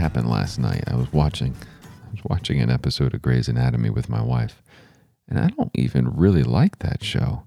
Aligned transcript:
happened 0.00 0.30
last 0.30 0.58
night. 0.58 0.82
I 0.86 0.96
was 0.96 1.12
watching, 1.12 1.54
I 1.84 2.10
was 2.10 2.24
watching 2.24 2.58
an 2.60 2.70
episode 2.70 3.12
of 3.12 3.20
Grey's 3.20 3.48
Anatomy 3.48 3.90
with 3.90 4.08
my 4.08 4.22
wife, 4.22 4.62
and 5.28 5.38
I 5.38 5.48
don't 5.48 5.70
even 5.74 6.16
really 6.16 6.42
like 6.42 6.78
that 6.78 7.04
show. 7.04 7.42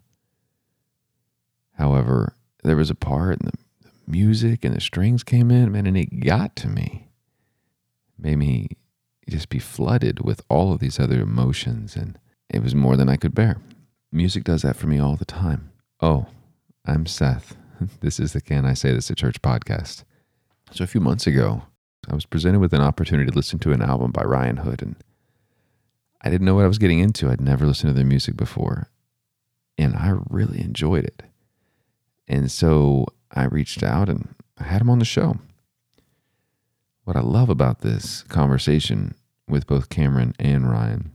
However, 1.73 2.35
there 2.63 2.75
was 2.75 2.91
a 2.91 2.95
part 2.95 3.39
and 3.41 3.49
the 3.49 3.89
music 4.05 4.63
and 4.63 4.75
the 4.75 4.79
strings 4.79 5.23
came 5.23 5.49
in, 5.49 5.71
man, 5.71 5.87
and 5.87 5.97
it 5.97 6.19
got 6.19 6.55
to 6.57 6.67
me. 6.67 7.09
Made 8.19 8.35
me 8.35 8.67
just 9.27 9.49
be 9.49 9.57
flooded 9.57 10.23
with 10.23 10.41
all 10.47 10.71
of 10.71 10.79
these 10.79 10.99
other 10.99 11.21
emotions, 11.21 11.95
and 11.95 12.19
it 12.51 12.61
was 12.61 12.75
more 12.75 12.95
than 12.95 13.09
I 13.09 13.15
could 13.15 13.33
bear. 13.33 13.57
Music 14.11 14.43
does 14.43 14.61
that 14.61 14.75
for 14.75 14.85
me 14.85 14.99
all 14.99 15.15
the 15.15 15.25
time. 15.25 15.71
Oh, 15.99 16.27
I'm 16.85 17.07
Seth. 17.07 17.57
This 18.01 18.19
is 18.19 18.33
the 18.33 18.41
Can 18.41 18.63
I 18.65 18.75
Say 18.75 18.93
This 18.93 19.09
at 19.09 19.17
Church 19.17 19.41
podcast. 19.41 20.03
So, 20.71 20.83
a 20.83 20.87
few 20.87 21.01
months 21.01 21.25
ago, 21.25 21.63
I 22.09 22.15
was 22.15 22.25
presented 22.25 22.59
with 22.59 22.73
an 22.73 22.81
opportunity 22.81 23.29
to 23.29 23.35
listen 23.35 23.59
to 23.59 23.71
an 23.71 23.81
album 23.81 24.11
by 24.11 24.23
Ryan 24.23 24.57
Hood, 24.57 24.81
and 24.81 24.95
I 26.21 26.29
didn't 26.29 26.45
know 26.45 26.55
what 26.55 26.65
I 26.65 26.67
was 26.67 26.77
getting 26.77 26.99
into. 26.99 27.29
I'd 27.29 27.41
never 27.41 27.65
listened 27.65 27.89
to 27.89 27.93
their 27.93 28.05
music 28.05 28.35
before, 28.35 28.89
and 29.77 29.95
I 29.95 30.13
really 30.29 30.61
enjoyed 30.61 31.05
it. 31.05 31.23
And 32.27 32.51
so 32.51 33.05
I 33.31 33.45
reached 33.45 33.83
out 33.83 34.09
and 34.09 34.35
I 34.57 34.63
had 34.63 34.81
him 34.81 34.89
on 34.89 34.99
the 34.99 35.05
show. 35.05 35.37
What 37.03 37.17
I 37.17 37.21
love 37.21 37.49
about 37.49 37.81
this 37.81 38.23
conversation 38.23 39.15
with 39.47 39.67
both 39.67 39.89
Cameron 39.89 40.33
and 40.39 40.69
Ryan 40.69 41.11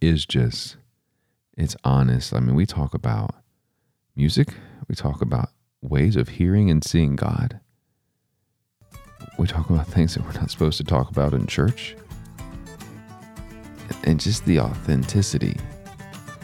is 0.00 0.26
just 0.26 0.76
it's 1.56 1.76
honest. 1.82 2.32
I 2.34 2.40
mean, 2.40 2.54
we 2.54 2.66
talk 2.66 2.94
about 2.94 3.34
music, 4.14 4.54
we 4.88 4.94
talk 4.94 5.20
about 5.20 5.50
ways 5.80 6.16
of 6.16 6.28
hearing 6.28 6.70
and 6.70 6.84
seeing 6.84 7.16
God. 7.16 7.60
We 9.38 9.46
talk 9.46 9.70
about 9.70 9.86
things 9.86 10.14
that 10.14 10.24
we're 10.24 10.32
not 10.32 10.50
supposed 10.50 10.78
to 10.78 10.84
talk 10.84 11.10
about 11.10 11.32
in 11.32 11.46
church. 11.46 11.96
And 14.04 14.20
just 14.20 14.44
the 14.44 14.60
authenticity 14.60 15.56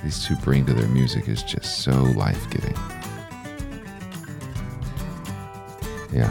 these 0.05 0.27
two 0.27 0.36
bring 0.36 0.66
to 0.66 0.75
their 0.75 0.89
music 0.89 1.28
is 1.28 1.42
just 1.42 1.78
so 1.78 2.03
life 2.03 2.50
giving. 2.50 2.77
Yeah. 6.12 6.31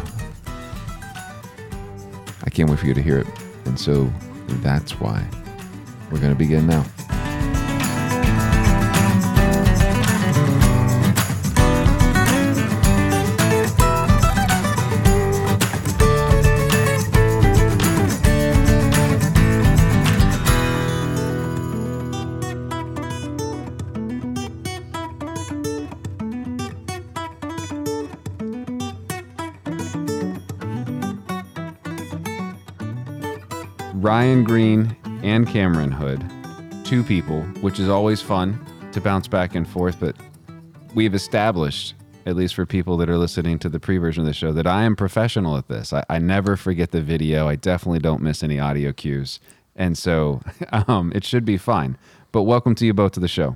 I 2.43 2.49
can't 2.51 2.69
wait 2.69 2.77
for 2.77 2.85
you 2.85 2.93
to 2.93 3.01
hear 3.01 3.17
it. 3.17 3.27
And 3.65 3.79
so 3.79 4.13
that's 4.61 4.99
why 4.99 5.27
we're 6.11 6.19
going 6.19 6.31
to 6.31 6.37
begin 6.37 6.67
now. 6.67 6.85
Ryan 34.33 34.43
Green 34.45 34.97
and 35.21 35.47
Cameron 35.47 35.91
Hood, 35.91 36.25
two 36.83 37.03
people, 37.03 37.43
which 37.61 37.79
is 37.79 37.87
always 37.87 38.19
fun 38.19 38.59
to 38.91 38.99
bounce 38.99 39.27
back 39.27 39.53
and 39.53 39.69
forth. 39.69 39.99
But 39.99 40.15
we've 40.95 41.13
established, 41.13 41.93
at 42.25 42.35
least 42.35 42.55
for 42.55 42.65
people 42.65 42.97
that 42.97 43.11
are 43.11 43.17
listening 43.19 43.59
to 43.59 43.69
the 43.69 43.79
pre 43.79 43.99
version 43.99 44.21
of 44.21 44.25
the 44.25 44.33
show, 44.33 44.51
that 44.51 44.65
I 44.65 44.85
am 44.85 44.95
professional 44.95 45.55
at 45.55 45.67
this. 45.67 45.93
I, 45.93 46.03
I 46.09 46.17
never 46.17 46.57
forget 46.57 46.89
the 46.89 46.99
video. 46.99 47.47
I 47.47 47.55
definitely 47.55 47.99
don't 47.99 48.23
miss 48.23 48.41
any 48.41 48.59
audio 48.59 48.91
cues. 48.91 49.39
And 49.75 49.95
so 49.95 50.41
um, 50.71 51.11
it 51.13 51.23
should 51.23 51.45
be 51.45 51.57
fine. 51.57 51.95
But 52.31 52.41
welcome 52.41 52.73
to 52.73 52.87
you 52.87 52.93
both 52.95 53.11
to 53.11 53.19
the 53.19 53.27
show. 53.27 53.55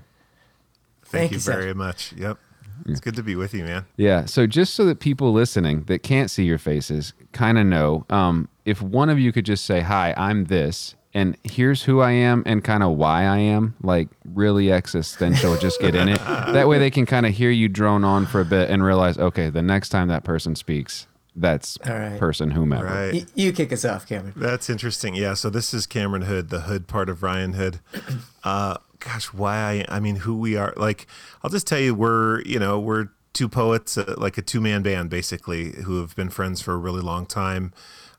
Thank, 1.01 1.31
Thank 1.31 1.31
you 1.31 1.39
very 1.39 1.73
much. 1.73 2.13
Yep. 2.13 2.37
It's 2.85 2.99
good 2.99 3.15
to 3.15 3.23
be 3.23 3.35
with 3.35 3.51
you, 3.55 3.63
man. 3.63 3.85
Yeah. 3.95 4.25
So 4.25 4.45
just 4.45 4.75
so 4.75 4.85
that 4.85 4.99
people 4.99 5.33
listening 5.33 5.85
that 5.85 6.03
can't 6.03 6.29
see 6.29 6.43
your 6.43 6.59
faces 6.59 7.13
kind 7.31 7.57
of 7.57 7.65
know, 7.65 8.05
um, 8.11 8.47
if 8.67 8.81
one 8.81 9.09
of 9.09 9.17
you 9.17 9.31
could 9.31 9.45
just 9.45 9.65
say, 9.65 9.79
"Hi, 9.79 10.13
I'm 10.17 10.45
this," 10.45 10.95
and 11.13 11.37
here's 11.43 11.83
who 11.83 12.01
I 12.01 12.11
am 12.11 12.43
and 12.45 12.63
kind 12.63 12.83
of 12.83 12.97
why 12.97 13.23
I 13.23 13.37
am, 13.37 13.75
like 13.81 14.09
really 14.25 14.71
existential, 14.71 15.57
just 15.57 15.79
get 15.79 15.95
in 15.95 16.09
it. 16.09 16.19
That 16.57 16.67
way 16.67 16.79
they 16.79 16.91
can 16.91 17.05
kind 17.05 17.25
of 17.25 17.33
hear 17.33 17.49
you 17.49 17.69
drone 17.69 18.03
on 18.03 18.25
for 18.25 18.41
a 18.41 18.45
bit 18.45 18.69
and 18.69 18.83
realize, 18.83 19.17
okay, 19.17 19.49
the 19.49 19.61
next 19.61 19.89
time 19.89 20.07
that 20.07 20.23
person 20.23 20.55
speaks, 20.55 21.07
that's 21.35 21.77
right. 21.85 22.19
person 22.19 22.51
whomever. 22.51 22.85
Right. 22.85 23.13
You, 23.13 23.25
you, 23.35 23.53
kick 23.53 23.71
us 23.71 23.85
off, 23.85 24.07
Cameron. 24.07 24.33
That's 24.35 24.69
interesting. 24.69 25.15
Yeah. 25.15 25.33
So 25.33 25.49
this 25.49 25.73
is 25.73 25.85
Cameron 25.85 26.23
Hood, 26.23 26.49
the 26.49 26.61
Hood 26.61 26.87
part 26.87 27.09
of 27.09 27.23
Ryan 27.23 27.53
Hood. 27.53 27.79
Uh, 28.43 28.77
gosh, 28.99 29.33
why 29.33 29.57
I, 29.89 29.97
I 29.97 29.99
mean, 29.99 30.15
who 30.17 30.37
we 30.37 30.55
are. 30.55 30.73
Like, 30.77 31.05
I'll 31.43 31.49
just 31.49 31.67
tell 31.67 31.79
you, 31.79 31.93
we're 31.93 32.41
you 32.43 32.59
know 32.59 32.79
we're 32.79 33.09
two 33.37 33.47
poets, 33.47 33.99
uh, 33.99 34.15
like 34.17 34.35
a 34.39 34.41
two 34.41 34.59
man 34.59 34.81
band, 34.81 35.11
basically, 35.11 35.83
who 35.83 36.01
have 36.01 36.15
been 36.15 36.29
friends 36.29 36.59
for 36.59 36.73
a 36.73 36.77
really 36.77 37.01
long 37.01 37.25
time. 37.25 37.71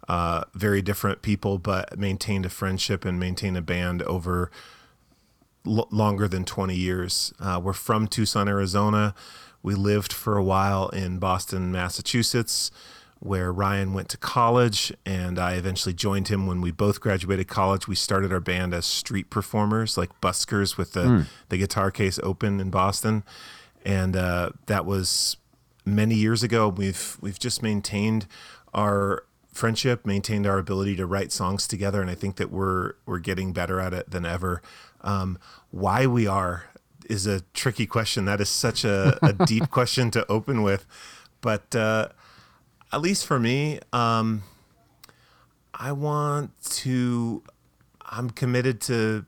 Uh, 0.08 0.44
very 0.54 0.80
different 0.80 1.22
people, 1.22 1.58
but 1.58 1.98
maintained 1.98 2.46
a 2.46 2.48
friendship 2.48 3.04
and 3.04 3.18
maintained 3.18 3.56
a 3.56 3.60
band 3.60 4.00
over 4.04 4.50
l- 5.66 5.88
longer 5.90 6.28
than 6.28 6.44
20 6.44 6.74
years. 6.74 7.34
Uh, 7.40 7.60
we're 7.62 7.72
from 7.72 8.06
Tucson, 8.06 8.48
Arizona. 8.48 9.12
We 9.62 9.74
lived 9.74 10.12
for 10.12 10.36
a 10.36 10.42
while 10.42 10.88
in 10.90 11.18
Boston, 11.18 11.72
Massachusetts 11.72 12.70
where 13.20 13.52
Ryan 13.52 13.94
went 13.94 14.08
to 14.10 14.16
college, 14.16 14.92
and 15.04 15.38
I 15.38 15.54
eventually 15.54 15.92
joined 15.92 16.28
him 16.28 16.46
when 16.46 16.60
we 16.60 16.70
both 16.70 17.00
graduated 17.00 17.48
college. 17.48 17.88
We 17.88 17.96
started 17.96 18.32
our 18.32 18.40
band 18.40 18.72
as 18.72 18.86
street 18.86 19.28
performers, 19.28 19.98
like 19.98 20.20
buskers 20.20 20.76
with 20.76 20.92
the, 20.92 21.04
mm. 21.04 21.26
the 21.48 21.58
guitar 21.58 21.90
case 21.90 22.20
open 22.22 22.60
in 22.60 22.70
Boston, 22.70 23.24
and 23.88 24.14
uh, 24.14 24.50
that 24.66 24.84
was 24.84 25.38
many 25.86 26.14
years 26.14 26.42
ago. 26.42 26.68
We've 26.68 27.16
we've 27.22 27.38
just 27.38 27.62
maintained 27.62 28.26
our 28.74 29.24
friendship, 29.50 30.04
maintained 30.04 30.46
our 30.46 30.58
ability 30.58 30.94
to 30.96 31.06
write 31.06 31.32
songs 31.32 31.66
together, 31.66 32.02
and 32.02 32.10
I 32.10 32.14
think 32.14 32.36
that 32.36 32.52
we're 32.52 32.92
we're 33.06 33.18
getting 33.18 33.54
better 33.54 33.80
at 33.80 33.94
it 33.94 34.10
than 34.10 34.26
ever. 34.26 34.60
Um, 35.00 35.38
why 35.70 36.06
we 36.06 36.26
are 36.26 36.68
is 37.08 37.26
a 37.26 37.40
tricky 37.54 37.86
question. 37.86 38.26
That 38.26 38.42
is 38.42 38.50
such 38.50 38.84
a, 38.84 39.18
a 39.22 39.32
deep 39.46 39.70
question 39.70 40.10
to 40.12 40.30
open 40.30 40.62
with, 40.62 40.86
but. 41.40 41.74
Uh, 41.74 42.08
at 42.90 43.02
least 43.02 43.26
for 43.26 43.38
me, 43.38 43.80
um, 43.92 44.42
I 45.74 45.92
want 45.92 46.50
to. 46.62 47.42
I'm 48.10 48.30
committed 48.30 48.80
to 48.82 49.26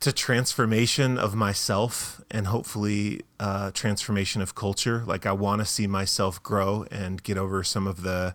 to 0.00 0.12
transformation 0.12 1.18
of 1.18 1.34
myself 1.34 2.20
and 2.30 2.46
hopefully 2.46 3.22
uh, 3.40 3.70
transformation 3.72 4.40
of 4.40 4.54
culture. 4.54 5.02
Like 5.06 5.26
I 5.26 5.32
want 5.32 5.60
to 5.60 5.64
see 5.64 5.86
myself 5.86 6.42
grow 6.42 6.86
and 6.90 7.22
get 7.22 7.36
over 7.36 7.62
some 7.64 7.86
of 7.86 8.02
the 8.02 8.34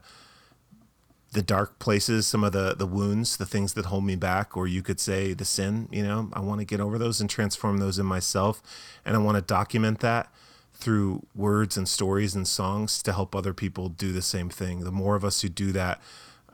the 1.31 1.41
dark 1.41 1.79
places, 1.79 2.27
some 2.27 2.43
of 2.43 2.51
the 2.51 2.75
the 2.77 2.85
wounds, 2.85 3.37
the 3.37 3.45
things 3.45 3.73
that 3.73 3.85
hold 3.85 4.05
me 4.05 4.15
back, 4.15 4.55
or 4.55 4.67
you 4.67 4.81
could 4.81 4.99
say 4.99 5.33
the 5.33 5.45
sin. 5.45 5.87
You 5.91 6.03
know, 6.03 6.29
I 6.33 6.41
want 6.41 6.59
to 6.59 6.65
get 6.65 6.79
over 6.79 6.97
those 6.97 7.19
and 7.21 7.29
transform 7.29 7.77
those 7.77 7.97
in 7.97 8.05
myself, 8.05 8.61
and 9.05 9.15
I 9.15 9.19
want 9.19 9.37
to 9.37 9.41
document 9.41 9.99
that 10.01 10.31
through 10.73 11.25
words 11.33 11.77
and 11.77 11.87
stories 11.87 12.35
and 12.35 12.47
songs 12.47 13.01
to 13.03 13.13
help 13.13 13.35
other 13.35 13.53
people 13.53 13.89
do 13.89 14.11
the 14.11 14.21
same 14.21 14.49
thing. 14.49 14.81
The 14.81 14.91
more 14.91 15.15
of 15.15 15.23
us 15.23 15.41
who 15.41 15.49
do 15.49 15.71
that, 15.71 16.01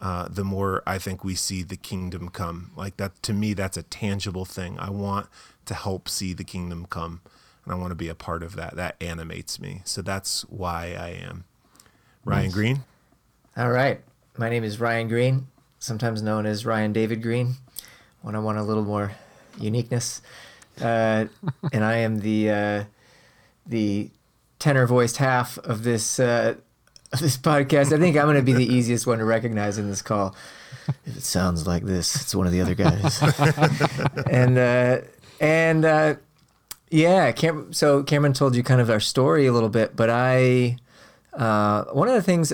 uh, 0.01 0.27
the 0.29 0.43
more 0.43 0.81
I 0.87 0.97
think 0.97 1.23
we 1.23 1.35
see 1.35 1.63
the 1.63 1.75
kingdom 1.75 2.29
come. 2.29 2.71
Like 2.75 2.97
that, 2.97 3.21
to 3.23 3.33
me, 3.33 3.53
that's 3.53 3.77
a 3.77 3.83
tangible 3.83 4.45
thing. 4.45 4.79
I 4.79 4.89
want 4.89 5.27
to 5.65 5.73
help 5.73 6.07
see 6.07 6.33
the 6.33 6.43
kingdom 6.43 6.87
come, 6.89 7.21
and 7.65 7.73
I 7.73 7.77
want 7.77 7.91
to 7.91 7.95
be 7.95 8.07
a 8.07 8.15
part 8.15 8.43
of 8.43 8.55
that. 8.55 8.75
That 8.75 8.95
animates 9.01 9.59
me. 9.59 9.81
So 9.85 10.01
that's 10.01 10.43
why 10.43 10.95
I 10.97 11.09
am. 11.09 11.43
Ryan 12.23 12.43
nice. 12.45 12.53
Green. 12.53 12.83
All 13.57 13.71
right. 13.71 14.01
My 14.37 14.49
name 14.49 14.63
is 14.63 14.79
Ryan 14.79 15.09
Green, 15.09 15.47
sometimes 15.79 16.21
known 16.21 16.45
as 16.45 16.65
Ryan 16.65 16.93
David 16.93 17.21
Green, 17.21 17.55
when 18.21 18.35
I 18.35 18.39
want 18.39 18.57
a 18.57 18.63
little 18.63 18.85
more 18.85 19.11
uniqueness. 19.59 20.21
Uh, 20.79 21.25
and 21.73 21.83
I 21.83 21.97
am 21.97 22.19
the 22.19 22.49
uh, 22.49 22.83
the 23.65 24.11
tenor 24.59 24.87
voiced 24.87 25.17
half 25.17 25.57
of 25.59 25.83
this 25.83 26.19
uh, 26.19 26.55
this 27.11 27.37
podcast. 27.37 27.93
I 27.93 27.99
think 27.99 28.15
I'm 28.17 28.25
going 28.25 28.35
to 28.35 28.41
be 28.41 28.53
the 28.53 28.65
easiest 28.65 29.07
one 29.07 29.19
to 29.19 29.25
recognize 29.25 29.77
in 29.77 29.89
this 29.89 30.01
call. 30.01 30.35
If 31.05 31.17
it 31.17 31.23
sounds 31.23 31.67
like 31.67 31.83
this, 31.83 32.15
it's 32.15 32.35
one 32.35 32.47
of 32.47 32.53
the 32.53 32.61
other 32.61 32.75
guys. 32.75 33.21
and 34.31 34.57
uh, 34.57 35.01
and 35.39 35.85
uh, 35.85 36.15
yeah, 36.89 37.31
Cam- 37.31 37.73
so 37.73 38.03
Cameron 38.03 38.33
told 38.33 38.55
you 38.55 38.63
kind 38.63 38.81
of 38.81 38.89
our 38.89 38.99
story 38.99 39.45
a 39.45 39.53
little 39.53 39.69
bit, 39.69 39.95
but 39.95 40.09
I 40.09 40.77
uh, 41.33 41.85
one 41.85 42.07
of 42.07 42.13
the 42.13 42.23
things 42.23 42.53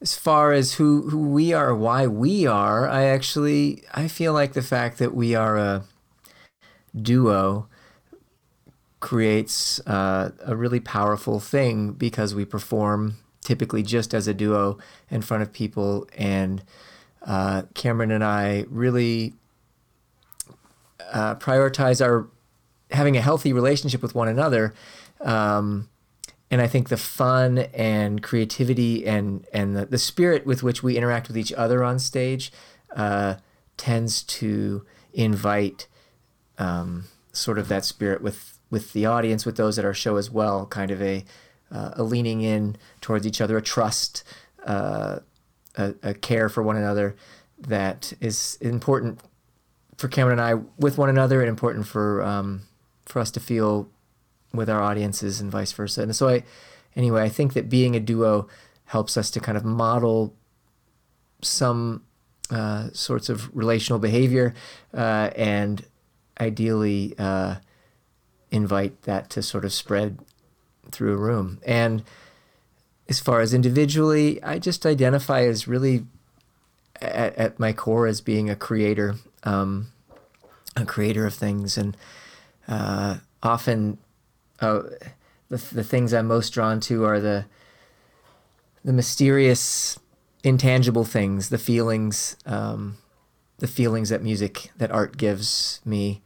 as 0.00 0.16
far 0.16 0.52
as 0.52 0.74
who 0.74 1.08
who 1.10 1.18
we 1.18 1.52
are, 1.52 1.74
why 1.74 2.06
we 2.06 2.46
are, 2.46 2.88
I 2.88 3.04
actually 3.04 3.84
I 3.94 4.08
feel 4.08 4.32
like 4.32 4.52
the 4.52 4.62
fact 4.62 4.98
that 4.98 5.14
we 5.14 5.34
are 5.34 5.56
a 5.56 5.84
duo 7.00 7.68
creates 9.02 9.80
uh, 9.86 10.30
a 10.46 10.54
really 10.54 10.78
powerful 10.78 11.40
thing 11.40 11.90
because 11.90 12.36
we 12.36 12.44
perform 12.44 13.16
typically 13.40 13.82
just 13.82 14.14
as 14.14 14.28
a 14.28 14.32
duo 14.32 14.78
in 15.10 15.20
front 15.20 15.42
of 15.42 15.52
people. 15.52 16.08
And 16.16 16.62
uh, 17.20 17.62
Cameron 17.74 18.12
and 18.12 18.22
I 18.22 18.64
really 18.70 19.34
uh, 21.12 21.34
prioritize 21.34 22.02
our 22.02 22.28
having 22.92 23.16
a 23.16 23.20
healthy 23.20 23.52
relationship 23.52 24.02
with 24.02 24.14
one 24.14 24.28
another. 24.28 24.72
Um, 25.20 25.88
and 26.48 26.60
I 26.60 26.68
think 26.68 26.88
the 26.88 26.96
fun 26.96 27.58
and 27.74 28.22
creativity 28.22 29.04
and 29.04 29.44
and 29.52 29.76
the, 29.76 29.86
the 29.86 29.98
spirit 29.98 30.46
with 30.46 30.62
which 30.62 30.82
we 30.84 30.96
interact 30.96 31.26
with 31.26 31.36
each 31.36 31.52
other 31.54 31.82
on 31.82 31.98
stage 31.98 32.52
uh, 32.94 33.34
tends 33.76 34.22
to 34.22 34.86
invite 35.12 35.88
um, 36.58 37.06
sort 37.32 37.58
of 37.58 37.66
that 37.66 37.84
spirit 37.84 38.22
with 38.22 38.51
with 38.72 38.94
the 38.94 39.04
audience, 39.06 39.44
with 39.46 39.56
those 39.56 39.78
at 39.78 39.84
our 39.84 39.94
show 39.94 40.16
as 40.16 40.30
well. 40.30 40.66
Kind 40.66 40.90
of 40.90 41.00
a 41.00 41.24
uh, 41.70 41.90
a 41.92 42.02
leaning 42.02 42.40
in 42.40 42.76
towards 43.00 43.26
each 43.26 43.40
other, 43.40 43.56
a 43.56 43.62
trust, 43.62 44.24
uh, 44.66 45.20
a, 45.76 45.94
a 46.02 46.14
care 46.14 46.48
for 46.48 46.62
one 46.62 46.76
another 46.76 47.14
that 47.58 48.12
is 48.20 48.58
important 48.60 49.20
for 49.96 50.08
Cameron 50.08 50.38
and 50.38 50.48
I 50.48 50.54
with 50.78 50.98
one 50.98 51.10
another, 51.10 51.40
and 51.40 51.48
important 51.48 51.86
for 51.86 52.22
um, 52.22 52.62
for 53.04 53.20
us 53.20 53.30
to 53.32 53.40
feel 53.40 53.88
with 54.52 54.68
our 54.68 54.82
audiences 54.82 55.40
and 55.40 55.50
vice 55.50 55.72
versa. 55.72 56.02
And 56.02 56.16
so 56.16 56.28
I, 56.28 56.44
anyway, 56.96 57.22
I 57.22 57.28
think 57.28 57.52
that 57.52 57.68
being 57.68 57.94
a 57.94 58.00
duo 58.00 58.48
helps 58.86 59.16
us 59.16 59.30
to 59.30 59.40
kind 59.40 59.56
of 59.56 59.64
model 59.64 60.34
some 61.42 62.02
uh, 62.50 62.88
sorts 62.92 63.28
of 63.28 63.54
relational 63.54 63.98
behavior 63.98 64.54
uh, 64.94 65.30
and 65.36 65.84
ideally 66.40 67.14
uh, 67.18 67.56
invite 68.52 69.02
that 69.02 69.30
to 69.30 69.42
sort 69.42 69.64
of 69.64 69.72
spread 69.72 70.18
through 70.92 71.14
a 71.14 71.16
room. 71.16 71.60
And 71.66 72.04
as 73.08 73.18
far 73.18 73.40
as 73.40 73.52
individually, 73.52 74.40
I 74.42 74.58
just 74.58 74.86
identify 74.86 75.42
as 75.42 75.66
really 75.66 76.04
at, 77.00 77.34
at 77.36 77.58
my 77.58 77.72
core 77.72 78.06
as 78.06 78.20
being 78.20 78.48
a 78.48 78.54
creator, 78.54 79.16
um, 79.42 79.88
a 80.76 80.84
creator 80.84 81.26
of 81.26 81.34
things, 81.34 81.76
and 81.76 81.96
uh, 82.68 83.18
often 83.42 83.98
uh, 84.60 84.82
the 85.48 85.56
the 85.56 85.84
things 85.84 86.12
I'm 86.12 86.28
most 86.28 86.50
drawn 86.50 86.78
to 86.80 87.04
are 87.04 87.20
the 87.20 87.46
the 88.84 88.92
mysterious, 88.92 89.98
intangible 90.44 91.04
things, 91.04 91.48
the 91.48 91.58
feelings, 91.58 92.36
um, 92.46 92.98
the 93.58 93.68
feelings 93.68 94.08
that 94.08 94.22
music, 94.22 94.70
that 94.76 94.90
art 94.90 95.16
gives 95.16 95.80
me. 95.84 96.22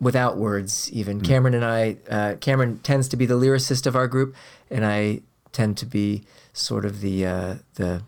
Without 0.00 0.38
words, 0.38 0.90
even 0.92 1.20
Cameron 1.20 1.52
and 1.52 1.64
I, 1.64 1.96
uh, 2.08 2.34
Cameron 2.40 2.78
tends 2.78 3.06
to 3.08 3.16
be 3.16 3.26
the 3.26 3.34
lyricist 3.34 3.86
of 3.86 3.94
our 3.94 4.08
group, 4.08 4.34
and 4.70 4.84
I 4.84 5.20
tend 5.52 5.76
to 5.78 5.86
be 5.86 6.24
sort 6.54 6.84
of 6.86 7.00
the 7.00 7.26
uh, 7.26 7.54
the 7.74 8.02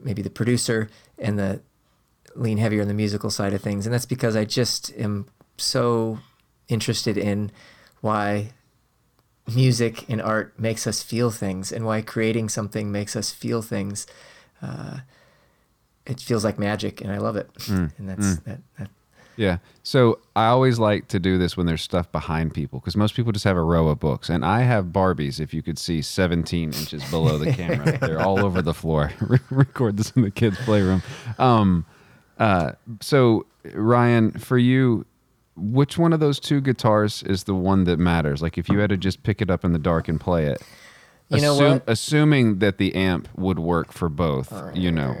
maybe 0.00 0.22
the 0.22 0.30
producer 0.30 0.88
and 1.18 1.38
the 1.38 1.60
lean 2.36 2.58
heavier 2.58 2.82
on 2.82 2.88
the 2.88 2.94
musical 2.94 3.28
side 3.30 3.52
of 3.54 3.60
things, 3.60 3.86
and 3.86 3.92
that's 3.92 4.06
because 4.06 4.36
I 4.36 4.44
just 4.44 4.92
am 4.96 5.26
so 5.56 6.20
interested 6.68 7.18
in 7.18 7.50
why 8.00 8.52
music 9.52 10.08
and 10.08 10.22
art 10.22 10.58
makes 10.58 10.86
us 10.86 11.02
feel 11.02 11.30
things 11.30 11.72
and 11.72 11.84
why 11.84 12.00
creating 12.02 12.48
something 12.48 12.92
makes 12.92 13.16
us 13.16 13.32
feel 13.32 13.62
things. 13.62 14.06
Uh, 14.60 14.98
it 16.06 16.20
feels 16.20 16.44
like 16.44 16.58
magic, 16.58 17.00
and 17.00 17.12
I 17.12 17.18
love 17.18 17.36
it. 17.36 17.50
and 17.68 18.08
that's 18.08 18.36
that, 18.40 18.60
that. 18.78 18.90
Yeah. 19.36 19.58
So 19.82 20.18
I 20.36 20.46
always 20.46 20.78
like 20.78 21.08
to 21.08 21.18
do 21.18 21.38
this 21.38 21.56
when 21.56 21.66
there's 21.66 21.82
stuff 21.82 22.10
behind 22.12 22.54
people 22.54 22.80
because 22.80 22.96
most 22.96 23.14
people 23.14 23.32
just 23.32 23.44
have 23.44 23.56
a 23.56 23.62
row 23.62 23.88
of 23.88 23.98
books. 23.98 24.28
And 24.28 24.44
I 24.44 24.62
have 24.62 24.86
Barbies, 24.86 25.40
if 25.40 25.52
you 25.54 25.62
could 25.62 25.78
see 25.78 26.02
17 26.02 26.72
inches 26.72 27.08
below 27.10 27.38
the 27.38 27.52
camera. 27.52 27.98
They're 28.00 28.20
all 28.20 28.44
over 28.44 28.62
the 28.62 28.74
floor. 28.74 29.12
Record 29.50 29.96
this 29.96 30.10
in 30.12 30.22
the 30.22 30.30
kids' 30.30 30.58
playroom. 30.64 31.02
Um, 31.38 31.86
uh, 32.38 32.72
so, 33.00 33.46
Ryan, 33.74 34.32
for 34.32 34.58
you, 34.58 35.06
which 35.56 35.98
one 35.98 36.12
of 36.12 36.20
those 36.20 36.40
two 36.40 36.60
guitars 36.60 37.22
is 37.24 37.44
the 37.44 37.54
one 37.54 37.84
that 37.84 37.98
matters? 37.98 38.42
Like 38.42 38.58
if 38.58 38.68
you 38.68 38.78
had 38.78 38.90
to 38.90 38.96
just 38.96 39.22
pick 39.22 39.42
it 39.42 39.50
up 39.50 39.64
in 39.64 39.72
the 39.72 39.78
dark 39.78 40.08
and 40.08 40.20
play 40.20 40.46
it. 40.46 40.62
You 41.28 41.40
know 41.40 41.54
assume- 41.54 41.72
what? 41.72 41.84
Assuming 41.86 42.58
that 42.58 42.78
the 42.78 42.94
amp 42.94 43.28
would 43.36 43.58
work 43.58 43.92
for 43.92 44.08
both, 44.08 44.52
you 44.74 44.92
know. 44.92 45.16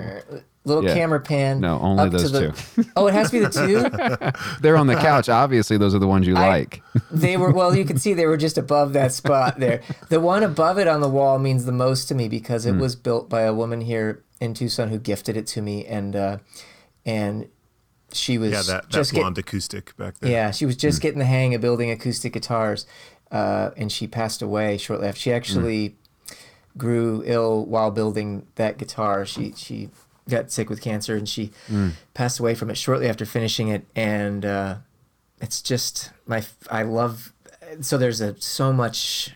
Little 0.64 0.84
Yeah. 0.84 0.94
camera 0.94 1.18
pan. 1.18 1.58
No, 1.60 1.80
only 1.80 2.04
up 2.04 2.10
to 2.12 2.18
those 2.18 2.30
the- 2.32 2.52
two. 2.84 2.84
Oh, 2.96 3.08
it 3.08 3.14
has 3.14 3.30
to 3.30 3.40
be 3.40 3.44
the 3.44 3.50
two. 3.50 4.38
They're 4.60 4.76
on 4.76 4.86
the 4.86 4.94
couch. 4.94 5.28
Obviously, 5.28 5.76
those 5.76 5.92
are 5.92 5.98
the 5.98 6.06
ones 6.06 6.24
you 6.26 6.36
I- 6.36 6.48
like. 6.48 6.82
they 7.10 7.36
were 7.36 7.50
well 7.50 7.74
you 7.74 7.84
can 7.84 7.98
see 7.98 8.14
they 8.14 8.26
were 8.26 8.36
just 8.36 8.56
above 8.58 8.92
that 8.92 9.12
spot 9.12 9.58
there 9.58 9.80
the 10.08 10.20
one 10.20 10.42
above 10.42 10.78
it 10.78 10.86
on 10.86 11.00
the 11.00 11.08
wall 11.08 11.38
means 11.38 11.64
the 11.64 11.72
most 11.72 12.06
to 12.08 12.14
me 12.14 12.28
because 12.28 12.64
Hmm. 12.64 12.70
it 12.70 12.80
was 12.80 12.94
built 12.96 13.28
by 13.28 13.42
a 13.42 13.52
woman 13.52 13.80
here 13.80 14.22
in 14.40 14.52
tucson 14.54 14.88
who 14.90 14.98
gifted 14.98 15.36
it 15.36 15.46
to 15.48 15.62
me 15.62 15.84
and 15.86 16.14
uh 16.14 16.38
and 17.06 17.48
she 18.12 18.36
was 18.38 18.50
Yeah, 18.52 18.62
that, 18.62 18.82
that 18.82 18.88
just 18.90 19.12
get- 19.12 19.20
blonde 19.20 19.38
acoustic 19.38 19.96
back 19.96 20.18
there. 20.20 20.30
yeah 20.30 20.50
she 20.50 20.66
was 20.66 20.76
just 20.76 21.00
getting 21.00 21.18
the 21.18 21.24
hang 21.24 21.54
of 21.54 21.60
building 21.62 21.90
acoustic 21.90 22.32
guitars 22.34 22.86
uh 23.30 23.70
and 23.76 23.90
she 23.90 24.06
passed 24.06 24.42
away 24.42 24.76
shortly 24.78 25.08
after 25.08 25.20
she 25.20 25.32
actually 25.32 25.96
grew 26.76 27.22
ill 27.26 27.64
while 27.66 27.90
building 27.90 28.46
that 28.56 28.76
guitar 28.78 29.24
she 29.24 29.52
she 29.56 29.88
got 30.28 30.50
sick 30.50 30.70
with 30.70 30.80
cancer 30.80 31.16
and 31.16 31.28
she 31.28 31.50
passed 32.14 32.38
away 32.38 32.54
from 32.54 32.70
it 32.70 32.76
shortly 32.76 33.08
after 33.08 33.24
finishing 33.24 33.68
it 33.68 33.84
and 33.96 34.44
uh 34.44 34.76
it's 35.40 35.60
just 35.60 36.10
my 36.26 36.44
I 36.70 36.82
love 36.82 37.32
so 37.80 37.98
there's 37.98 38.20
a 38.20 38.40
so 38.40 38.72
much 38.72 39.34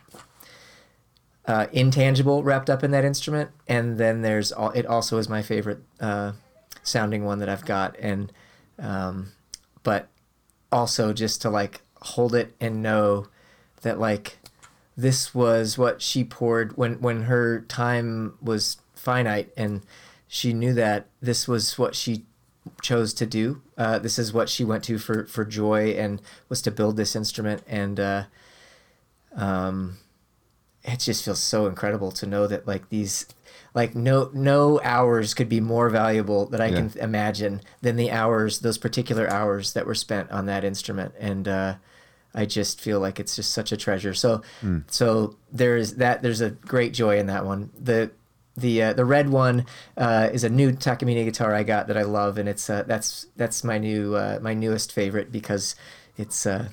uh, 1.46 1.66
intangible 1.72 2.42
wrapped 2.42 2.68
up 2.68 2.82
in 2.82 2.90
that 2.90 3.04
instrument 3.04 3.50
and 3.68 3.99
then 3.99 4.22
there's 4.22 4.52
all 4.52 4.70
it 4.70 4.87
also 4.87 5.18
is 5.18 5.28
my 5.28 5.42
favorite 5.42 5.78
uh, 6.00 6.32
sounding 6.82 7.25
one 7.25 7.38
that 7.38 7.49
I've 7.49 7.64
got 7.64 7.96
and 7.99 8.32
um, 8.78 9.32
but 9.82 10.08
also 10.72 11.12
just 11.12 11.42
to 11.42 11.50
like 11.50 11.80
hold 12.00 12.34
it 12.34 12.54
and 12.61 12.82
know 12.82 13.28
that 13.82 13.99
like 13.99 14.38
this 14.96 15.34
was 15.34 15.78
what 15.78 16.02
she 16.02 16.25
poured 16.25 16.76
when 16.76 17.00
when 17.00 17.22
her 17.25 17.61
time 17.62 18.34
was 18.40 18.78
finite 18.94 19.52
and 19.56 19.82
she 20.28 20.52
knew 20.52 20.75
that 20.75 21.06
this 21.21 21.47
was 21.47 21.78
what 21.78 21.95
she 21.95 22.25
chose 22.83 23.14
to 23.14 23.26
do. 23.26 23.62
Uh, 23.78 23.99
this 23.99 24.18
is 24.18 24.33
what 24.33 24.49
she 24.49 24.64
went 24.64 24.85
to 24.85 24.99
for 24.99 25.26
for 25.26 25.45
joy 25.45 25.90
and 25.90 26.21
was 26.49 26.62
to 26.62 26.71
build 26.71 26.97
this 26.97 27.14
instrument 27.14 27.62
and 27.68 28.00
uh, 28.00 28.25
um, 29.35 29.99
it 30.83 31.00
just 31.00 31.25
feels 31.25 31.40
so 31.40 31.66
incredible 31.66 32.12
to 32.12 32.26
know 32.26 32.47
that 32.47 32.66
like 32.66 32.88
these 32.88 33.26
like 33.75 33.95
no 33.95 34.30
no 34.33 34.80
hours 34.83 35.35
could 35.35 35.49
be 35.49 35.61
more 35.61 35.90
valuable 35.90 36.47
that 36.47 36.61
I 36.61 36.71
can 36.71 36.92
imagine 37.00 37.61
than 37.83 37.97
the 37.97 38.11
hours 38.11 38.61
those 38.61 38.78
particular 38.78 39.28
hours 39.28 39.73
that 39.75 39.87
were 39.87 39.95
spent 39.95 40.30
on 40.30 40.47
that 40.47 40.64
instrument 40.64 41.14
and 41.18 41.47
uh, 41.47 41.75
I 42.35 42.47
just 42.47 42.80
feel 42.80 43.00
like 43.00 43.18
it's 43.18 43.37
just 43.37 43.52
such 43.52 43.73
a 43.73 43.76
treasure. 43.76 44.14
So 44.14 44.42
so 44.88 45.37
there's 45.52 45.95
that 45.95 46.23
there's 46.23 46.40
a 46.40 46.50
great 46.50 46.92
joy 46.95 47.18
in 47.18 47.26
that 47.26 47.45
one. 47.45 47.71
The 47.78 48.11
the 48.56 48.82
uh, 48.82 48.92
the 48.92 49.04
red 49.04 49.28
one 49.28 49.66
uh, 49.96 50.30
is 50.32 50.44
a 50.44 50.48
new 50.48 50.72
Takamine 50.72 51.25
guitar 51.25 51.54
I 51.54 51.62
got 51.62 51.88
that 51.88 51.96
I 51.96 52.02
love, 52.02 52.38
and 52.38 52.48
it's 52.48 52.68
uh, 52.70 52.84
that's 52.86 53.26
that's 53.36 53.62
my 53.62 53.78
new 53.78 54.14
uh, 54.14 54.38
my 54.40 54.54
newest 54.54 54.92
favorite 54.92 55.30
because 55.30 55.76
it's 56.16 56.46
uh, 56.46 56.68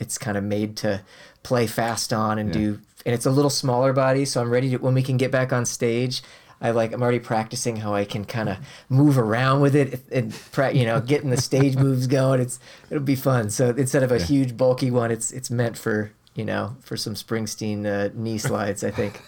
it's 0.00 0.18
kind 0.18 0.36
of 0.36 0.44
made 0.44 0.76
to 0.78 1.02
play 1.42 1.66
fast 1.66 2.12
on 2.12 2.38
and 2.38 2.52
do, 2.52 2.80
and 3.06 3.14
it's 3.14 3.26
a 3.26 3.30
little 3.30 3.50
smaller 3.50 3.92
body, 3.92 4.24
so 4.24 4.40
I'm 4.40 4.50
ready 4.50 4.70
to 4.70 4.76
when 4.76 4.94
we 4.94 5.02
can 5.02 5.16
get 5.16 5.30
back 5.30 5.52
on 5.52 5.64
stage. 5.64 6.22
I 6.60 6.72
like 6.72 6.92
I'm 6.92 7.02
already 7.02 7.20
practicing 7.20 7.76
how 7.76 7.94
I 7.94 8.04
can 8.04 8.24
kind 8.24 8.48
of 8.48 8.58
move 8.88 9.16
around 9.16 9.60
with 9.60 9.76
it 9.76 10.00
and 10.10 10.34
you 10.76 10.84
know 10.84 11.00
getting 11.00 11.30
the 11.30 11.40
stage 11.40 11.76
moves 11.78 12.06
going. 12.06 12.40
It's 12.40 12.58
it'll 12.90 13.02
be 13.02 13.14
fun. 13.14 13.50
So 13.50 13.70
instead 13.70 14.02
of 14.02 14.12
a 14.12 14.18
huge 14.18 14.56
bulky 14.56 14.90
one, 14.90 15.10
it's 15.10 15.30
it's 15.30 15.50
meant 15.50 15.78
for 15.78 16.12
you 16.38 16.44
know 16.44 16.76
for 16.80 16.96
some 16.96 17.14
Springsteen 17.14 17.84
uh, 17.84 18.10
knee 18.14 18.38
slides. 18.48 18.82
I 18.82 18.90
think. 18.90 19.20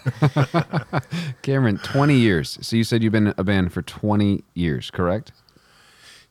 Cameron, 1.43 1.77
20 1.77 2.15
years. 2.15 2.57
So 2.61 2.75
you 2.75 2.83
said 2.83 3.03
you've 3.03 3.11
been 3.11 3.33
a 3.37 3.43
band 3.43 3.73
for 3.73 3.81
20 3.81 4.43
years, 4.55 4.89
correct? 4.89 5.31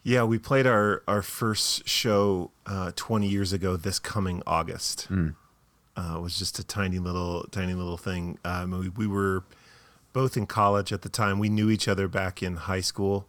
Yeah, 0.03 0.25
we 0.25 0.39
played 0.39 0.67
our 0.67 1.03
our 1.07 1.23
first 1.23 1.89
show 1.89 2.51
uh, 2.67 2.91
20 2.97 3.29
years 3.29 3.53
ago. 3.53 3.77
This 3.77 3.99
coming 3.99 4.43
August 4.47 5.09
uh, 6.01 6.17
it 6.17 6.21
was 6.21 6.39
just 6.39 6.59
a 6.59 6.65
tiny 6.65 6.99
little 6.99 7.45
tiny 7.51 7.75
little 7.75 7.97
thing. 7.97 8.39
Um, 8.45 8.71
we, 8.71 8.89
we 8.89 9.07
were 9.07 9.45
both 10.13 10.37
in 10.37 10.47
college 10.47 10.93
at 10.93 11.03
the 11.03 11.09
time. 11.09 11.39
We 11.39 11.49
knew 11.49 11.71
each 11.71 11.89
other 11.89 12.09
back 12.09 12.43
in 12.43 12.57
high 12.57 12.81
school, 12.81 13.27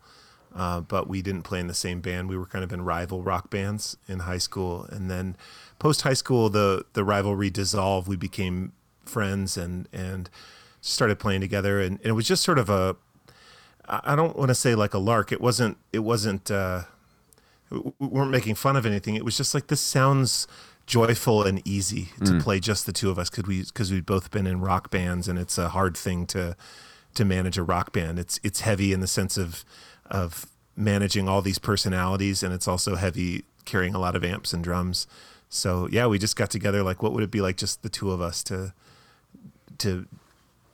uh, 0.55 0.81
but 0.81 1.07
we 1.07 1.21
didn't 1.21 1.43
play 1.43 1.59
in 1.59 1.67
the 1.67 1.73
same 1.73 2.01
band. 2.01 2.29
We 2.29 2.37
were 2.37 2.45
kind 2.45 2.63
of 2.63 2.71
in 2.71 2.83
rival 2.83 3.23
rock 3.23 3.49
bands 3.49 3.97
in 4.07 4.19
high 4.19 4.37
school, 4.37 4.85
and 4.89 5.09
then 5.09 5.35
post 5.79 6.01
high 6.01 6.13
school, 6.13 6.49
the 6.49 6.85
the 6.93 7.03
rivalry 7.03 7.49
dissolved. 7.49 8.07
We 8.07 8.17
became 8.17 8.73
friends 9.05 9.57
and 9.57 9.87
and 9.93 10.29
started 10.81 11.19
playing 11.19 11.41
together, 11.41 11.79
and, 11.79 11.97
and 11.99 12.07
it 12.07 12.13
was 12.13 12.27
just 12.27 12.43
sort 12.43 12.59
of 12.59 12.69
a 12.69 12.95
I 13.87 14.15
don't 14.15 14.37
want 14.37 14.49
to 14.49 14.55
say 14.55 14.75
like 14.75 14.93
a 14.93 14.99
lark. 14.99 15.31
It 15.31 15.41
wasn't. 15.41 15.77
It 15.91 15.99
wasn't. 15.99 16.49
Uh, 16.49 16.83
we 17.69 17.81
we 17.99 18.07
weren't 18.07 18.31
making 18.31 18.55
fun 18.55 18.75
of 18.75 18.85
anything. 18.85 19.15
It 19.15 19.25
was 19.25 19.35
just 19.35 19.53
like 19.53 19.67
this 19.67 19.81
sounds 19.81 20.47
joyful 20.85 21.43
and 21.43 21.65
easy 21.65 22.09
to 22.25 22.39
play 22.39 22.59
just 22.59 22.85
the 22.85 22.91
two 22.91 23.09
of 23.09 23.17
us 23.17 23.29
because 23.29 23.45
we 23.45 23.63
because 23.63 23.91
we've 23.91 24.05
both 24.05 24.31
been 24.31 24.47
in 24.47 24.59
rock 24.59 24.89
bands 24.89 25.27
and 25.27 25.39
it's 25.39 25.57
a 25.57 25.69
hard 25.69 25.95
thing 25.95 26.25
to 26.27 26.55
to 27.13 27.25
manage 27.25 27.57
a 27.57 27.63
rock 27.63 27.91
band. 27.91 28.19
It's 28.19 28.39
it's 28.43 28.61
heavy 28.61 28.93
in 28.93 28.99
the 28.99 29.07
sense 29.07 29.37
of 29.37 29.65
of 30.11 30.45
managing 30.75 31.27
all 31.27 31.41
these 31.41 31.59
personalities 31.59 32.43
and 32.43 32.53
it's 32.53 32.67
also 32.67 32.95
heavy 32.95 33.43
carrying 33.65 33.93
a 33.95 33.99
lot 33.99 34.15
of 34.15 34.23
amps 34.23 34.53
and 34.53 34.63
drums. 34.63 35.07
So 35.49 35.87
yeah, 35.91 36.07
we 36.07 36.17
just 36.19 36.35
got 36.35 36.49
together 36.49 36.83
like 36.83 37.01
what 37.03 37.11
would 37.13 37.23
it 37.23 37.31
be 37.31 37.41
like 37.41 37.57
just 37.57 37.81
the 37.83 37.89
two 37.89 38.11
of 38.11 38.21
us 38.21 38.43
to 38.43 38.73
to, 39.79 40.05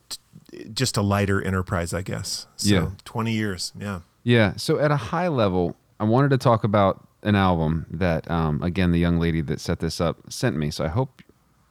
to 0.09 0.63
just 0.73 0.97
a 0.97 1.01
lighter 1.01 1.41
enterprise, 1.41 1.93
I 1.93 2.01
guess. 2.01 2.47
So 2.57 2.69
Yeah. 2.73 2.89
20 3.05 3.31
years. 3.31 3.73
Yeah. 3.79 3.99
Yeah. 4.23 4.53
So 4.57 4.79
at 4.79 4.91
a 4.91 4.97
high 4.97 5.27
level, 5.27 5.75
I 5.99 6.03
wanted 6.03 6.29
to 6.31 6.37
talk 6.37 6.63
about 6.63 7.05
an 7.23 7.35
album 7.35 7.85
that, 7.89 8.29
um, 8.29 8.61
again, 8.61 8.91
the 8.91 8.99
young 8.99 9.19
lady 9.19 9.41
that 9.41 9.59
set 9.59 9.79
this 9.79 9.99
up 9.99 10.17
sent 10.31 10.55
me. 10.55 10.69
So 10.71 10.85
I 10.85 10.89
hope 10.89 11.21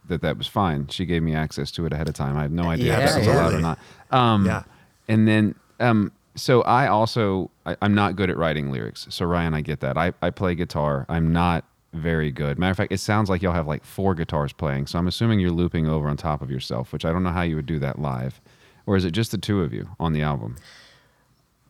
that 0.09 0.21
that 0.23 0.37
was 0.39 0.47
fine. 0.47 0.89
She 0.89 1.07
gave 1.07 1.23
me 1.23 1.35
access 1.35 1.71
to 1.73 1.87
it 1.87 1.93
ahead 1.93 2.09
of 2.09 2.15
time. 2.15 2.37
I 2.37 2.43
had 2.43 2.53
no 2.53 2.65
idea 2.65 2.95
if 2.95 2.99
Yeah, 3.01 3.07
that 3.07 3.19
was 3.19 3.27
allowed 3.29 3.55
or 3.55 3.61
not. 3.61 3.79
Um, 4.11 4.47
Yeah. 4.47 4.63
And 5.09 5.27
then, 5.29 5.55
um, 5.81 6.13
so 6.37 6.63
I 6.63 6.87
also, 6.87 7.51
I, 7.65 7.77
I'm 7.83 7.95
not 7.95 8.17
good 8.17 8.31
at 8.31 8.37
writing 8.37 8.71
lyrics. 8.71 9.07
So 9.11 9.27
Ryan, 9.27 9.55
I 9.55 9.63
get 9.63 9.81
that. 9.81 9.97
I, 9.97 10.13
I 10.23 10.31
play 10.31 10.55
guitar. 10.55 11.07
I'm 11.09 11.33
not 11.33 11.65
very 11.93 12.31
good. 12.31 12.59
Matter 12.59 12.71
of 12.71 12.77
fact, 12.77 12.93
it 12.93 13.01
sounds 13.01 13.29
like 13.29 13.43
y'all 13.43 13.53
have 13.53 13.67
like 13.67 13.85
four 13.85 14.15
guitars 14.15 14.53
playing. 14.53 14.87
So 14.87 14.99
I'm 14.99 15.07
assuming 15.07 15.41
you're 15.41 15.51
looping 15.51 15.89
over 15.89 16.09
on 16.09 16.17
top 16.17 16.43
of 16.43 16.51
yourself, 16.51 16.93
which 16.93 17.05
I 17.05 17.13
don't 17.13 17.23
know 17.23 17.31
how 17.31 17.43
you 17.43 17.57
would 17.57 17.67
do 17.67 17.79
that 17.81 17.99
live. 17.99 18.41
Or 18.87 18.97
is 18.97 19.05
it 19.05 19.11
just 19.11 19.33
the 19.33 19.39
two 19.39 19.63
of 19.63 19.73
you 19.73 19.89
on 19.99 20.13
the 20.13 20.23
album? 20.23 20.57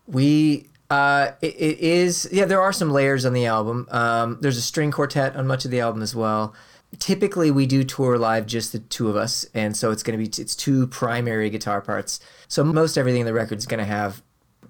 We 0.07 0.69
uh, 0.91 1.33
it, 1.43 1.55
it 1.55 1.79
is 1.81 2.29
yeah. 2.31 2.45
There 2.45 2.61
are 2.61 2.73
some 2.73 2.91
layers 2.91 3.25
on 3.25 3.33
the 3.33 3.47
album. 3.47 3.89
Um, 3.91 4.39
there's 4.41 4.57
a 4.57 4.63
string 4.63 4.91
quartet 4.93 5.35
on 5.35 5.47
much 5.47 5.65
of 5.65 5.71
the 5.71 5.81
album 5.81 6.03
as 6.03 6.15
well. 6.15 6.55
Typically, 6.99 7.51
we 7.51 7.67
do 7.67 7.83
tour 7.83 8.17
live 8.17 8.47
just 8.47 8.73
the 8.73 8.79
two 8.79 9.09
of 9.09 9.17
us, 9.17 9.47
and 9.53 9.77
so 9.77 9.91
it's 9.91 10.03
going 10.03 10.19
to 10.19 10.25
be 10.25 10.43
it's 10.43 10.55
two 10.55 10.87
primary 10.87 11.51
guitar 11.51 11.81
parts. 11.81 12.21
So 12.47 12.63
most 12.63 12.97
everything 12.97 13.23
in 13.23 13.27
the 13.27 13.35
record 13.35 13.59
is 13.59 13.67
going 13.67 13.79
to 13.79 13.85
have 13.85 14.23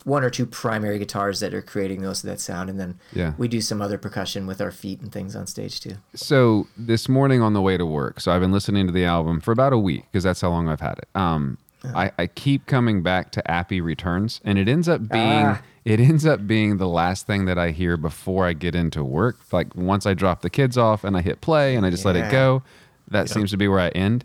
one 0.07 0.23
or 0.23 0.31
two 0.31 0.47
primary 0.47 1.01
guitars 1.01 1.41
that 1.41 1.53
are 1.53 1.61
creating 1.61 2.01
most 2.01 2.23
of 2.23 2.31
that 2.31 2.39
sound, 2.39 2.71
and 2.71 2.79
then 2.79 2.95
Yeah. 3.13 3.33
we 3.37 3.49
do 3.49 3.61
some 3.61 3.83
other 3.83 3.99
percussion 3.99 4.47
with 4.47 4.61
our 4.61 4.71
feet 4.71 5.01
and 5.01 5.11
things 5.11 5.35
on 5.35 5.49
stage 5.49 5.81
too. 5.81 5.95
So 6.15 6.69
this 6.77 7.09
morning 7.09 7.43
on 7.43 7.55
the 7.55 7.61
way 7.61 7.77
to 7.77 7.85
work, 7.85 8.21
so 8.21 8.31
I've 8.31 8.41
been 8.41 8.53
listening 8.53 8.87
to 8.87 8.93
the 8.93 9.05
album 9.05 9.41
for 9.41 9.51
about 9.51 9.73
a 9.73 9.79
week 9.79 10.05
because 10.13 10.23
that's 10.23 10.41
how 10.41 10.51
long 10.51 10.69
I've 10.69 10.81
had 10.81 10.99
it. 10.99 11.09
Um, 11.17 11.59
I, 11.93 12.13
I 12.19 12.29
keep 12.29 12.67
coming 12.67 13.03
back 13.03 13.33
to 13.33 13.51
Appy 13.51 13.81
Returns, 13.81 14.41
and 14.45 14.59
it 14.59 14.69
ends 14.69 14.89
up 14.89 15.09
being 15.09 15.45
Ah. 15.47 15.61
it 15.85 15.99
ends 15.99 16.25
up 16.25 16.47
being 16.47 16.77
the 16.77 16.87
last 16.89 17.27
thing 17.27 17.47
that 17.47 17.59
I 17.59 17.73
hear 17.73 17.97
before 17.97 18.47
I 18.47 18.53
get 18.53 18.77
into 18.77 19.03
work. 19.03 19.37
Like 19.53 19.75
once 19.75 20.07
I 20.07 20.15
drop 20.15 20.43
the 20.43 20.51
kids 20.51 20.79
off 20.79 21.03
and 21.03 21.17
I 21.17 21.21
hit 21.21 21.41
play 21.41 21.75
and 21.75 21.85
I 21.85 21.91
just 21.91 22.05
let 22.05 22.15
it 22.15 22.31
go, 22.31 22.63
that 23.09 23.29
seems 23.29 23.51
to 23.51 23.57
be 23.57 23.67
where 23.67 23.81
I 23.81 23.89
end. 23.89 24.25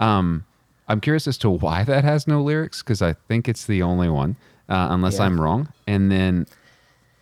Um, 0.00 0.44
I'm 0.88 1.00
curious 1.00 1.28
as 1.28 1.38
to 1.38 1.50
why 1.50 1.84
that 1.84 2.02
has 2.02 2.26
no 2.26 2.42
lyrics 2.42 2.82
because 2.82 3.00
I 3.00 3.12
think 3.28 3.48
it's 3.48 3.64
the 3.64 3.80
only 3.82 4.08
one, 4.08 4.34
uh, 4.70 4.88
unless 4.90 5.18
Yeah. 5.18 5.24
I'm 5.26 5.40
wrong. 5.40 5.68
And 5.86 6.10
then 6.10 6.46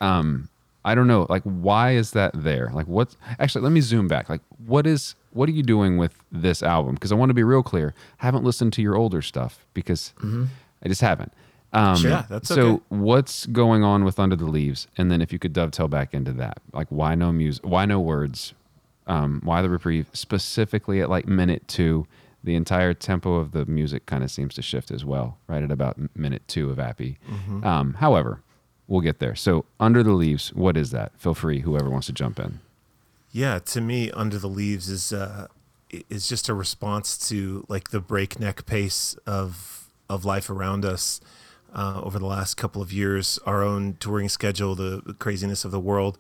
um 0.00 0.48
i 0.84 0.94
don't 0.94 1.08
know 1.08 1.26
like 1.28 1.42
why 1.42 1.90
is 1.90 2.12
that 2.12 2.30
there 2.34 2.70
like 2.72 2.86
what's 2.86 3.16
actually 3.40 3.62
let 3.62 3.72
me 3.72 3.80
zoom 3.80 4.06
back 4.06 4.28
like 4.28 4.40
what 4.64 4.86
is 4.86 5.16
what 5.32 5.48
are 5.48 5.52
you 5.52 5.62
doing 5.64 5.96
with 5.98 6.22
this 6.30 6.62
album 6.62 6.94
because 6.94 7.10
i 7.10 7.16
want 7.16 7.30
to 7.30 7.34
be 7.34 7.42
real 7.42 7.64
clear 7.64 7.92
I 8.20 8.26
haven't 8.26 8.44
listened 8.44 8.72
to 8.74 8.82
your 8.82 8.94
older 8.94 9.20
stuff 9.20 9.66
because 9.74 10.12
i 10.84 10.88
just 10.88 11.00
haven't 11.00 11.32
um 11.72 11.96
Sure. 11.96 12.10
Yeah, 12.12 12.26
that's 12.30 12.48
so 12.48 12.60
okay. 12.74 12.82
what's 12.90 13.46
going 13.46 13.82
on 13.82 14.04
with 14.04 14.20
under 14.20 14.36
the 14.36 14.46
leaves 14.46 14.86
and 14.96 15.10
then 15.10 15.20
if 15.20 15.32
you 15.32 15.40
could 15.40 15.52
dovetail 15.52 15.88
back 15.88 16.14
into 16.14 16.32
that 16.34 16.58
like 16.72 16.86
why 16.90 17.16
no 17.16 17.32
music 17.32 17.66
why 17.66 17.84
no 17.84 17.98
words 17.98 18.54
um 19.08 19.40
why 19.42 19.60
the 19.62 19.68
reprieve 19.68 20.06
specifically 20.12 21.00
at 21.00 21.10
like 21.10 21.26
minute 21.26 21.66
two 21.66 22.06
the 22.44 22.54
entire 22.54 22.94
tempo 22.94 23.34
of 23.34 23.52
the 23.52 23.66
music 23.66 24.06
kind 24.06 24.22
of 24.22 24.30
seems 24.30 24.54
to 24.54 24.62
shift 24.62 24.90
as 24.90 25.04
well 25.04 25.38
right 25.48 25.62
at 25.62 25.70
about 25.70 25.98
minute 26.16 26.42
two 26.46 26.70
of 26.70 26.78
appy. 26.78 27.18
Mm-hmm. 27.28 27.64
um 27.64 27.94
however 27.94 28.40
we'll 28.86 29.02
get 29.02 29.18
there. 29.18 29.34
So 29.34 29.64
under 29.78 30.02
the 30.02 30.12
leaves 30.12 30.52
what 30.54 30.76
is 30.76 30.90
that? 30.92 31.12
Feel 31.18 31.34
free 31.34 31.60
whoever 31.60 31.90
wants 31.90 32.06
to 32.06 32.12
jump 32.12 32.38
in. 32.38 32.60
Yeah, 33.30 33.58
to 33.58 33.80
me, 33.82 34.10
Under 34.12 34.38
the 34.38 34.48
Leaves 34.48 34.88
is 34.88 35.12
uh, 35.12 35.48
is 36.08 36.28
just 36.28 36.48
a 36.48 36.54
response 36.54 37.18
to 37.28 37.64
like 37.68 37.90
the 37.90 38.00
breakneck 38.00 38.64
pace 38.64 39.14
of 39.26 39.88
of 40.08 40.24
life 40.24 40.48
around 40.48 40.84
us 40.84 41.20
uh, 41.74 42.00
over 42.02 42.18
the 42.18 42.26
last 42.26 42.56
couple 42.56 42.80
of 42.80 42.90
years, 42.92 43.38
our 43.44 43.62
own 43.62 43.96
touring 44.00 44.30
schedule, 44.30 44.74
the, 44.74 45.02
the 45.04 45.12
craziness 45.12 45.66
of 45.66 45.70
the 45.70 45.78
world, 45.80 46.16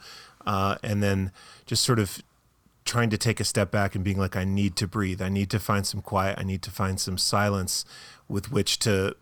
uh, 0.46 0.76
and 0.82 1.02
then 1.02 1.32
just 1.64 1.82
sort 1.82 1.98
of 1.98 2.22
trying 2.88 3.10
to 3.10 3.18
take 3.18 3.38
a 3.38 3.44
step 3.44 3.70
back 3.70 3.94
and 3.94 4.02
being 4.02 4.18
like, 4.18 4.34
I 4.34 4.44
need 4.44 4.74
to 4.76 4.88
breathe. 4.88 5.20
I 5.20 5.28
need 5.28 5.50
to 5.50 5.60
find 5.60 5.86
some 5.86 6.00
quiet. 6.00 6.38
I 6.38 6.42
need 6.42 6.62
to 6.62 6.70
find 6.70 6.98
some 6.98 7.18
silence 7.18 7.84
with 8.28 8.50
which 8.50 8.78
to 8.80 9.14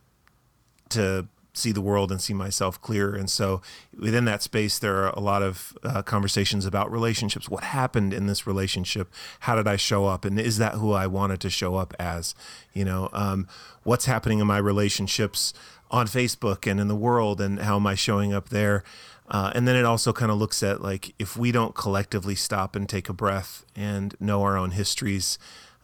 to 0.90 1.26
see 1.52 1.72
the 1.72 1.80
world 1.80 2.12
and 2.12 2.20
see 2.20 2.34
myself 2.34 2.80
clearer. 2.80 3.16
And 3.16 3.28
so 3.28 3.62
within 3.98 4.26
that 4.26 4.42
space, 4.42 4.78
there 4.78 4.96
are 4.96 5.08
a 5.10 5.20
lot 5.20 5.42
of 5.42 5.76
uh, 5.82 6.02
conversations 6.02 6.66
about 6.66 6.92
relationships. 6.92 7.48
What 7.48 7.64
happened 7.64 8.12
in 8.12 8.26
this 8.26 8.46
relationship? 8.46 9.12
How 9.40 9.56
did 9.56 9.66
I 9.66 9.76
show 9.76 10.06
up? 10.06 10.24
And 10.24 10.38
is 10.38 10.58
that 10.58 10.74
who 10.74 10.92
I 10.92 11.06
wanted 11.06 11.40
to 11.40 11.50
show 11.50 11.76
up 11.76 11.94
as? 11.98 12.34
You 12.72 12.84
know, 12.84 13.08
um, 13.12 13.48
what's 13.82 14.04
happening 14.04 14.38
in 14.38 14.46
my 14.46 14.58
relationships 14.58 15.54
on 15.90 16.06
Facebook 16.06 16.70
and 16.70 16.78
in 16.78 16.88
the 16.88 16.96
world, 16.96 17.40
and 17.40 17.60
how 17.60 17.76
am 17.76 17.86
I 17.86 17.94
showing 17.94 18.34
up 18.34 18.50
there? 18.50 18.84
Uh, 19.28 19.50
and 19.54 19.66
then 19.66 19.76
it 19.76 19.84
also 19.84 20.12
kind 20.12 20.30
of 20.30 20.38
looks 20.38 20.62
at 20.62 20.80
like 20.80 21.14
if 21.18 21.36
we 21.36 21.50
don't 21.50 21.74
collectively 21.74 22.34
stop 22.34 22.76
and 22.76 22.88
take 22.88 23.08
a 23.08 23.12
breath 23.12 23.64
and 23.74 24.14
know 24.20 24.42
our 24.42 24.56
own 24.56 24.70
histories 24.70 25.38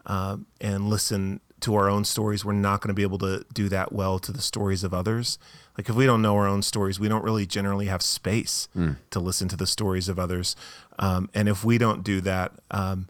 uh, 0.07 0.37
and 0.61 0.89
listen 0.89 1.41
to 1.61 1.75
our 1.75 1.89
own 1.89 2.05
stories, 2.05 2.45
we're 2.45 2.53
not 2.53 2.81
going 2.81 2.89
to 2.89 2.95
be 2.95 3.03
able 3.03 3.19
to 3.19 3.45
do 3.53 3.69
that 3.69 3.93
well 3.93 4.19
to 4.19 4.33
the 4.33 4.43
stories 4.43 4.85
of 4.85 4.93
others. 4.93 5.39
Like 5.79 5.89
if 5.89 5.95
we 5.95 6.07
don't 6.07 6.21
know 6.23 6.37
our 6.37 6.47
own 6.47 6.63
stories, 6.63 7.01
we 7.01 7.09
don't 7.09 7.25
really 7.25 7.47
generally 7.47 7.87
have 7.87 8.03
space 8.03 8.69
to 9.11 9.21
listen 9.21 9.49
to 9.49 9.57
the 9.57 9.67
stories 9.67 10.09
of 10.09 10.19
others. 10.19 10.55
Um, 10.99 11.31
and 11.35 11.49
if 11.49 11.65
we 11.65 11.79
don't 11.79 12.05
do 12.05 12.21
that, 12.21 12.53
um, 12.71 13.09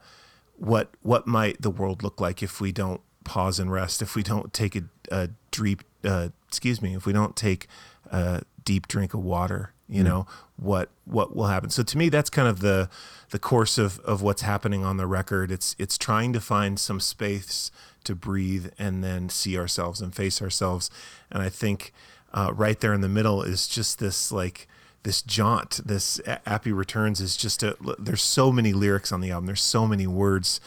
what 0.57 0.91
what 1.03 1.27
might 1.27 1.61
the 1.61 1.71
world 1.71 2.03
look 2.03 2.21
like 2.21 2.43
if 2.43 2.61
we 2.61 2.71
don't 2.73 3.01
pause 3.25 3.59
and 3.59 3.73
rest? 3.73 4.01
If 4.01 4.15
we 4.15 4.23
don't 4.23 4.53
take 4.53 4.77
a, 4.77 4.85
a 5.11 5.31
deep, 5.51 5.83
uh, 6.05 6.29
excuse 6.47 6.81
me, 6.81 6.95
if 6.95 7.05
we 7.05 7.13
don't 7.13 7.35
take 7.35 7.67
a 8.11 8.43
deep 8.65 8.87
drink 8.87 9.13
of 9.13 9.25
water, 9.25 9.73
you 9.93 10.03
know 10.03 10.27
what 10.57 10.89
what 11.05 11.37
will 11.37 11.47
happen? 11.47 11.71
So 11.71 11.83
to 11.83 11.99
me, 11.99 12.09
that's 12.09 12.31
kind 12.31 12.49
of 12.49 12.61
the 12.61 12.89
the 13.31 13.39
course 13.39 13.79
of 13.79 13.99
of 14.01 14.23
what's 14.23 14.43
happening 14.43 14.85
on 14.85 14.97
the 14.97 15.07
record. 15.07 15.51
It's 15.51 15.77
it's 15.79 15.99
trying 15.99 16.33
to 16.33 16.41
find 16.41 16.81
some 16.81 16.99
space 16.99 17.71
to 18.05 18.15
breathe 18.15 18.69
and 18.79 19.05
then 19.05 19.29
see 19.29 19.59
ourselves 19.59 20.01
and 20.01 20.15
face 20.15 20.41
ourselves. 20.41 20.91
And 21.31 21.43
I 21.43 21.49
think 21.49 21.93
uh, 22.33 22.53
right 22.55 22.81
there 22.81 22.95
in 22.95 23.03
the 23.03 23.09
middle 23.09 23.43
is 23.43 23.69
just 23.69 23.99
this 23.99 24.33
like 24.33 24.67
this 25.03 25.21
jaunt 25.21 25.81
this 25.85 26.21
appy 26.47 26.73
returns 26.73 27.21
is 27.21 27.37
just 27.37 27.63
a 27.63 27.77
there's 27.99 28.23
so 28.23 28.53
many 28.53 28.73
lyrics 28.73 29.13
on 29.13 29.21
the 29.21 29.31
album 29.31 29.47
there's 29.47 29.61
so 29.61 29.87
many 29.87 30.07
words 30.07 30.61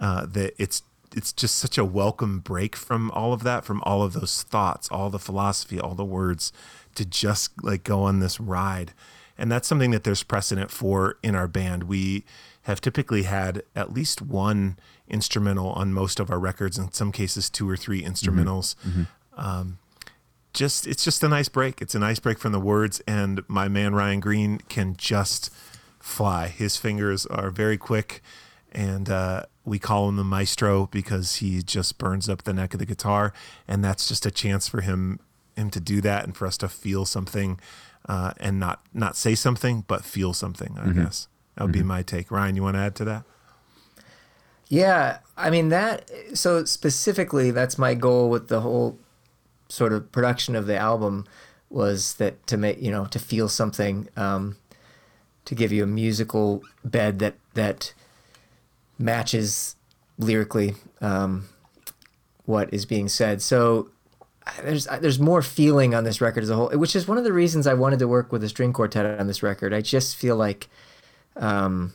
uh, 0.00 0.26
that 0.26 0.54
it's 0.58 0.82
it's 1.16 1.32
just 1.32 1.56
such 1.56 1.78
a 1.78 1.84
welcome 1.84 2.38
break 2.38 2.76
from 2.76 3.10
all 3.12 3.32
of 3.32 3.42
that 3.42 3.64
from 3.64 3.82
all 3.84 4.02
of 4.02 4.12
those 4.12 4.42
thoughts 4.42 4.88
all 4.90 5.08
the 5.08 5.18
philosophy 5.18 5.80
all 5.80 5.94
the 5.94 6.04
words 6.04 6.52
to 6.98 7.04
just 7.04 7.52
like 7.64 7.84
go 7.84 8.02
on 8.02 8.20
this 8.20 8.38
ride. 8.38 8.92
And 9.38 9.50
that's 9.50 9.68
something 9.68 9.92
that 9.92 10.02
there's 10.04 10.24
precedent 10.24 10.70
for 10.70 11.16
in 11.22 11.34
our 11.36 11.46
band. 11.48 11.84
We 11.84 12.24
have 12.62 12.80
typically 12.80 13.22
had 13.22 13.62
at 13.74 13.92
least 13.92 14.20
one 14.20 14.78
instrumental 15.08 15.70
on 15.70 15.92
most 15.92 16.20
of 16.20 16.30
our 16.30 16.38
records 16.40 16.76
in 16.76 16.92
some 16.92 17.12
cases 17.12 17.48
two 17.48 17.68
or 17.70 17.76
three 17.76 18.02
instrumentals. 18.02 18.74
Um, 19.36 19.78
just 20.52 20.86
it's 20.88 21.04
just 21.04 21.22
a 21.22 21.28
nice 21.28 21.48
break. 21.48 21.80
It's 21.80 21.94
a 21.94 22.00
nice 22.00 22.18
break 22.18 22.38
from 22.38 22.50
the 22.52 22.60
words, 22.60 23.00
and 23.06 23.42
my 23.48 23.68
man 23.68 23.94
Ryan 23.94 24.18
Green 24.18 24.58
can 24.68 24.96
just 24.96 25.50
fly. 26.00 26.48
His 26.48 26.76
fingers 26.76 27.26
are 27.26 27.50
very 27.50 27.78
quick, 27.78 28.22
and 28.72 29.08
uh, 29.08 29.44
we 29.64 29.78
call 29.78 30.08
him 30.08 30.16
the 30.16 30.24
maestro 30.24 30.86
because 30.86 31.36
he 31.36 31.62
just 31.62 31.96
burns 31.96 32.28
up 32.28 32.42
the 32.42 32.52
neck 32.52 32.74
of 32.74 32.80
the 32.80 32.86
guitar, 32.86 33.32
and 33.68 33.84
that's 33.84 34.08
just 34.08 34.26
a 34.26 34.32
chance 34.32 34.66
for 34.66 34.80
him 34.80 35.20
him 35.58 35.70
to 35.70 35.80
do 35.80 36.00
that 36.00 36.24
and 36.24 36.36
for 36.36 36.46
us 36.46 36.56
to 36.58 36.68
feel 36.68 37.04
something, 37.04 37.60
uh, 38.08 38.32
and 38.38 38.58
not 38.58 38.80
not 38.94 39.16
say 39.16 39.34
something, 39.34 39.84
but 39.86 40.04
feel 40.04 40.32
something. 40.32 40.76
I 40.78 40.90
guess 40.90 41.28
that 41.54 41.64
would 41.64 41.72
be 41.72 41.82
my 41.82 42.02
take. 42.02 42.30
Ryan, 42.30 42.56
you 42.56 42.62
want 42.62 42.76
to 42.76 42.80
add 42.80 42.94
to 42.96 43.04
that? 43.04 43.24
Yeah, 44.68 45.18
I 45.36 45.50
mean 45.50 45.70
that. 45.70 46.10
So 46.34 46.64
specifically, 46.64 47.50
that's 47.50 47.78
my 47.78 47.94
goal 47.94 48.28
with 48.30 48.48
the 48.48 48.60
whole 48.60 48.98
sort 49.68 49.92
of 49.92 50.10
production 50.12 50.54
of 50.54 50.66
the 50.66 50.76
album 50.76 51.26
was 51.70 52.14
that 52.14 52.46
to 52.46 52.56
make 52.56 52.80
you 52.80 52.90
know 52.90 53.06
to 53.06 53.18
feel 53.18 53.48
something, 53.48 54.08
um, 54.16 54.56
to 55.44 55.54
give 55.54 55.72
you 55.72 55.82
a 55.82 55.86
musical 55.86 56.62
bed 56.84 57.18
that 57.18 57.34
that 57.54 57.92
matches 58.98 59.76
lyrically 60.18 60.74
um, 61.00 61.48
what 62.44 62.72
is 62.72 62.84
being 62.84 63.08
said. 63.08 63.40
So 63.40 63.90
there's 64.62 64.86
there's 65.00 65.18
more 65.18 65.42
feeling 65.42 65.94
on 65.94 66.04
this 66.04 66.20
record 66.20 66.42
as 66.42 66.50
a 66.50 66.56
whole, 66.56 66.70
which 66.70 66.96
is 66.96 67.06
one 67.06 67.18
of 67.18 67.24
the 67.24 67.32
reasons 67.32 67.66
I 67.66 67.74
wanted 67.74 67.98
to 68.00 68.08
work 68.08 68.32
with 68.32 68.42
a 68.44 68.48
string 68.48 68.72
quartet 68.72 69.18
on 69.18 69.26
this 69.26 69.42
record. 69.42 69.72
I 69.72 69.80
just 69.80 70.16
feel 70.16 70.36
like 70.36 70.68
um, 71.36 71.92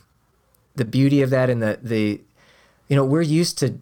the 0.74 0.84
beauty 0.84 1.22
of 1.22 1.30
that 1.30 1.50
and 1.50 1.62
the 1.62 1.78
the 1.82 2.20
you 2.88 2.96
know, 2.96 3.04
we're 3.04 3.22
used 3.22 3.58
to, 3.58 3.78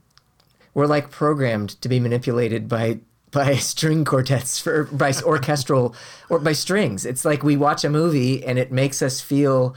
we're 0.75 0.87
like 0.87 1.11
programmed 1.11 1.81
to 1.83 1.89
be 1.89 2.01
manipulated 2.01 2.69
by 2.69 3.01
by 3.31 3.57
string 3.57 4.05
quartets 4.05 4.59
for 4.59 4.85
by 4.85 5.13
orchestral 5.23 5.95
or 6.29 6.39
by 6.39 6.53
strings. 6.53 7.05
It's 7.05 7.25
like 7.25 7.43
we 7.43 7.57
watch 7.57 7.85
a 7.85 7.91
movie 7.91 8.45
and 8.45 8.59
it 8.59 8.71
makes 8.71 9.03
us 9.03 9.21
feel 9.21 9.75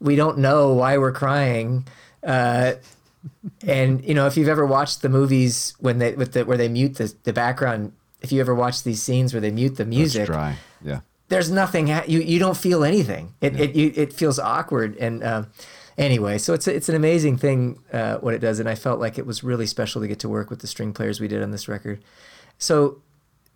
we 0.00 0.16
don't 0.16 0.38
know 0.38 0.74
why 0.74 0.98
we're 0.98 1.12
crying. 1.12 1.86
Uh, 2.22 2.74
and 3.66 4.04
you 4.04 4.14
know, 4.14 4.26
if 4.26 4.36
you've 4.36 4.48
ever 4.48 4.66
watched 4.66 5.02
the 5.02 5.08
movies 5.08 5.74
when 5.78 5.98
they 5.98 6.12
with 6.12 6.32
the 6.32 6.44
where 6.44 6.58
they 6.58 6.68
mute 6.68 6.96
the 6.96 7.14
the 7.24 7.32
background, 7.32 7.92
if 8.24 8.32
you 8.32 8.40
ever 8.40 8.54
watch 8.54 8.82
these 8.82 9.00
scenes 9.02 9.32
where 9.32 9.40
they 9.40 9.50
mute 9.50 9.76
the 9.76 9.84
music. 9.84 10.26
Yeah. 10.82 11.00
there's 11.28 11.50
nothing 11.50 11.88
you 12.06 12.20
you 12.20 12.38
don't 12.38 12.56
feel 12.56 12.82
anything. 12.82 13.34
It 13.40 13.58
it 13.60 13.76
you, 13.76 13.92
it 13.94 14.12
feels 14.12 14.38
awkward 14.38 14.96
and. 14.96 15.22
Um, 15.22 15.46
Anyway, 15.96 16.38
so 16.38 16.54
it's 16.54 16.66
it's 16.66 16.88
an 16.88 16.96
amazing 16.96 17.36
thing 17.38 17.78
uh, 17.92 18.16
what 18.16 18.34
it 18.34 18.40
does, 18.40 18.58
and 18.58 18.68
I 18.68 18.74
felt 18.74 18.98
like 18.98 19.16
it 19.16 19.26
was 19.26 19.44
really 19.44 19.64
special 19.66 20.00
to 20.00 20.08
get 20.08 20.18
to 20.20 20.28
work 20.28 20.50
with 20.50 20.58
the 20.58 20.66
string 20.66 20.92
players 20.92 21.20
we 21.20 21.28
did 21.28 21.40
on 21.40 21.52
this 21.52 21.68
record. 21.68 22.02
So, 22.58 23.00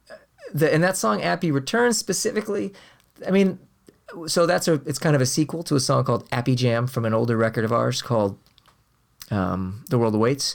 uh, 0.08 0.14
the 0.54 0.72
and 0.72 0.80
that 0.84 0.96
song 0.96 1.20
"Appy 1.20 1.50
Returns" 1.50 1.98
specifically, 1.98 2.72
I 3.26 3.32
mean, 3.32 3.58
so 4.28 4.46
that's 4.46 4.68
a 4.68 4.74
it's 4.86 5.00
kind 5.00 5.16
of 5.16 5.20
a 5.20 5.26
sequel 5.26 5.64
to 5.64 5.74
a 5.74 5.80
song 5.80 6.04
called 6.04 6.28
"Appy 6.30 6.54
Jam" 6.54 6.86
from 6.86 7.04
an 7.04 7.12
older 7.12 7.36
record 7.36 7.64
of 7.64 7.72
ours 7.72 8.02
called 8.02 8.38
um, 9.32 9.84
"The 9.90 9.98
World 9.98 10.14
Awaits," 10.14 10.54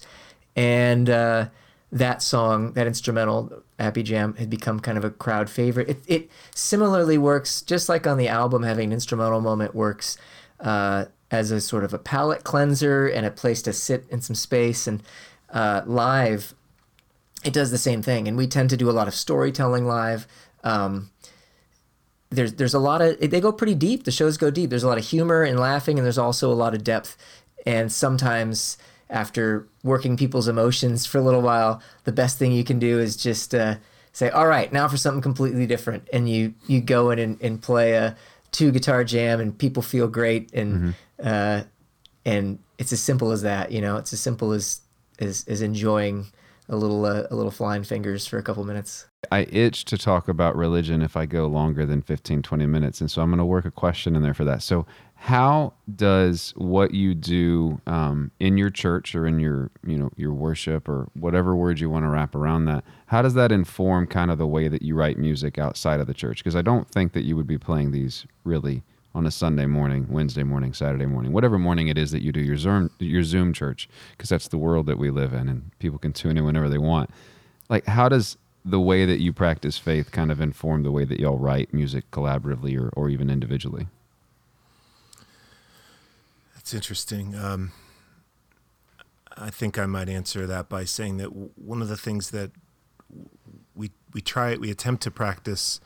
and 0.56 1.10
uh, 1.10 1.48
that 1.94 2.22
song, 2.22 2.74
that 2.74 2.88
instrumental 2.88 3.64
Happy 3.80 4.04
Jam," 4.04 4.36
had 4.36 4.50
become 4.50 4.80
kind 4.80 4.98
of 4.98 5.04
a 5.04 5.10
crowd 5.10 5.50
favorite. 5.50 5.90
It, 5.90 6.04
it 6.08 6.32
similarly 6.54 7.18
works, 7.18 7.62
just 7.62 7.90
like 7.90 8.06
on 8.06 8.18
the 8.18 8.28
album, 8.28 8.64
having 8.64 8.88
an 8.88 8.94
instrumental 8.94 9.42
moment 9.42 9.74
works. 9.74 10.18
Uh, 10.60 11.06
as 11.32 11.50
a 11.50 11.60
sort 11.60 11.84
of 11.84 11.96
a 11.96 11.98
palate 11.98 12.44
cleanser 12.44 13.08
and 13.08 13.26
a 13.26 13.32
place 13.32 13.64
to 13.64 13.74
sit 13.74 14.06
in 14.10 14.22
some 14.22 14.36
space. 14.36 14.86
And 14.86 15.02
uh, 15.50 15.82
live 15.84 16.54
it 17.44 17.54
does 17.54 17.72
the 17.72 17.78
same 17.78 18.02
thing. 18.02 18.28
And 18.28 18.38
we 18.38 18.48
tend 18.48 18.70
to 18.70 18.78
do 18.78 18.90
a 18.90 18.92
lot 18.92 19.08
of 19.08 19.14
storytelling 19.14 19.86
live. 19.86 20.28
Um, 20.64 21.12
there's 22.30 22.54
there's 22.54 22.74
a 22.74 22.80
lot 22.80 23.02
of 23.02 23.20
they 23.20 23.40
go 23.40 23.52
pretty 23.52 23.76
deep. 23.76 24.06
The 24.06 24.12
shows 24.12 24.38
go 24.38 24.50
deep. 24.50 24.70
There's 24.70 24.84
a 24.84 24.88
lot 24.88 24.98
of 24.98 25.06
humor 25.06 25.44
and 25.44 25.60
laughing 25.60 26.00
and 26.00 26.06
there's 26.06 26.18
also 26.18 26.52
a 26.52 26.56
lot 26.56 26.74
of 26.74 26.84
depth. 26.84 27.18
And 27.66 27.92
sometimes 27.92 28.78
after 29.14 29.66
working 29.84 30.18
people's 30.18 30.48
emotions 30.50 31.06
for 31.06 31.20
a 31.20 31.22
little 31.22 31.42
while 31.42 31.82
the 32.04 32.12
best 32.12 32.38
thing 32.38 32.52
you 32.52 32.64
can 32.64 32.80
do 32.80 33.00
is 33.00 33.16
just 33.16 33.56
uh, 33.56 33.76
say 34.12 34.30
all 34.30 34.48
right 34.48 34.74
now 34.74 34.88
for 34.88 34.98
something 34.98 35.22
completely 35.22 35.66
different. 35.66 36.08
And 36.12 36.30
you 36.30 36.54
you 36.68 36.82
go 36.82 37.12
in 37.12 37.20
and, 37.20 37.42
and 37.42 37.62
play 37.62 37.94
a 37.94 38.16
two 38.52 38.72
guitar 38.72 39.04
jam 39.04 39.40
and 39.40 39.58
people 39.58 39.82
feel 39.84 40.08
great 40.08 40.54
and 40.54 40.96
uh, 41.24 41.64
and 42.26 42.60
it's 42.78 42.94
as 42.94 43.02
simple 43.02 43.32
as 43.32 43.42
that 43.44 43.72
you 43.72 43.82
know? 43.82 43.98
It's 43.98 44.14
as 44.14 44.20
simple 44.20 44.52
as 44.52 44.82
as, 45.20 45.46
as 45.48 45.62
enjoying 45.62 46.28
a 46.70 46.76
little 46.76 47.06
uh, 47.06 47.24
a 47.30 47.36
little 47.36 47.52
flying 47.52 47.84
fingers 47.84 48.26
for 48.26 48.38
a 48.38 48.44
couple 48.44 48.64
minutes 48.64 49.08
I 49.32 49.48
itch 49.52 49.86
to 49.86 49.98
talk 49.98 50.28
about 50.28 50.56
religion 50.56 51.02
if 51.02 51.16
I 51.16 51.26
go 51.26 51.48
longer 51.48 51.86
than 51.86 52.02
15, 52.02 52.42
20 52.42 52.66
minutes. 52.66 53.02
And 53.02 53.10
so 53.10 53.22
I'm 53.22 53.30
going 53.30 53.40
to 53.40 53.46
work 53.46 53.66
a 53.66 53.72
question 53.72 54.16
in 54.16 54.22
there 54.22 54.34
for 54.34 54.46
that. 54.46 54.62
So, 54.62 54.86
how 55.16 55.74
does 55.96 56.54
what 56.58 56.94
you 56.94 57.16
do 57.16 57.80
um, 57.88 58.32
in 58.42 58.58
your 58.58 58.70
church 58.70 59.16
or 59.16 59.26
in 59.26 59.40
your, 59.40 59.72
you 59.88 59.98
know, 59.98 60.12
your 60.18 60.34
worship 60.34 60.90
or 60.90 61.08
whatever 61.14 61.56
word 61.56 61.80
you 61.80 61.90
want 61.90 62.04
to 62.04 62.10
wrap 62.10 62.36
around 62.36 62.66
that, 62.66 62.84
how 63.06 63.22
does 63.22 63.34
that 63.36 63.50
inform 63.50 64.06
kind 64.06 64.30
of 64.30 64.38
the 64.38 64.48
way 64.48 64.68
that 64.68 64.82
you 64.82 64.96
write 64.96 65.18
music 65.18 65.58
outside 65.58 66.02
of 66.02 66.08
the 66.08 66.14
church? 66.14 66.44
Because 66.44 66.58
I 66.58 66.62
don't 66.62 66.90
think 66.90 67.14
that 67.14 67.24
you 67.24 67.38
would 67.38 67.48
be 67.48 67.58
playing 67.58 67.92
these 67.92 68.26
really 68.44 68.84
on 69.16 69.26
a 69.26 69.32
Sunday 69.32 69.66
morning, 69.66 70.08
Wednesday 70.10 70.44
morning, 70.44 70.74
Saturday 70.74 71.06
morning, 71.06 71.32
whatever 71.32 71.60
morning 71.60 71.88
it 71.88 71.98
is 71.98 72.12
that 72.12 72.24
you 72.24 72.32
do 72.32 72.40
your 72.40 72.58
Zoom, 72.58 72.90
your 73.00 73.24
Zoom 73.24 73.54
church, 73.54 73.88
because 74.12 74.30
that's 74.30 74.48
the 74.48 74.58
world 74.58 74.88
that 74.88 74.98
we 74.98 75.12
live 75.12 75.34
in 75.34 75.48
and 75.48 75.72
people 75.80 76.00
can 76.00 76.14
tune 76.14 76.38
in 76.38 76.46
whenever 76.46 76.68
they 76.68 76.80
want. 76.80 77.10
Like, 77.70 77.86
how 77.86 78.10
does 78.10 78.38
the 78.66 78.80
way 78.80 79.06
that 79.06 79.20
you 79.20 79.32
practice 79.34 79.78
faith 79.78 80.12
kind 80.12 80.32
of 80.32 80.42
inform 80.42 80.84
the 80.84 80.92
way 80.92 81.06
that 81.06 81.20
y'all 81.20 81.38
write 81.38 81.74
music 81.74 82.10
collaboratively 82.12 82.80
or, 82.80 82.90
or 82.90 83.10
even 83.10 83.30
individually? 83.30 83.88
That's 86.56 86.74
interesting. 86.74 87.36
Um, 87.36 87.72
I 89.36 89.50
think 89.50 89.78
I 89.78 89.86
might 89.86 90.10
answer 90.10 90.48
that 90.48 90.70
by 90.70 90.86
saying 90.86 91.18
that 91.18 91.28
one 91.28 91.82
of 91.82 91.88
the 91.88 91.98
things 91.98 92.32
that 92.32 92.52
we 93.76 93.92
we 94.14 94.22
try 94.22 94.56
we 94.56 94.72
attempt 94.72 95.04
to 95.04 95.12
practice 95.12 95.80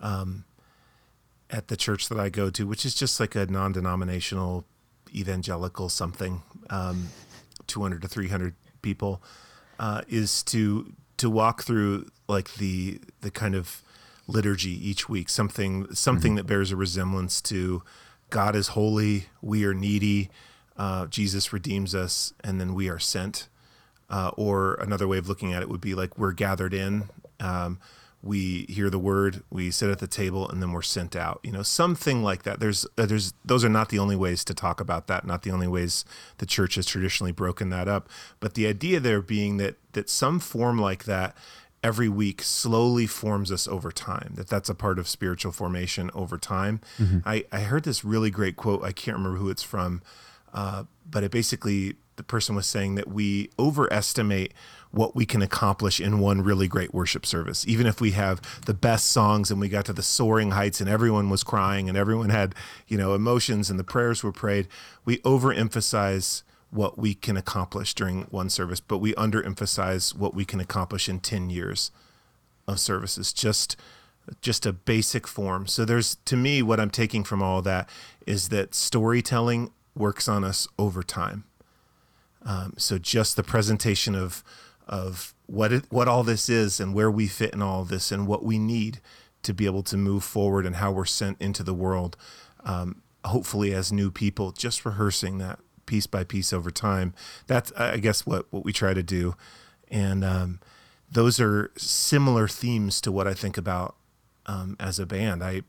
um, 0.00 0.44
at 1.54 1.68
the 1.68 1.76
church 1.76 2.08
that 2.08 2.18
I 2.18 2.30
go 2.30 2.50
to, 2.50 2.66
which 2.66 2.84
is 2.84 2.96
just 2.96 3.20
like 3.20 3.36
a 3.36 3.46
non-denominational 3.46 4.64
evangelical 5.14 5.88
something, 5.88 6.42
um, 6.68 7.10
200 7.68 8.02
to 8.02 8.08
300 8.08 8.56
people, 8.82 9.22
uh, 9.78 10.02
is 10.08 10.42
to 10.44 10.92
to 11.16 11.30
walk 11.30 11.62
through 11.62 12.08
like 12.26 12.54
the 12.54 13.00
the 13.20 13.30
kind 13.30 13.54
of 13.54 13.82
liturgy 14.26 14.72
each 14.88 15.08
week, 15.08 15.28
something 15.28 15.86
something 15.94 16.34
that 16.34 16.44
bears 16.44 16.72
a 16.72 16.76
resemblance 16.76 17.40
to 17.42 17.84
God 18.30 18.56
is 18.56 18.68
holy, 18.68 19.26
we 19.40 19.64
are 19.64 19.74
needy, 19.74 20.30
uh, 20.76 21.06
Jesus 21.06 21.52
redeems 21.52 21.94
us, 21.94 22.32
and 22.42 22.60
then 22.60 22.74
we 22.74 22.88
are 22.88 22.98
sent. 22.98 23.48
Uh, 24.10 24.30
or 24.36 24.74
another 24.74 25.08
way 25.08 25.18
of 25.18 25.28
looking 25.28 25.52
at 25.54 25.62
it 25.62 25.68
would 25.68 25.80
be 25.80 25.94
like 25.94 26.18
we're 26.18 26.32
gathered 26.32 26.74
in, 26.74 27.04
um, 27.40 27.78
we 28.24 28.64
hear 28.70 28.88
the 28.88 28.98
word, 28.98 29.42
we 29.50 29.70
sit 29.70 29.90
at 29.90 29.98
the 29.98 30.06
table, 30.06 30.48
and 30.48 30.62
then 30.62 30.72
we're 30.72 30.80
sent 30.82 31.14
out. 31.14 31.40
You 31.42 31.52
know, 31.52 31.62
something 31.62 32.22
like 32.22 32.42
that. 32.44 32.58
There's, 32.58 32.86
uh, 32.96 33.04
there's, 33.04 33.34
those 33.44 33.64
are 33.64 33.68
not 33.68 33.90
the 33.90 33.98
only 33.98 34.16
ways 34.16 34.44
to 34.44 34.54
talk 34.54 34.80
about 34.80 35.06
that. 35.08 35.26
Not 35.26 35.42
the 35.42 35.50
only 35.50 35.68
ways 35.68 36.06
the 36.38 36.46
church 36.46 36.76
has 36.76 36.86
traditionally 36.86 37.32
broken 37.32 37.68
that 37.68 37.86
up. 37.86 38.08
But 38.40 38.54
the 38.54 38.66
idea 38.66 38.98
there 38.98 39.20
being 39.20 39.58
that 39.58 39.76
that 39.92 40.08
some 40.08 40.40
form 40.40 40.78
like 40.78 41.04
that 41.04 41.36
every 41.82 42.08
week 42.08 42.42
slowly 42.42 43.06
forms 43.06 43.52
us 43.52 43.68
over 43.68 43.92
time 43.92 44.32
that 44.36 44.48
that's 44.48 44.70
a 44.70 44.74
part 44.74 44.98
of 44.98 45.06
spiritual 45.06 45.52
formation 45.52 46.10
over 46.14 46.38
time 46.38 46.80
I, 47.26 47.44
I 47.52 47.60
heard 47.60 47.84
this 47.84 48.04
really 48.04 48.30
great 48.30 48.56
quote 48.56 48.82
i 48.82 48.90
can't 48.90 49.18
remember 49.18 49.38
who 49.38 49.50
it's 49.50 49.62
from 49.62 50.00
uh, 50.54 50.84
but 51.08 51.22
it 51.24 51.30
basically 51.30 51.96
the 52.16 52.22
person 52.22 52.54
was 52.54 52.66
saying 52.66 52.94
that 52.94 53.08
we 53.08 53.50
overestimate 53.58 54.54
what 54.94 55.16
we 55.16 55.26
can 55.26 55.42
accomplish 55.42 56.00
in 56.00 56.20
one 56.20 56.40
really 56.40 56.68
great 56.68 56.94
worship 56.94 57.26
service. 57.26 57.66
Even 57.66 57.86
if 57.86 58.00
we 58.00 58.12
have 58.12 58.40
the 58.64 58.74
best 58.74 59.06
songs 59.06 59.50
and 59.50 59.60
we 59.60 59.68
got 59.68 59.84
to 59.86 59.92
the 59.92 60.02
soaring 60.02 60.52
heights 60.52 60.80
and 60.80 60.88
everyone 60.88 61.30
was 61.30 61.42
crying 61.42 61.88
and 61.88 61.98
everyone 61.98 62.30
had 62.30 62.54
you 62.86 62.96
know 62.96 63.14
emotions 63.14 63.70
and 63.70 63.78
the 63.78 63.84
prayers 63.84 64.22
were 64.22 64.32
prayed 64.32 64.68
we 65.04 65.18
overemphasize 65.18 66.42
what 66.70 66.98
we 66.98 67.14
can 67.14 67.36
accomplish 67.36 67.94
during 67.94 68.22
one 68.24 68.48
service 68.48 68.80
but 68.80 68.98
we 68.98 69.12
underemphasize 69.14 70.14
what 70.16 70.34
we 70.34 70.44
can 70.44 70.60
accomplish 70.60 71.08
in 71.08 71.18
10 71.18 71.50
years 71.50 71.90
of 72.66 72.78
services. 72.80 73.32
Just 73.32 73.76
just 74.40 74.64
a 74.64 74.72
basic 74.72 75.26
form. 75.26 75.66
So 75.66 75.84
there's 75.84 76.16
to 76.24 76.36
me 76.36 76.62
what 76.62 76.80
i'm 76.80 76.88
taking 76.88 77.24
from 77.24 77.42
all 77.42 77.60
that 77.62 77.90
is 78.26 78.48
that 78.48 78.74
storytelling 78.74 79.70
works 79.94 80.28
on 80.28 80.44
us 80.44 80.66
over 80.78 81.02
time. 81.02 81.44
Um, 82.44 82.74
so 82.76 82.98
just 82.98 83.36
the 83.36 83.42
presentation 83.42 84.14
of 84.14 84.42
of 84.86 85.34
what 85.46 85.72
it, 85.72 85.84
what 85.90 86.08
all 86.08 86.22
this 86.22 86.48
is 86.48 86.80
and 86.80 86.94
where 86.94 87.10
we 87.10 87.26
fit 87.26 87.52
in 87.52 87.62
all 87.62 87.84
this 87.84 88.12
and 88.12 88.26
what 88.26 88.44
we 88.44 88.58
need 88.58 89.00
to 89.42 89.54
be 89.54 89.66
able 89.66 89.82
to 89.82 89.96
move 89.96 90.24
forward 90.24 90.66
and 90.66 90.76
how 90.76 90.90
we're 90.90 91.04
sent 91.04 91.40
into 91.40 91.62
the 91.62 91.74
world 91.74 92.16
um, 92.64 93.02
hopefully 93.24 93.72
as 93.72 93.92
new 93.92 94.10
people 94.10 94.52
just 94.52 94.84
rehearsing 94.84 95.38
that 95.38 95.58
piece 95.86 96.06
by 96.06 96.24
piece 96.24 96.52
over 96.52 96.70
time. 96.70 97.14
That's 97.46 97.72
i 97.72 97.98
guess 97.98 98.26
what 98.26 98.46
what 98.50 98.64
we 98.64 98.72
try 98.72 98.94
to 98.94 99.02
do. 99.02 99.34
And 99.90 100.24
um, 100.24 100.60
those 101.10 101.40
are 101.40 101.70
similar 101.76 102.48
themes 102.48 103.00
to 103.02 103.12
what 103.12 103.28
i 103.28 103.34
think 103.34 103.56
about 103.56 103.96
um, 104.46 104.76
as 104.80 104.98
a 104.98 105.06
band. 105.06 105.42
I 105.42 105.62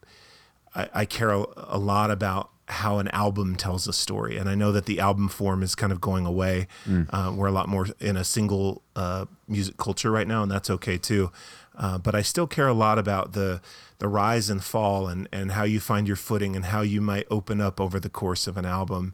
I, 0.73 0.89
I 0.93 1.05
care 1.05 1.31
a 1.31 1.77
lot 1.77 2.11
about 2.11 2.49
how 2.67 2.97
an 2.97 3.07
album 3.09 3.55
tells 3.55 3.87
a 3.87 3.93
story, 3.93 4.37
and 4.37 4.49
I 4.49 4.55
know 4.55 4.71
that 4.71 4.85
the 4.85 4.99
album 4.99 5.29
form 5.29 5.61
is 5.61 5.75
kind 5.75 5.91
of 5.91 6.01
going 6.01 6.25
away. 6.25 6.67
Uh, 7.09 7.31
we're 7.35 7.47
a 7.47 7.51
lot 7.51 7.69
more 7.69 7.87
in 7.99 8.17
a 8.17 8.23
single 8.23 8.81
uh, 8.95 9.25
music 9.47 9.77
culture 9.77 10.11
right 10.11 10.27
now, 10.27 10.41
and 10.43 10.51
that's 10.51 10.69
okay 10.69 10.97
too. 10.97 11.31
Uh, 11.77 11.97
but 11.97 12.15
I 12.15 12.21
still 12.23 12.47
care 12.47 12.67
a 12.67 12.73
lot 12.73 12.97
about 12.97 13.33
the 13.33 13.61
the 13.99 14.07
rise 14.07 14.49
and 14.49 14.63
fall, 14.63 15.07
and 15.07 15.27
and 15.31 15.51
how 15.51 15.63
you 15.63 15.79
find 15.79 16.07
your 16.07 16.17
footing, 16.17 16.55
and 16.55 16.65
how 16.65 16.81
you 16.81 17.01
might 17.01 17.27
open 17.29 17.61
up 17.61 17.79
over 17.79 17.99
the 17.99 18.09
course 18.09 18.47
of 18.47 18.57
an 18.57 18.65
album. 18.65 19.13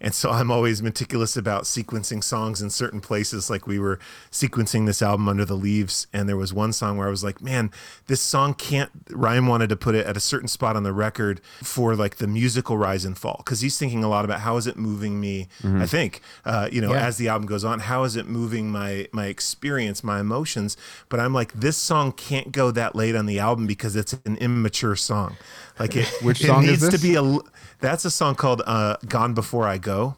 And 0.00 0.14
so 0.14 0.30
I'm 0.30 0.50
always 0.50 0.80
meticulous 0.82 1.36
about 1.36 1.64
sequencing 1.64 2.22
songs 2.22 2.62
in 2.62 2.70
certain 2.70 3.00
places. 3.00 3.50
Like 3.50 3.66
we 3.66 3.78
were 3.80 3.98
sequencing 4.30 4.86
this 4.86 5.02
album 5.02 5.28
under 5.28 5.44
the 5.44 5.56
leaves, 5.56 6.06
and 6.12 6.28
there 6.28 6.36
was 6.36 6.52
one 6.54 6.72
song 6.72 6.96
where 6.98 7.08
I 7.08 7.10
was 7.10 7.24
like, 7.24 7.42
man, 7.42 7.70
this 8.06 8.20
song 8.20 8.54
can't. 8.54 8.90
Ryan 9.10 9.46
wanted 9.48 9.68
to 9.70 9.76
put 9.76 9.94
it 9.96 10.06
at 10.06 10.16
a 10.16 10.20
certain 10.20 10.46
spot 10.48 10.76
on 10.76 10.84
the 10.84 10.92
record 10.92 11.40
for 11.62 11.96
like 11.96 12.16
the 12.16 12.28
musical 12.28 12.78
rise 12.78 13.04
and 13.04 13.18
fall. 13.18 13.42
Cause 13.44 13.60
he's 13.60 13.76
thinking 13.76 14.04
a 14.04 14.08
lot 14.08 14.24
about 14.24 14.40
how 14.40 14.56
is 14.56 14.66
it 14.68 14.76
moving 14.76 15.20
me, 15.20 15.48
I 15.64 15.86
think, 15.86 16.20
uh, 16.44 16.68
you 16.70 16.80
know, 16.80 16.92
Yeah. 16.92 17.06
as 17.06 17.16
the 17.16 17.28
album 17.28 17.46
goes 17.46 17.64
on, 17.64 17.80
how 17.80 18.04
is 18.04 18.14
it 18.14 18.26
moving 18.28 18.70
my, 18.70 19.08
my 19.12 19.26
experience, 19.26 20.04
my 20.04 20.20
emotions. 20.20 20.76
But 21.08 21.18
I'm 21.20 21.34
like, 21.34 21.52
this 21.54 21.76
song 21.76 22.12
can't 22.12 22.52
go 22.52 22.70
that 22.70 22.94
late 22.94 23.16
on 23.16 23.26
the 23.26 23.38
album 23.40 23.66
because 23.66 23.96
it's 23.96 24.12
an 24.24 24.36
immature 24.36 24.94
song. 24.94 25.36
Like 25.78 25.96
it, 25.96 26.06
Which 26.22 26.42
it 26.42 26.46
song 26.46 26.64
is 26.64 26.82
needs 26.82 26.88
to 26.88 26.98
be 27.00 27.14
a, 27.14 27.38
that's 27.80 28.04
a 28.04 28.10
song 28.10 28.34
called 28.34 28.62
uh, 28.66 28.96
Gone 29.08 29.34
Before 29.34 29.66
I 29.66 29.78
Go. 29.78 30.16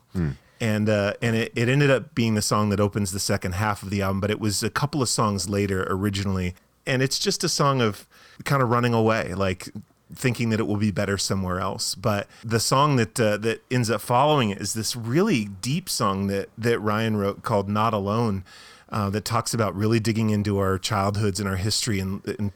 and 0.61 0.88
uh, 0.88 1.14
and 1.23 1.37
it, 1.37 1.53
it 1.55 1.68
ended 1.68 1.90
up 1.90 2.14
being 2.14 2.35
the 2.35 2.42
song 2.42 2.68
that 2.70 2.81
opens 2.81 3.12
the 3.12 3.20
second 3.20 3.53
half 3.53 3.83
of 3.83 3.90
the 3.90 4.03
album. 4.03 4.20
But 4.20 4.31
it 4.31 4.40
was 4.40 4.62
a 4.62 4.70
couple 4.70 5.03
of 5.03 5.09
songs 5.09 5.49
later 5.49 5.87
originally, 5.88 6.55
and 6.87 7.03
it's 7.03 7.18
just 7.18 7.42
a 7.44 7.49
song 7.49 7.81
of 7.81 8.07
kind 8.44 8.62
of 8.62 8.70
running 8.70 8.94
away, 8.94 9.35
like 9.35 9.68
thinking 10.14 10.51
that 10.51 10.59
it 10.61 10.64
will 10.66 10.77
be 10.77 10.90
better 10.90 11.16
somewhere 11.16 11.61
else. 11.61 11.94
But 11.94 12.27
the 12.44 12.61
song 12.61 12.96
that 12.96 13.18
uh, 13.20 13.37
that 13.38 13.62
ends 13.70 13.90
up 13.90 14.01
following 14.01 14.51
it 14.51 14.61
is 14.61 14.75
this 14.75 14.94
really 14.96 15.46
deep 15.46 15.88
song 15.88 16.27
that 16.27 16.49
that 16.59 16.79
Ryan 16.81 17.16
wrote 17.16 17.42
called 17.42 17.68
"Not 17.68 17.94
Alone." 17.94 18.44
Uh, 18.92 19.09
that 19.09 19.25
talks 19.25 19.55
about 19.55 19.73
really 19.77 20.01
digging 20.01 20.31
into 20.31 20.59
our 20.59 20.77
childhoods 20.77 21.38
and 21.38 21.49
our 21.49 21.55
history 21.55 22.01
and, 22.01 22.27
and 22.40 22.51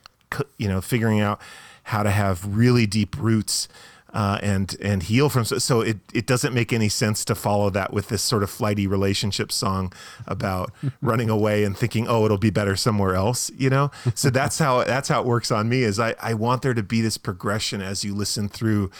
you 0.58 0.66
know 0.66 0.80
figuring 0.80 1.20
out 1.20 1.40
how 1.84 2.02
to 2.02 2.10
have 2.10 2.44
really 2.56 2.86
deep 2.86 3.16
roots 3.18 3.68
uh, 4.12 4.38
and 4.42 4.76
and 4.80 5.02
heal 5.04 5.28
from 5.28 5.44
so, 5.44 5.58
so 5.58 5.80
it 5.80 5.98
it 6.12 6.24
doesn't 6.26 6.54
make 6.54 6.72
any 6.72 6.88
sense 6.88 7.24
to 7.24 7.34
follow 7.34 7.68
that 7.70 7.92
with 7.92 8.08
this 8.08 8.22
sort 8.22 8.42
of 8.44 8.50
flighty 8.50 8.86
relationship 8.86 9.50
song 9.50 9.92
about 10.26 10.70
running 11.02 11.28
away 11.28 11.64
and 11.64 11.76
thinking 11.76 12.06
oh 12.06 12.24
it'll 12.24 12.38
be 12.38 12.50
better 12.50 12.76
somewhere 12.76 13.14
else 13.16 13.50
you 13.56 13.68
know 13.68 13.90
so 14.14 14.30
that's 14.38 14.58
how 14.60 14.84
that's 14.84 15.08
how 15.08 15.20
it 15.20 15.26
works 15.26 15.50
on 15.50 15.68
me 15.68 15.82
is 15.82 15.98
I 15.98 16.14
I 16.22 16.34
want 16.34 16.62
there 16.62 16.74
to 16.74 16.82
be 16.82 17.00
this 17.00 17.18
progression 17.18 17.82
as 17.82 18.04
you 18.04 18.14
listen 18.14 18.48
through 18.48 18.90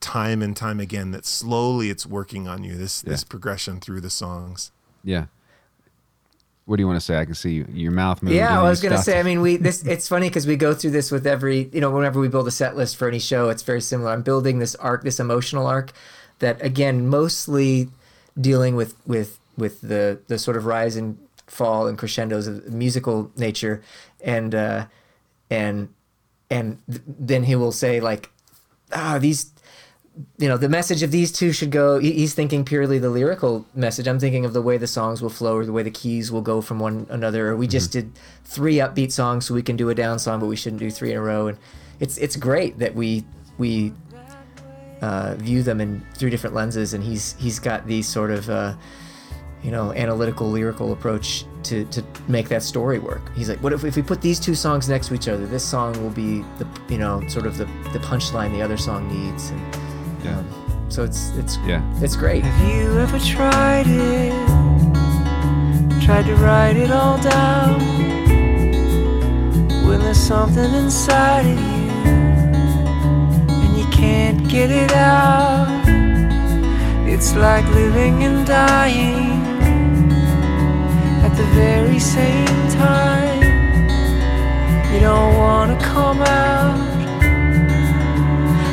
time 0.00 0.42
and 0.42 0.54
time 0.54 0.80
again 0.80 1.12
that 1.12 1.24
slowly 1.24 1.88
it's 1.88 2.04
working 2.06 2.46
on 2.46 2.62
you 2.62 2.76
this 2.76 3.02
Yeah. 3.02 3.12
this 3.12 3.24
progression 3.24 3.80
through 3.80 4.02
the 4.02 4.10
songs 4.10 4.70
Yeah. 5.02 5.26
What 6.68 6.76
do 6.76 6.82
you 6.82 6.86
want 6.86 6.98
to 6.98 7.04
say? 7.04 7.16
I 7.16 7.24
can 7.24 7.32
see 7.32 7.64
your 7.72 7.92
mouth 7.92 8.22
moving. 8.22 8.36
Yeah, 8.36 8.60
I 8.60 8.68
was 8.68 8.82
gonna 8.82 8.98
say. 8.98 9.18
I 9.18 9.22
mean, 9.22 9.40
we 9.40 9.56
this 9.56 9.82
it's 9.86 10.06
funny 10.06 10.28
because 10.28 10.46
we 10.46 10.54
go 10.54 10.74
through 10.74 10.90
this 10.90 11.10
with 11.10 11.26
every 11.26 11.70
you 11.72 11.80
know 11.80 11.90
whenever 11.90 12.20
we 12.20 12.28
build 12.28 12.46
a 12.46 12.50
set 12.50 12.76
list 12.76 12.96
for 12.96 13.08
any 13.08 13.18
show, 13.18 13.48
it's 13.48 13.62
very 13.62 13.80
similar. 13.80 14.10
I'm 14.10 14.20
building 14.20 14.58
this 14.58 14.74
arc, 14.74 15.02
this 15.02 15.18
emotional 15.18 15.66
arc, 15.66 15.92
that 16.40 16.62
again 16.62 17.08
mostly 17.08 17.88
dealing 18.38 18.76
with 18.76 18.94
with 19.06 19.38
with 19.56 19.80
the 19.80 20.20
the 20.26 20.38
sort 20.38 20.58
of 20.58 20.66
rise 20.66 20.94
and 20.94 21.16
fall 21.46 21.86
and 21.86 21.96
crescendos 21.96 22.46
of 22.46 22.70
musical 22.70 23.32
nature, 23.34 23.80
and 24.20 24.54
uh, 24.54 24.84
and 25.48 25.88
and 26.50 26.82
th- 26.86 27.00
then 27.06 27.44
he 27.44 27.56
will 27.56 27.72
say 27.72 27.98
like, 27.98 28.30
ah, 28.92 29.18
these 29.18 29.52
you 30.38 30.48
know 30.48 30.56
the 30.56 30.68
message 30.68 31.02
of 31.02 31.10
these 31.10 31.30
two 31.30 31.52
should 31.52 31.70
go 31.70 31.98
he's 31.98 32.34
thinking 32.34 32.64
purely 32.64 32.98
the 32.98 33.10
lyrical 33.10 33.66
message. 33.74 34.08
I'm 34.08 34.18
thinking 34.18 34.44
of 34.44 34.52
the 34.52 34.62
way 34.62 34.76
the 34.76 34.86
songs 34.86 35.22
will 35.22 35.30
flow 35.30 35.56
or 35.56 35.64
the 35.64 35.72
way 35.72 35.82
the 35.82 35.90
keys 35.90 36.32
will 36.32 36.42
go 36.42 36.60
from 36.60 36.78
one 36.78 37.06
another. 37.08 37.50
Or 37.50 37.56
we 37.56 37.66
just 37.66 37.92
did 37.92 38.12
three 38.44 38.76
upbeat 38.76 39.12
songs 39.12 39.46
so 39.46 39.54
we 39.54 39.62
can 39.62 39.76
do 39.76 39.90
a 39.90 39.94
down 39.94 40.18
song 40.18 40.40
but 40.40 40.46
we 40.46 40.56
shouldn't 40.56 40.80
do 40.80 40.90
three 40.90 41.12
in 41.12 41.18
a 41.18 41.22
row. 41.22 41.46
And 41.46 41.58
it's 42.00 42.18
it's 42.18 42.36
great 42.36 42.78
that 42.78 42.94
we 42.94 43.24
we 43.58 43.92
uh, 45.02 45.34
view 45.36 45.62
them 45.62 45.80
in 45.80 46.04
three 46.14 46.30
different 46.30 46.54
lenses. 46.54 46.94
And 46.94 47.04
he's 47.04 47.34
he's 47.38 47.60
got 47.60 47.86
these 47.86 48.08
sort 48.08 48.32
of 48.32 48.50
uh, 48.50 48.74
you 49.62 49.70
know 49.70 49.92
analytical 49.92 50.50
lyrical 50.50 50.92
approach 50.92 51.44
to 51.64 51.84
to 51.86 52.04
make 52.26 52.48
that 52.48 52.64
story 52.64 52.98
work. 52.98 53.22
He's 53.36 53.48
like 53.48 53.62
what 53.62 53.72
if, 53.72 53.84
if 53.84 53.94
we 53.94 54.02
put 54.02 54.20
these 54.20 54.40
two 54.40 54.56
songs 54.56 54.88
next 54.88 55.08
to 55.08 55.14
each 55.14 55.28
other 55.28 55.46
this 55.46 55.64
song 55.64 56.00
will 56.02 56.10
be 56.10 56.44
the 56.58 56.66
you 56.88 56.98
know 56.98 57.26
sort 57.28 57.46
of 57.46 57.56
the 57.56 57.66
the 57.92 58.00
punchline 58.00 58.52
the 58.52 58.62
other 58.62 58.76
song 58.76 59.06
needs. 59.08 59.50
And 59.50 59.87
Yeah. 60.28 60.38
um, 60.38 60.46
so 60.88 61.04
it's 61.04 61.22
it's 61.40 61.58
Yeah. 61.66 61.82
it's 62.04 62.16
great 62.16 62.42
Have 62.44 62.60
you 62.68 62.98
ever 63.04 63.18
tried 63.18 63.86
it? 63.86 64.32
Tried 66.06 66.26
to 66.26 66.34
write 66.36 66.76
it 66.84 66.90
all 66.90 67.18
down? 67.18 67.78
When 69.86 69.98
there's 70.00 70.16
something 70.34 70.70
inside 70.82 71.46
of 71.54 71.58
you 71.70 71.90
and 73.64 73.72
you 73.80 73.86
can't 74.02 74.40
get 74.48 74.70
it 74.70 74.92
out, 74.92 75.68
it's 77.06 77.34
like 77.34 77.64
living 77.74 78.22
and 78.28 78.46
dying 78.46 79.40
at 81.26 81.32
the 81.36 81.46
very 81.62 81.98
same 81.98 82.62
time. 82.84 83.42
You 84.92 85.00
don't 85.00 85.34
want 85.44 85.68
to 85.78 85.86
come 85.94 86.20
out, 86.22 86.78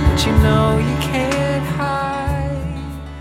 but 0.05 0.19
you 0.25 0.33
know 0.45 0.77
you 0.89 0.95
can't 1.09 1.33
hide. 1.33 1.44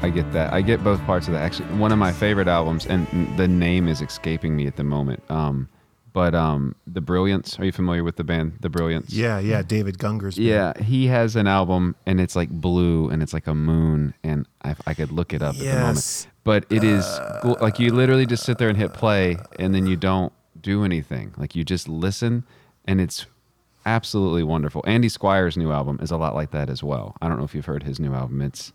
I 0.05 0.11
get 0.11 0.31
that. 0.35 0.53
I 0.53 0.61
get 0.61 0.85
both 0.85 1.03
parts 1.07 1.29
of 1.29 1.33
that. 1.33 1.41
Actually, 1.41 1.69
one 1.79 1.91
of 1.91 1.97
my 1.97 2.13
favorite 2.13 2.47
albums, 2.47 2.85
and 2.85 3.07
the 3.39 3.49
name 3.49 3.89
is 3.89 4.03
escaping 4.03 4.55
me 4.55 4.67
at 4.67 4.77
the 4.77 4.85
moment. 4.85 5.23
Um, 5.31 5.67
but 6.13 6.35
um, 6.35 6.75
the 6.87 7.01
Brilliance. 7.01 7.59
Are 7.59 7.65
you 7.65 7.73
familiar 7.73 8.05
with 8.05 8.17
the 8.17 8.23
band, 8.23 8.59
the 8.61 8.69
Brilliance? 8.69 9.15
yeah 9.15 9.39
yeah 9.39 9.63
david 9.63 9.97
Gungor's 9.97 10.37
band. 10.37 10.47
Yeah, 10.47 10.83
he 10.83 11.07
has 11.07 11.37
an 11.37 11.47
album, 11.47 11.97
and 12.05 12.21
it's 12.21 12.37
like 12.37 12.51
blue, 12.51 13.09
and 13.09 13.23
it's 13.23 13.33
like 13.33 13.47
a 13.47 13.55
moon, 13.55 14.13
and 14.23 14.47
I, 14.63 14.77
I 14.87 14.93
could 14.93 15.11
look 15.11 15.33
it 15.33 15.41
up 15.41 15.55
at 15.55 15.59
the 15.61 15.65
moment. 15.65 15.97
Yes. 15.97 16.27
But 16.45 16.67
it 16.69 16.85
is 16.85 17.07
gl- 17.43 17.59
like 17.63 17.79
you 17.79 17.91
literally 17.91 18.27
just 18.27 18.45
sit 18.45 18.59
there 18.59 18.69
and 18.69 18.77
hit 18.77 18.93
play, 18.93 19.39
and 19.59 19.75
then 19.75 19.87
you 19.87 19.97
don't 19.97 20.35
do 20.61 20.85
anything. 20.85 21.33
Like 21.39 21.55
you 21.57 21.65
just 21.65 21.89
listen, 21.89 22.45
and 22.85 23.01
it's 23.01 23.25
absolutely 23.87 24.43
wonderful. 24.43 24.85
Andy 24.87 25.09
Squyres' 25.09 25.57
new 25.57 25.73
album 25.73 25.99
is 26.03 26.11
a 26.11 26.19
lot 26.19 26.35
like 26.35 26.51
that 26.51 26.69
as 26.69 26.83
well. 26.83 27.17
I 27.23 27.29
don't 27.29 27.39
know 27.39 27.45
if 27.45 27.55
you've 27.55 27.65
heard 27.65 27.85
his 27.85 27.99
new 27.99 28.13
album. 28.13 28.43
It's 28.43 28.71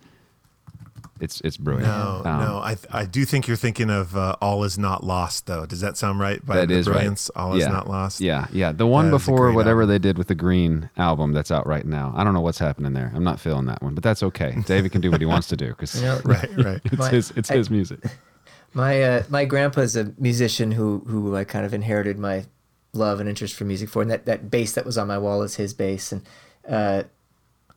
it's 1.20 1.42
it's 1.42 1.58
brilliant. 1.58 1.88
No, 1.88 2.22
Um, 2.26 2.40
no. 2.40 2.58
I 2.60 2.78
I 2.92 3.06
do 3.06 3.26
think 3.26 3.48
you're 3.48 3.58
thinking 3.58 3.90
of 3.90 4.16
uh, 4.16 4.36
"All 4.42 4.64
Is 4.64 4.78
Not 4.78 5.04
Lost," 5.04 5.46
though. 5.48 5.66
Does 5.66 5.82
that 5.82 5.98
sound 5.98 6.20
right? 6.20 6.44
By 6.46 6.58
That 6.58 6.68
the 6.70 6.76
is 6.76 6.88
right. 6.88 7.30
"All 7.36 7.58
yeah. 7.58 7.66
Is 7.66 7.70
Not 7.72 7.88
Lost." 7.90 8.22
Yeah, 8.22 8.48
yeah. 8.52 8.72
The 8.72 8.88
one 8.88 9.10
That 9.12 9.16
is 9.18 9.24
a 9.24 9.26
before 9.32 9.52
whatever 9.52 9.82
album. 9.82 9.94
they 9.94 10.00
did 10.00 10.18
with 10.18 10.28
the 10.28 10.36
Green 10.36 10.90
album 10.98 11.34
that's 11.34 11.52
out 11.52 11.68
right 11.68 11.86
now. 11.86 12.14
I 12.16 12.24
don't 12.24 12.34
know 12.34 12.42
what's 12.42 12.60
happening 12.60 12.94
there. 12.94 13.12
I'm 13.16 13.24
not 13.24 13.40
feeling 13.40 13.66
that 13.66 13.82
one, 13.82 13.94
but 13.96 14.04
that's 14.04 14.24
okay. 14.24 14.56
David 14.66 14.92
can 14.92 15.02
do 15.02 15.12
what 15.12 15.20
he 15.22 15.26
wants 15.26 15.48
to 15.50 15.58
do 15.58 15.68
because 15.70 15.96
you 15.96 16.02
know 16.08 16.22
Right, 16.26 16.50
right. 16.58 16.82
it's 16.86 16.98
My- 16.98 17.10
his 17.10 17.32
it's 17.36 17.52
I- 17.52 17.56
his 17.58 17.70
music. 17.70 18.00
My 18.74 19.02
uh, 19.02 19.24
my 19.30 19.46
grandpa's 19.46 19.96
a 19.96 20.14
musician 20.20 20.72
who 20.74 21.04
who 21.08 21.36
I 21.36 21.44
kind 21.44 21.66
of 21.66 21.74
inherited 21.74 22.20
my 22.20 22.46
love 22.94 23.20
and 23.20 23.28
interest 23.28 23.56
for 23.56 23.66
music 23.66 23.90
for, 23.90 24.02
and 24.04 24.12
that, 24.12 24.26
that 24.28 24.52
bass 24.52 24.74
that 24.74 24.86
was 24.86 24.96
on 24.98 25.08
my 25.08 25.18
wall 25.18 25.42
is 25.42 25.56
his 25.56 25.74
bass. 25.74 26.12
And 26.12 26.22
uh, 26.68 27.04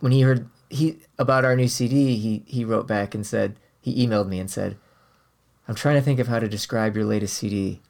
when 0.01 0.13
he 0.13 0.21
heard 0.21 0.49
he 0.73 0.99
about 1.19 1.45
our 1.45 1.55
new 1.55 1.69
CD, 1.69 2.17
he 2.17 2.43
he 2.47 2.65
wrote 2.65 2.87
back 2.87 3.15
and 3.15 3.27
said 3.27 3.57
he 3.81 4.07
emailed 4.07 4.29
me 4.29 4.39
and 4.39 4.51
said, 4.51 4.77
"I'm 5.69 5.75
trying 5.75 5.97
to 5.97 6.03
think 6.03 6.19
of 6.19 6.29
how 6.29 6.39
to 6.39 6.49
describe 6.49 6.97
your 6.97 7.05
latest 7.05 7.37
CD. 7.37 7.81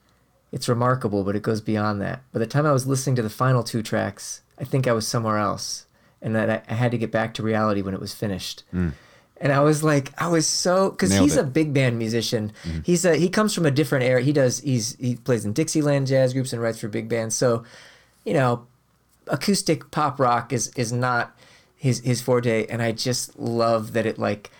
It's 0.50 0.68
remarkable, 0.68 1.24
but 1.24 1.36
it 1.36 1.42
goes 1.42 1.60
beyond 1.60 2.00
that. 2.02 2.22
By 2.32 2.40
the 2.40 2.46
time 2.46 2.66
I 2.66 2.72
was 2.72 2.86
listening 2.86 3.16
to 3.16 3.22
the 3.22 3.30
final 3.30 3.62
two 3.62 3.82
tracks, 3.82 4.42
I 4.58 4.64
think 4.64 4.86
I 4.86 4.92
was 4.92 5.06
somewhere 5.06 5.38
else, 5.38 5.86
and 6.20 6.34
that 6.34 6.50
I, 6.50 6.62
I 6.68 6.74
had 6.74 6.90
to 6.90 6.98
get 6.98 7.12
back 7.12 7.34
to 7.34 7.42
reality 7.42 7.82
when 7.82 7.94
it 7.94 8.00
was 8.00 8.14
finished." 8.14 8.64
Hmm. 8.70 8.90
And 9.40 9.52
I 9.52 9.58
was 9.58 9.82
like, 9.82 10.12
I 10.20 10.28
was 10.28 10.46
so 10.46 10.90
because 10.90 11.12
he's 11.12 11.36
it. 11.36 11.40
a 11.40 11.44
big 11.44 11.72
band 11.74 11.98
musician. 11.98 12.52
Hmm. 12.62 12.80
He's 12.84 13.04
a 13.04 13.16
he 13.16 13.28
comes 13.28 13.54
from 13.54 13.66
a 13.66 13.70
different 13.70 14.04
era. 14.04 14.22
He 14.22 14.32
does 14.32 14.60
he's 14.60 14.96
he 14.96 15.16
plays 15.16 15.44
in 15.44 15.52
Dixieland 15.52 16.08
jazz 16.08 16.32
groups 16.32 16.52
and 16.52 16.60
writes 16.60 16.78
for 16.78 16.88
big 16.88 17.08
bands. 17.08 17.36
So, 17.36 17.64
you 18.24 18.34
know, 18.34 18.66
acoustic 19.28 19.90
pop 19.90 20.18
rock 20.20 20.52
is 20.52 20.72
is 20.76 20.92
not 20.92 21.36
his 21.82 21.98
his 22.00 22.22
forte. 22.22 22.66
And 22.66 22.80
I 22.80 22.92
just 22.92 23.36
love 23.38 23.92
that 23.94 24.06
it 24.06 24.16
like 24.18 24.50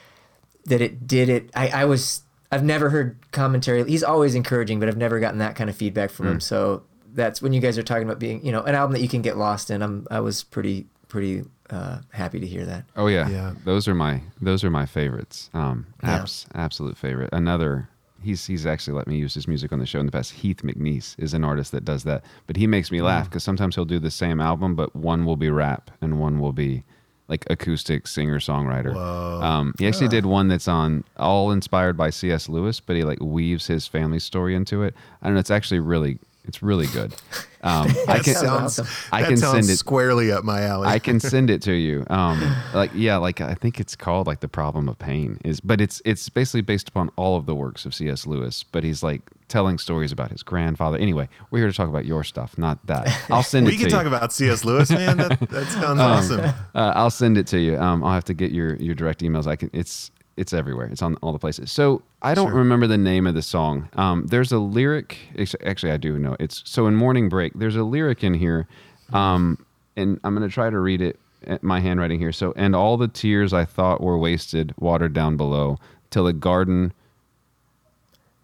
that 0.66 0.80
it 0.80 1.06
did 1.06 1.28
it. 1.28 1.50
I 1.54 1.68
I 1.68 1.84
was 1.84 2.22
I've 2.50 2.64
never 2.64 2.90
heard 2.90 3.16
commentary. 3.30 3.84
He's 3.88 4.02
always 4.02 4.34
encouraging, 4.34 4.80
but 4.80 4.88
I've 4.88 4.96
never 4.96 5.20
gotten 5.20 5.38
that 5.38 5.54
kind 5.54 5.70
of 5.70 5.76
feedback 5.76 6.10
from 6.10 6.26
him. 6.26 6.40
So 6.40 6.82
that's 7.14 7.40
when 7.40 7.52
you 7.52 7.60
guys 7.60 7.78
are 7.78 7.82
talking 7.84 8.02
about 8.04 8.18
being 8.18 8.44
you 8.44 8.50
know 8.50 8.62
an 8.62 8.74
album 8.74 8.92
that 8.94 9.02
you 9.02 9.08
can 9.08 9.22
get 9.22 9.36
lost 9.36 9.70
in. 9.70 9.82
I'm 9.82 10.06
I 10.10 10.18
was 10.20 10.42
pretty 10.42 10.86
pretty 11.08 11.44
uh, 11.70 11.98
happy 12.10 12.40
to 12.40 12.46
hear 12.46 12.64
that. 12.66 12.84
Oh 12.96 13.06
yeah, 13.06 13.28
Yeah. 13.28 13.54
Those 13.64 13.86
are 13.86 13.94
my 13.94 14.20
those 14.40 14.64
are 14.64 14.70
my 14.70 14.84
favorites. 14.86 15.48
Um, 15.54 15.86
Yeah. 16.02 16.16
abs, 16.22 16.46
absolute 16.54 16.96
favorite. 16.98 17.30
Another. 17.32 17.88
He's 18.20 18.46
he's 18.46 18.66
actually 18.66 18.96
let 18.96 19.06
me 19.08 19.16
use 19.16 19.34
his 19.34 19.48
music 19.48 19.72
on 19.72 19.78
the 19.80 19.86
show 19.86 19.98
in 20.00 20.06
the 20.06 20.12
past. 20.12 20.30
Heath 20.32 20.62
McNease 20.62 21.14
is 21.18 21.34
an 21.34 21.42
artist 21.44 21.72
that 21.72 21.84
does 21.84 22.04
that, 22.04 22.24
but 22.46 22.56
he 22.56 22.66
makes 22.68 22.90
me 22.92 22.98
Mm. 22.98 23.04
laugh 23.04 23.28
because 23.28 23.42
sometimes 23.42 23.74
he'll 23.74 23.84
do 23.84 23.98
the 23.98 24.12
same 24.12 24.40
album, 24.40 24.74
but 24.76 24.94
one 24.94 25.24
will 25.24 25.36
be 25.36 25.50
rap 25.50 25.90
and 26.00 26.20
one 26.20 26.38
will 26.38 26.52
be 26.52 26.84
like 27.32 27.46
acoustic 27.48 28.06
singer 28.06 28.38
songwriter. 28.38 28.94
Um, 29.42 29.74
he 29.78 29.86
actually 29.86 30.08
did 30.08 30.26
one 30.26 30.48
that's 30.48 30.68
on 30.68 31.02
all 31.16 31.50
inspired 31.50 31.96
by 31.96 32.10
C.S. 32.10 32.46
Lewis, 32.46 32.78
but 32.78 32.94
he 32.94 33.04
like 33.04 33.20
weaves 33.22 33.66
his 33.66 33.86
family 33.86 34.18
story 34.18 34.54
into 34.54 34.82
it. 34.82 34.94
I 35.22 35.26
don't 35.26 35.34
know. 35.34 35.40
It's 35.40 35.50
actually 35.50 35.80
really 35.80 36.18
it's 36.44 36.62
really 36.62 36.86
good. 36.88 37.14
Um, 37.64 37.86
I 38.08 38.16
That 38.16 38.24
can 38.24 38.34
sounds. 38.34 38.80
I 39.12 39.22
can 39.22 39.36
sounds 39.36 39.52
send 39.68 39.70
it 39.70 39.76
squarely 39.78 40.32
up 40.32 40.42
my 40.42 40.62
alley. 40.62 40.88
I 40.88 40.98
can 40.98 41.20
send 41.20 41.48
it 41.48 41.62
to 41.62 41.72
you. 41.72 42.04
Um, 42.10 42.42
like 42.74 42.90
yeah, 42.92 43.18
like 43.18 43.40
I 43.40 43.54
think 43.54 43.78
it's 43.78 43.94
called 43.94 44.26
like 44.26 44.40
the 44.40 44.48
problem 44.48 44.88
of 44.88 44.98
pain 44.98 45.38
is, 45.44 45.60
but 45.60 45.80
it's 45.80 46.02
it's 46.04 46.28
basically 46.28 46.62
based 46.62 46.88
upon 46.88 47.10
all 47.14 47.36
of 47.36 47.46
the 47.46 47.54
works 47.54 47.86
of 47.86 47.94
C.S. 47.94 48.26
Lewis. 48.26 48.64
But 48.64 48.82
he's 48.82 49.04
like 49.04 49.22
telling 49.46 49.78
stories 49.78 50.10
about 50.10 50.32
his 50.32 50.42
grandfather. 50.42 50.98
Anyway, 50.98 51.28
we're 51.52 51.60
here 51.60 51.68
to 51.70 51.72
talk 51.76 51.88
about 51.88 52.04
your 52.04 52.24
stuff, 52.24 52.58
not 52.58 52.84
that. 52.88 53.06
I'll 53.30 53.44
send 53.44 53.68
it. 53.68 53.70
we 53.70 53.74
it 53.76 53.78
can 53.78 53.84
to 53.90 53.92
talk 53.92 54.02
you. 54.02 54.08
about 54.08 54.32
C.S. 54.32 54.64
Lewis, 54.64 54.90
man. 54.90 55.18
That, 55.18 55.38
that 55.38 55.66
sounds 55.68 56.00
Um, 56.00 56.00
awesome. 56.00 56.40
Uh, 56.74 56.92
I'll 56.96 57.10
send 57.10 57.38
it 57.38 57.46
to 57.46 57.60
you. 57.60 57.78
Um, 57.78 58.02
I'll 58.02 58.14
have 58.14 58.24
to 58.24 58.34
get 58.34 58.50
your 58.50 58.74
your 58.78 58.96
direct 58.96 59.20
emails. 59.20 59.46
I 59.46 59.54
can. 59.54 59.70
It's 59.72 60.10
it's 60.36 60.52
everywhere. 60.52 60.86
It's 60.86 61.02
on 61.02 61.16
all 61.16 61.32
the 61.32 61.38
places. 61.38 61.70
So 61.70 62.02
I 62.22 62.34
don't 62.34 62.48
Sure. 62.48 62.58
remember 62.58 62.86
the 62.86 62.98
name 62.98 63.26
of 63.26 63.34
the 63.34 63.42
song. 63.42 63.88
Um, 63.94 64.26
there's 64.26 64.50
a 64.52 64.58
lyric. 64.58 65.18
Actually, 65.64 65.92
I 65.92 65.96
do 65.98 66.18
know. 66.18 66.36
It's 66.40 66.62
so 66.64 66.86
in 66.86 66.94
Morning 66.96 67.28
Break. 67.28 67.52
There's 67.54 67.76
a 67.76 67.84
lyric 67.84 68.24
in 68.24 68.34
here, 68.34 68.66
um, 69.12 69.58
and 69.96 70.18
I'm 70.24 70.34
gonna 70.34 70.48
try 70.48 70.70
to 70.70 70.78
read 70.78 71.00
it. 71.02 71.18
at 71.44 71.60
My 71.64 71.80
handwriting 71.80 72.20
here. 72.20 72.30
So 72.30 72.52
and 72.54 72.76
all 72.76 72.96
the 72.96 73.08
tears 73.08 73.52
I 73.52 73.64
thought 73.64 74.00
were 74.00 74.16
wasted, 74.16 74.72
watered 74.78 75.12
down 75.12 75.36
below, 75.36 75.76
till 76.08 76.22
the 76.24 76.32
garden 76.32 76.92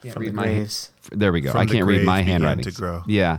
Yeah, 0.02 0.12
From 0.12 0.22
read 0.22 0.34
my- 0.34 0.42
Graves. 0.44 0.90
There 1.12 1.32
we 1.32 1.40
go. 1.40 1.52
From 1.52 1.60
I 1.60 1.66
can't 1.66 1.86
read 1.86 2.04
my 2.04 2.22
handwriting. 2.22 2.64
to 2.64 2.70
grow. 2.72 3.02
Yeah. 3.06 3.38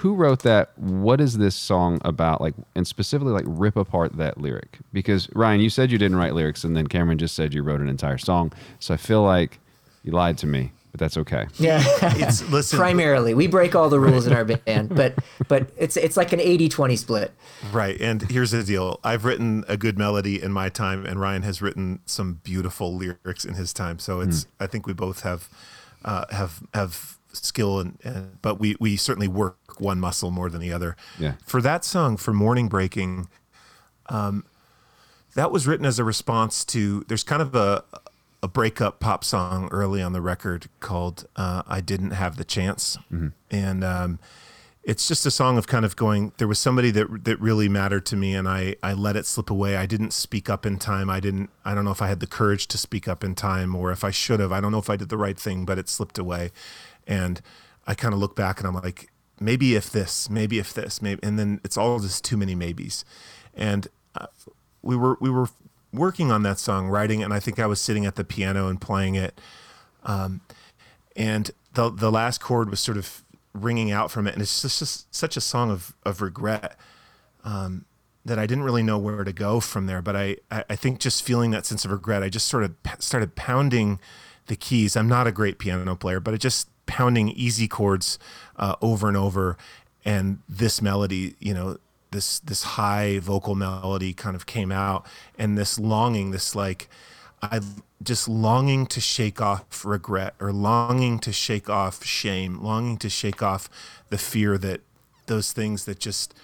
Who 0.00 0.14
wrote 0.14 0.40
that? 0.44 0.76
What 0.78 1.20
is 1.20 1.38
this 1.38 1.54
song 1.54 2.00
about? 2.04 2.40
Like, 2.40 2.54
and 2.74 2.86
specifically, 2.86 3.32
like, 3.32 3.44
rip 3.46 3.76
apart 3.76 4.16
that 4.16 4.38
lyric. 4.38 4.78
Because 4.92 5.28
Ryan, 5.34 5.60
you 5.60 5.70
said 5.70 5.90
you 5.92 5.98
didn't 5.98 6.16
write 6.16 6.34
lyrics, 6.34 6.64
and 6.64 6.76
then 6.76 6.86
Cameron 6.86 7.18
just 7.18 7.34
said 7.34 7.52
you 7.52 7.62
wrote 7.62 7.80
an 7.80 7.88
entire 7.88 8.18
song. 8.18 8.52
So 8.78 8.94
I 8.94 8.96
feel 8.96 9.22
like 9.22 9.58
you 10.02 10.12
lied 10.12 10.38
to 10.38 10.46
me, 10.46 10.72
but 10.90 11.00
that's 11.00 11.16
okay. 11.18 11.46
Yeah. 11.58 11.82
It's 12.02 12.48
listen. 12.50 12.78
Primarily, 12.78 13.34
we 13.34 13.46
break 13.46 13.74
all 13.74 13.90
the 13.90 14.00
rules 14.00 14.26
in 14.26 14.32
our 14.32 14.44
band, 14.44 14.94
but 14.94 15.14
but 15.48 15.70
it's 15.76 15.96
it's 15.96 16.16
like 16.16 16.32
an 16.32 16.40
80-20 16.40 16.98
split. 16.98 17.32
Right. 17.70 18.00
And 18.00 18.22
here's 18.22 18.52
the 18.52 18.62
deal. 18.62 19.00
I've 19.04 19.24
written 19.24 19.64
a 19.68 19.76
good 19.76 19.98
melody 19.98 20.42
in 20.42 20.52
my 20.52 20.68
time 20.68 21.04
and 21.04 21.20
Ryan 21.20 21.42
has 21.42 21.60
written 21.60 22.00
some 22.06 22.40
beautiful 22.42 22.94
lyrics 22.94 23.44
in 23.44 23.54
his 23.54 23.72
time. 23.72 23.98
So 23.98 24.20
it's 24.20 24.46
I 24.58 24.66
think 24.66 24.86
we 24.86 24.92
both 24.94 25.20
have 25.22 25.48
uh, 26.04 26.24
have 26.30 26.62
have 26.74 27.18
skill 27.32 27.80
and, 27.80 27.98
and 28.02 28.40
but 28.42 28.58
we 28.58 28.76
we 28.80 28.96
certainly 28.96 29.28
work 29.28 29.56
one 29.80 30.00
muscle 30.00 30.30
more 30.30 30.50
than 30.50 30.60
the 30.60 30.72
other. 30.72 30.96
Yeah. 31.18 31.34
For 31.44 31.62
that 31.62 31.84
song 31.84 32.16
for 32.16 32.32
Morning 32.32 32.68
Breaking 32.68 33.28
um 34.08 34.44
that 35.34 35.52
was 35.52 35.66
written 35.66 35.86
as 35.86 35.98
a 35.98 36.04
response 36.04 36.64
to 36.66 37.04
there's 37.08 37.22
kind 37.22 37.42
of 37.42 37.54
a 37.54 37.84
a 38.42 38.48
breakup 38.48 39.00
pop 39.00 39.22
song 39.22 39.68
early 39.70 40.00
on 40.02 40.12
the 40.12 40.20
record 40.20 40.68
called 40.80 41.26
uh, 41.36 41.62
"I 41.66 41.80
Didn't 41.80 42.12
Have 42.12 42.36
the 42.36 42.44
Chance," 42.44 42.96
and 43.50 43.84
um, 43.84 44.18
it's 44.82 45.06
just 45.06 45.26
a 45.26 45.30
song 45.30 45.58
of 45.58 45.66
kind 45.66 45.84
of 45.84 45.94
going. 45.94 46.32
There 46.38 46.48
was 46.48 46.58
somebody 46.58 46.90
that 46.92 47.24
that 47.24 47.38
really 47.38 47.68
mattered 47.68 48.06
to 48.06 48.16
me, 48.16 48.34
and 48.34 48.48
I 48.48 48.76
I 48.82 48.94
let 48.94 49.14
it 49.16 49.26
slip 49.26 49.50
away. 49.50 49.76
I 49.76 49.84
didn't 49.86 50.12
speak 50.12 50.48
up 50.48 50.64
in 50.64 50.78
time. 50.78 51.10
I 51.10 51.20
didn't. 51.20 51.50
I 51.66 51.74
don't 51.74 51.84
know 51.84 51.90
if 51.90 52.00
I 52.00 52.08
had 52.08 52.20
the 52.20 52.26
courage 52.26 52.66
to 52.68 52.78
speak 52.78 53.06
up 53.06 53.22
in 53.22 53.34
time, 53.34 53.74
or 53.76 53.92
if 53.92 54.04
I 54.04 54.10
should 54.10 54.40
have. 54.40 54.52
I 54.52 54.60
don't 54.60 54.72
know 54.72 54.78
if 54.78 54.88
I 54.88 54.96
did 54.96 55.10
the 55.10 55.18
right 55.18 55.38
thing, 55.38 55.66
but 55.66 55.78
it 55.78 55.88
slipped 55.88 56.18
away, 56.18 56.50
and 57.06 57.40
I 57.86 57.94
kind 57.94 58.14
of 58.14 58.20
look 58.20 58.36
back 58.36 58.58
and 58.58 58.66
I'm 58.66 58.74
like, 58.74 59.10
maybe 59.40 59.74
if 59.74 59.90
this, 59.90 60.28
maybe 60.28 60.58
if 60.58 60.72
this, 60.74 61.00
maybe, 61.00 61.20
and 61.22 61.38
then 61.38 61.60
it's 61.64 61.76
all 61.76 61.98
just 61.98 62.24
too 62.24 62.36
many 62.36 62.54
maybes, 62.54 63.04
and 63.54 63.88
uh, 64.14 64.26
we 64.82 64.96
were 64.96 65.16
we 65.20 65.30
were 65.30 65.48
working 65.92 66.30
on 66.30 66.42
that 66.44 66.58
song, 66.58 66.88
writing, 66.88 67.22
and 67.22 67.32
I 67.32 67.40
think 67.40 67.58
I 67.58 67.66
was 67.66 67.80
sitting 67.80 68.06
at 68.06 68.16
the 68.16 68.24
piano 68.24 68.68
and 68.68 68.80
playing 68.80 69.14
it, 69.14 69.40
um, 70.04 70.40
and 71.16 71.50
the 71.74 71.90
the 71.90 72.12
last 72.12 72.40
chord 72.40 72.70
was 72.70 72.80
sort 72.80 72.98
of 72.98 73.24
ringing 73.52 73.90
out 73.90 74.10
from 74.10 74.26
it, 74.26 74.34
and 74.34 74.42
it's 74.42 74.62
just, 74.62 74.78
just 74.78 75.14
such 75.14 75.36
a 75.36 75.40
song 75.40 75.70
of 75.70 75.94
of 76.04 76.20
regret 76.20 76.76
um, 77.44 77.84
that 78.24 78.38
I 78.38 78.46
didn't 78.46 78.64
really 78.64 78.82
know 78.82 78.98
where 78.98 79.24
to 79.24 79.32
go 79.32 79.60
from 79.60 79.86
there. 79.86 80.02
But 80.02 80.16
I 80.16 80.36
I 80.50 80.76
think 80.76 81.00
just 81.00 81.22
feeling 81.22 81.50
that 81.52 81.66
sense 81.66 81.84
of 81.84 81.90
regret, 81.90 82.22
I 82.22 82.28
just 82.28 82.46
sort 82.46 82.64
of 82.64 82.74
started 82.98 83.34
pounding 83.34 83.98
the 84.46 84.56
keys. 84.56 84.96
I'm 84.96 85.08
not 85.08 85.26
a 85.26 85.32
great 85.32 85.58
piano 85.58 85.96
player, 85.96 86.20
but 86.20 86.34
it 86.34 86.38
just 86.38 86.68
pounding 86.90 87.28
easy 87.30 87.68
chords 87.68 88.18
uh, 88.56 88.74
over 88.82 89.06
and 89.06 89.16
over, 89.16 89.56
and 90.04 90.40
this 90.48 90.82
melody, 90.82 91.36
you 91.38 91.54
know, 91.54 91.78
this 92.10 92.40
this 92.40 92.62
high 92.62 93.20
vocal 93.20 93.54
melody 93.54 94.12
kind 94.12 94.34
of 94.34 94.44
came 94.46 94.72
out, 94.72 95.06
and 95.38 95.56
this 95.56 95.78
longing, 95.78 96.32
this 96.32 96.54
like. 96.54 96.88
I 97.42 97.60
just 98.02 98.28
longing 98.28 98.84
to 98.88 99.00
shake 99.00 99.40
off 99.40 99.82
regret 99.82 100.34
or 100.38 100.52
longing 100.52 101.18
to 101.20 101.32
shake 101.32 101.70
off 101.70 102.04
shame, 102.04 102.62
longing 102.62 102.98
to 102.98 103.08
shake 103.08 103.42
off 103.42 103.70
the 104.10 104.18
fear 104.18 104.58
that 104.58 104.82
those 105.24 105.54
things 105.54 105.86
that 105.86 105.98
just 105.98 106.34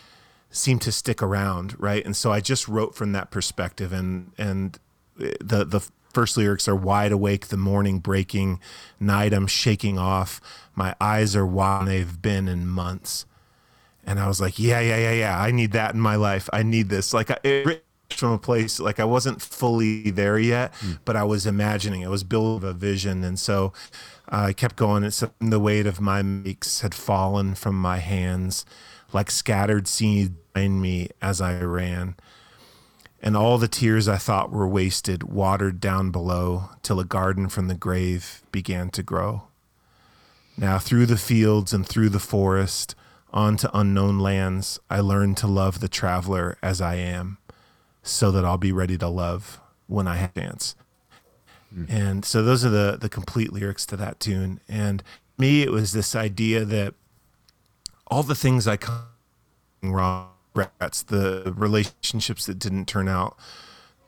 seem 0.50 0.78
to 0.78 0.92
stick 0.92 1.22
around, 1.22 1.78
right? 1.78 2.04
And 2.04 2.16
so 2.16 2.32
I 2.32 2.40
just 2.40 2.66
wrote 2.66 2.94
from 2.94 3.12
that 3.12 3.30
perspective 3.30 3.92
and 3.92 4.32
and 4.38 4.78
the 5.16 5.64
the 5.64 5.86
first 6.16 6.38
lyrics 6.38 6.66
are 6.66 6.74
wide 6.74 7.12
awake 7.12 7.48
the 7.48 7.58
morning 7.58 7.98
breaking, 7.98 8.58
night 8.98 9.34
I'm 9.34 9.46
shaking 9.46 9.98
off, 9.98 10.40
my 10.74 10.94
eyes 10.98 11.36
are 11.36 11.44
wide 11.44 11.86
they've 11.86 12.22
been 12.22 12.48
in 12.48 12.66
months. 12.66 13.26
And 14.06 14.18
I 14.18 14.26
was 14.26 14.40
like, 14.40 14.58
yeah, 14.58 14.80
yeah, 14.80 14.96
yeah, 14.96 15.12
yeah. 15.12 15.38
I 15.38 15.50
need 15.50 15.72
that 15.72 15.92
in 15.92 16.00
my 16.00 16.16
life. 16.16 16.48
I 16.54 16.62
need 16.62 16.88
this. 16.88 17.12
Like 17.12 17.30
I, 17.30 17.36
it 17.44 17.84
from 18.08 18.32
a 18.32 18.38
place 18.38 18.80
like 18.80 18.98
I 18.98 19.04
wasn't 19.04 19.42
fully 19.42 20.10
there 20.10 20.38
yet, 20.38 20.72
but 21.04 21.16
I 21.16 21.24
was 21.24 21.44
imagining. 21.44 22.02
I 22.02 22.08
was 22.08 22.24
building 22.24 22.66
a 22.66 22.72
vision, 22.72 23.22
and 23.22 23.38
so 23.38 23.74
uh, 24.32 24.46
I 24.48 24.52
kept 24.54 24.76
going. 24.76 25.04
It's 25.04 25.22
the 25.38 25.60
weight 25.60 25.86
of 25.86 26.00
my 26.00 26.22
makes 26.22 26.80
had 26.80 26.94
fallen 26.94 27.54
from 27.54 27.78
my 27.78 27.98
hands, 27.98 28.64
like 29.12 29.30
scattered 29.30 29.86
seed 29.86 30.32
behind 30.54 30.80
me 30.80 31.10
as 31.20 31.42
I 31.42 31.60
ran. 31.60 32.14
And 33.22 33.36
all 33.36 33.58
the 33.58 33.68
tears 33.68 34.08
I 34.08 34.18
thought 34.18 34.52
were 34.52 34.68
wasted 34.68 35.24
watered 35.24 35.80
down 35.80 36.10
below 36.10 36.70
till 36.82 37.00
a 37.00 37.04
garden 37.04 37.48
from 37.48 37.68
the 37.68 37.74
grave 37.74 38.42
began 38.52 38.90
to 38.90 39.02
grow. 39.02 39.44
Now 40.56 40.78
through 40.78 41.06
the 41.06 41.16
fields 41.16 41.72
and 41.72 41.86
through 41.86 42.10
the 42.10 42.18
forest, 42.18 42.94
on 43.32 43.56
to 43.58 43.78
unknown 43.78 44.18
lands, 44.18 44.78
I 44.88 45.00
learned 45.00 45.36
to 45.38 45.46
love 45.46 45.80
the 45.80 45.88
traveler 45.88 46.56
as 46.62 46.80
I 46.80 46.94
am, 46.94 47.38
so 48.02 48.30
that 48.30 48.44
I'll 48.44 48.56
be 48.56 48.72
ready 48.72 48.96
to 48.98 49.08
love 49.08 49.60
when 49.86 50.06
I 50.06 50.16
have 50.16 50.30
a 50.36 50.40
chance. 50.40 50.74
Hmm. 51.72 51.84
And 51.88 52.24
so 52.24 52.42
those 52.42 52.64
are 52.64 52.70
the 52.70 52.96
the 52.98 53.08
complete 53.08 53.52
lyrics 53.52 53.84
to 53.86 53.96
that 53.96 54.20
tune. 54.20 54.60
And 54.68 55.02
me, 55.36 55.62
it 55.62 55.70
was 55.70 55.92
this 55.92 56.14
idea 56.14 56.64
that 56.64 56.94
all 58.06 58.22
the 58.22 58.34
things 58.34 58.66
I 58.66 58.76
come 58.76 59.02
wrong, 59.82 60.30
regrets, 60.56 61.02
the 61.02 61.52
relationships 61.56 62.46
that 62.46 62.58
didn't 62.58 62.86
turn 62.86 63.08
out 63.08 63.36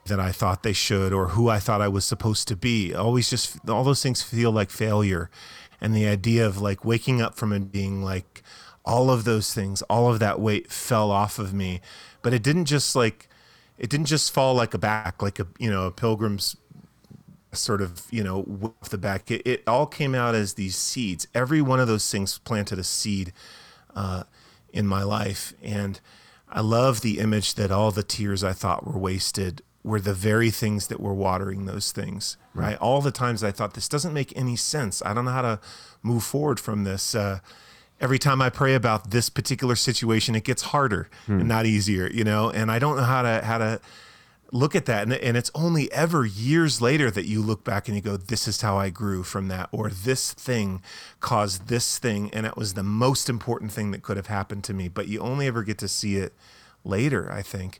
that 0.05 0.19
I 0.19 0.31
thought 0.31 0.63
they 0.63 0.73
should, 0.73 1.13
or 1.13 1.29
who 1.29 1.49
I 1.49 1.59
thought 1.59 1.81
I 1.81 1.87
was 1.87 2.05
supposed 2.05 2.47
to 2.47 2.55
be, 2.55 2.93
always 2.93 3.29
just 3.29 3.57
all 3.69 3.83
those 3.83 4.01
things 4.03 4.21
feel 4.21 4.51
like 4.51 4.69
failure. 4.71 5.29
And 5.81 5.95
the 5.95 6.07
idea 6.07 6.45
of 6.45 6.59
like 6.59 6.83
waking 6.83 7.21
up 7.21 7.35
from 7.35 7.53
it 7.53 7.71
being 7.71 8.03
like 8.03 8.43
all 8.83 9.09
of 9.09 9.23
those 9.23 9.53
things, 9.53 9.81
all 9.83 10.11
of 10.11 10.19
that 10.19 10.39
weight 10.39 10.71
fell 10.71 11.11
off 11.11 11.39
of 11.39 11.53
me. 11.53 11.79
But 12.21 12.33
it 12.33 12.43
didn't 12.43 12.65
just 12.65 12.95
like 12.95 13.29
it 13.77 13.89
didn't 13.89 14.07
just 14.07 14.33
fall 14.33 14.55
like 14.55 14.73
a 14.73 14.77
back, 14.77 15.21
like 15.21 15.39
a 15.39 15.47
you 15.57 15.69
know, 15.69 15.85
a 15.85 15.91
pilgrim's 15.91 16.57
sort 17.51 17.81
of 17.81 18.05
you 18.11 18.23
know 18.23 18.73
off 18.81 18.89
the 18.89 18.97
back 18.97 19.31
it, 19.31 19.41
it 19.45 19.63
all 19.65 19.87
came 19.87 20.13
out 20.13 20.35
as 20.35 20.53
these 20.53 20.75
seeds 20.75 21.27
every 21.33 21.61
one 21.63 21.79
of 21.79 21.87
those 21.87 22.09
things 22.11 22.37
planted 22.37 22.77
a 22.77 22.83
seed 22.83 23.33
uh, 23.95 24.23
in 24.71 24.85
my 24.85 25.01
life 25.01 25.53
and 25.63 25.99
i 26.51 26.59
love 26.61 27.01
the 27.01 27.19
image 27.19 27.55
that 27.55 27.71
all 27.71 27.91
the 27.91 28.03
tears 28.03 28.43
i 28.43 28.53
thought 28.53 28.85
were 28.85 28.97
wasted 28.97 29.61
were 29.83 29.99
the 29.99 30.13
very 30.13 30.51
things 30.51 30.87
that 30.87 30.99
were 30.99 31.13
watering 31.13 31.65
those 31.65 31.91
things 31.91 32.37
right. 32.53 32.77
all 32.77 33.01
the 33.01 33.11
times 33.11 33.43
i 33.43 33.51
thought 33.51 33.73
this 33.73 33.87
doesn't 33.87 34.13
make 34.13 34.35
any 34.35 34.55
sense. 34.55 35.01
I 35.05 35.13
don't 35.13 35.25
know 35.25 35.31
how 35.31 35.41
to 35.41 35.59
move 36.03 36.23
forward 36.23 36.59
from 36.59 36.83
this. 36.83 37.15
Uh, 37.15 37.39
every 38.01 38.19
time 38.19 38.41
i 38.41 38.49
pray 38.49 38.75
about 38.75 39.11
this 39.11 39.29
particular 39.29 39.75
situation 39.75 40.35
it 40.35 40.43
gets 40.43 40.61
harder 40.63 41.09
and 41.27 41.47
not 41.47 41.65
easier 41.65 42.07
you 42.07 42.23
know? 42.23 42.49
And 42.49 42.71
i 42.71 42.79
don't 42.79 42.97
know 42.97 43.03
how 43.03 43.21
to 43.21 43.41
how 43.43 43.57
to 43.57 43.81
look 44.51 44.75
at 44.75 44.85
that 44.85 45.03
and, 45.03 45.13
and 45.13 45.37
it's 45.37 45.51
only 45.53 45.91
ever 45.91 46.25
years 46.25 46.81
later 46.81 47.11
that 47.11 47.25
you 47.25 47.41
look 47.41 47.63
back 47.63 47.87
and 47.87 47.95
you 47.95 48.01
go 48.01 48.17
this 48.17 48.47
is 48.47 48.61
how 48.61 48.77
i 48.77 48.89
grew 48.89 49.21
from 49.23 49.47
that 49.47 49.69
or 49.71 49.89
this 49.89 50.33
thing 50.33 50.81
caused 51.19 51.67
this 51.67 51.99
thing 51.99 52.29
and 52.33 52.45
it 52.45 52.57
was 52.57 52.73
the 52.73 52.83
most 52.83 53.29
important 53.29 53.71
thing 53.71 53.91
that 53.91 54.01
could 54.01 54.17
have 54.17 54.27
happened 54.27 54.63
to 54.63 54.73
me. 54.73 54.87
But 54.87 55.07
you 55.07 55.19
only 55.19 55.47
ever 55.47 55.63
get 55.63 55.77
to 55.79 55.87
see 55.87 56.15
it 56.15 56.33
later 56.83 57.31
i 57.31 57.41
think. 57.41 57.79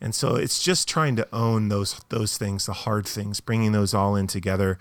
And 0.00 0.14
so 0.14 0.36
it's 0.36 0.62
just 0.62 0.88
trying 0.88 1.16
to 1.16 1.26
own 1.32 1.68
those 1.68 2.00
those 2.08 2.38
things 2.38 2.66
the 2.66 2.72
hard 2.72 3.06
things 3.06 3.40
bringing 3.40 3.72
those 3.72 3.94
all 3.94 4.14
in 4.14 4.26
together 4.28 4.78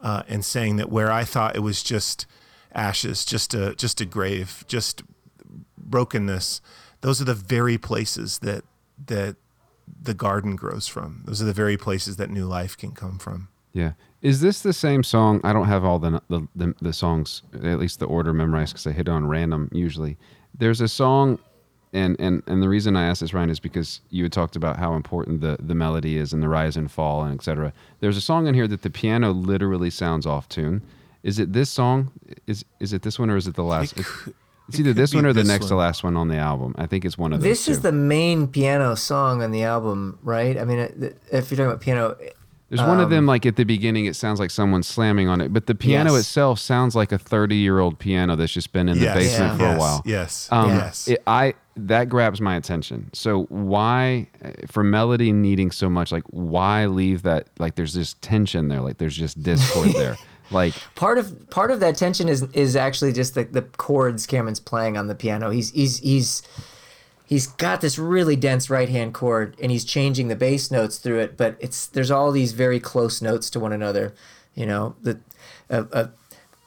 uh, 0.00 0.22
and 0.28 0.44
saying 0.44 0.76
that 0.76 0.90
where 0.90 1.10
i 1.10 1.24
thought 1.24 1.56
it 1.56 1.60
was 1.60 1.82
just 1.82 2.26
ashes 2.72 3.24
just 3.24 3.52
a 3.54 3.74
just 3.74 4.00
a 4.00 4.04
grave 4.04 4.64
just 4.68 5.02
brokenness 5.76 6.60
those 7.00 7.20
are 7.20 7.24
the 7.24 7.34
very 7.34 7.76
places 7.78 8.38
that 8.38 8.64
that 9.06 9.36
the 10.02 10.14
garden 10.14 10.56
grows 10.56 10.88
from. 10.88 11.22
Those 11.24 11.42
are 11.42 11.46
the 11.46 11.52
very 11.52 11.76
places 11.76 12.16
that 12.16 12.30
new 12.30 12.46
life 12.46 12.76
can 12.76 12.92
come 12.92 13.18
from. 13.18 13.48
Yeah. 13.72 13.92
Is 14.22 14.40
this 14.40 14.62
the 14.62 14.72
same 14.72 15.02
song? 15.02 15.40
I 15.44 15.52
don't 15.52 15.66
have 15.66 15.84
all 15.84 15.98
the 15.98 16.22
the, 16.28 16.48
the, 16.54 16.74
the 16.80 16.92
songs, 16.92 17.42
at 17.54 17.78
least 17.78 17.98
the 17.98 18.06
order 18.06 18.32
memorized, 18.32 18.72
because 18.72 18.86
I 18.86 18.92
hit 18.92 19.08
on 19.08 19.26
random 19.26 19.68
usually. 19.72 20.16
There's 20.56 20.80
a 20.80 20.88
song, 20.88 21.38
and 21.92 22.16
and 22.18 22.42
and 22.46 22.62
the 22.62 22.68
reason 22.68 22.96
I 22.96 23.04
asked 23.06 23.20
this, 23.20 23.34
Ryan, 23.34 23.50
is 23.50 23.60
because 23.60 24.00
you 24.10 24.22
had 24.22 24.32
talked 24.32 24.56
about 24.56 24.78
how 24.78 24.94
important 24.94 25.40
the 25.40 25.58
the 25.60 25.74
melody 25.74 26.16
is 26.16 26.32
and 26.32 26.42
the 26.42 26.48
rise 26.48 26.76
and 26.76 26.90
fall 26.90 27.22
and 27.22 27.34
etc. 27.34 27.72
There's 28.00 28.16
a 28.16 28.22
song 28.22 28.46
in 28.46 28.54
here 28.54 28.68
that 28.68 28.82
the 28.82 28.90
piano 28.90 29.32
literally 29.32 29.90
sounds 29.90 30.24
off 30.24 30.48
tune. 30.48 30.80
Is 31.22 31.38
it 31.38 31.52
this 31.52 31.68
song? 31.68 32.12
Is 32.46 32.64
is 32.80 32.92
it 32.92 33.02
this 33.02 33.18
one 33.18 33.28
or 33.28 33.36
is 33.36 33.46
it 33.46 33.56
the 33.56 33.64
last? 33.64 33.98
It 33.98 34.06
It's, 34.68 34.76
could- 34.76 34.86
it 34.86 34.90
either 34.90 34.92
this 34.94 35.14
one 35.14 35.26
or 35.26 35.32
the 35.32 35.40
this 35.42 35.48
next 35.48 35.66
to 35.66 35.74
last 35.76 36.02
one 36.04 36.16
on 36.16 36.28
the 36.28 36.36
album. 36.36 36.74
I 36.78 36.86
think 36.86 37.04
it's 37.04 37.18
one 37.18 37.32
of 37.32 37.40
those. 37.40 37.48
This 37.48 37.68
is 37.68 37.76
two. 37.78 37.82
the 37.84 37.92
main 37.92 38.48
piano 38.48 38.94
song 38.96 39.42
on 39.42 39.50
the 39.50 39.62
album, 39.64 40.18
right? 40.22 40.58
I 40.58 40.64
mean, 40.64 40.78
if 40.78 41.50
you're 41.50 41.56
talking 41.56 41.66
about 41.66 41.80
piano, 41.80 42.16
There's 42.70 42.80
one 42.80 42.98
of 42.98 43.04
Um, 43.04 43.10
them 43.10 43.26
like 43.26 43.44
at 43.46 43.56
the 43.56 43.64
beginning. 43.64 44.06
It 44.06 44.16
sounds 44.16 44.40
like 44.40 44.50
someone 44.50 44.82
slamming 44.82 45.28
on 45.28 45.40
it, 45.42 45.52
but 45.52 45.66
the 45.66 45.74
piano 45.74 46.12
Yes. 46.12 46.22
itself 46.22 46.58
sounds 46.58 46.96
like 46.96 47.12
a 47.12 47.18
30 47.18 47.56
year 47.56 47.78
old 47.78 47.98
piano 47.98 48.34
that's 48.36 48.52
just 48.52 48.72
been 48.72 48.88
in 48.88 48.98
the 48.98 49.04
Yes, 49.04 49.16
basement 49.16 49.52
Yeah. 49.52 49.56
for 49.58 49.62
yes, 49.64 49.76
a 49.76 49.78
while. 49.78 50.02
Yes. 50.06 50.48
Um, 50.50 50.70
yes. 50.70 51.08
it- 51.08 51.22
I 51.26 51.54
that 51.76 52.08
grabs 52.08 52.40
my 52.40 52.54
attention. 52.56 53.10
So 53.12 53.44
why, 53.48 54.28
uh, 54.44 54.50
for 54.68 54.82
melody 54.84 55.32
needing 55.32 55.72
so 55.72 55.90
much, 55.90 56.10
like 56.12 56.22
why 56.28 56.86
leave 56.86 57.22
that? 57.22 57.48
Like 57.58 57.74
there's 57.74 57.94
this 57.94 58.14
tension 58.22 58.68
there. 58.68 58.80
Like 58.80 58.98
there's 58.98 59.16
just 59.16 59.42
discord 59.42 59.88
there. 59.96 60.16
Like 60.50 60.74
part 60.94 61.18
of 61.18 61.48
part 61.50 61.70
of 61.70 61.80
that 61.80 61.96
tension 61.96 62.28
is 62.28 62.42
is 62.52 62.76
actually 62.76 63.12
just 63.12 63.34
the, 63.34 63.44
the 63.44 63.62
chords 63.62 64.26
Cameron's 64.26 64.60
playing 64.60 64.96
on 64.96 65.06
the 65.06 65.14
piano. 65.14 65.50
He's 65.50 65.70
he's 65.70 65.98
he's 65.98 66.42
he's 67.26 67.46
got 67.46 67.80
this 67.80 67.98
really 67.98 68.36
dense 68.36 68.68
right 68.68 68.88
hand 68.88 69.14
chord 69.14 69.56
and 69.60 69.72
he's 69.72 69.84
changing 69.84 70.28
the 70.28 70.36
bass 70.36 70.70
notes 70.70 70.98
through 70.98 71.20
it, 71.20 71.36
but 71.36 71.56
it's 71.60 71.86
there's 71.86 72.10
all 72.10 72.30
these 72.30 72.52
very 72.52 72.78
close 72.78 73.22
notes 73.22 73.48
to 73.50 73.60
one 73.60 73.72
another. 73.72 74.14
You 74.54 74.66
know, 74.66 74.96
the 75.02 75.18
a, 75.70 75.82
a 75.92 76.10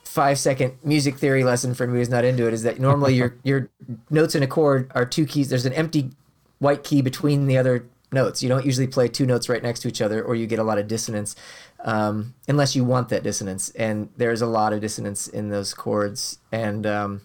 five 0.04 0.40
second 0.40 0.74
music 0.84 1.18
theory 1.18 1.44
lesson 1.44 1.76
for 1.76 1.86
me 1.86 2.00
who's 2.00 2.10
not 2.10 2.26
into 2.26 2.48
it 2.48 2.54
is 2.54 2.64
that 2.64 2.80
normally 2.80 3.14
your 3.14 3.36
your 3.44 3.70
notes 4.10 4.36
in 4.36 4.44
a 4.44 4.48
chord 4.48 4.92
are 4.96 5.06
two 5.06 5.26
keys. 5.26 5.50
There's 5.50 5.66
an 5.66 5.74
empty 5.74 6.12
white 6.60 6.84
key 6.84 7.02
between 7.02 7.46
the 7.46 7.58
other 7.58 7.86
notes. 8.12 8.42
You 8.42 8.50
don't 8.50 8.66
usually 8.66 8.88
play 8.88 9.08
two 9.08 9.26
notes 9.26 9.50
right 9.50 9.62
next 9.62 9.82
to 9.82 9.88
each 9.88 10.02
other, 10.02 10.24
or 10.24 10.36
you 10.36 10.48
get 10.48 10.60
a 10.60 10.64
lot 10.64 10.78
of 10.78 10.88
dissonance, 10.88 11.36
um, 11.84 12.34
unless 12.48 12.76
you 12.76 12.84
want 12.84 13.10
that 13.10 13.24
dissonance. 13.24 13.70
And 13.72 14.10
there's 14.18 14.42
a 14.42 14.48
lot 14.48 14.74
of 14.74 14.82
dissonance 14.82 15.28
in 15.28 15.50
those 15.50 15.74
chords, 15.74 16.40
and 16.52 16.86
um, 16.86 17.22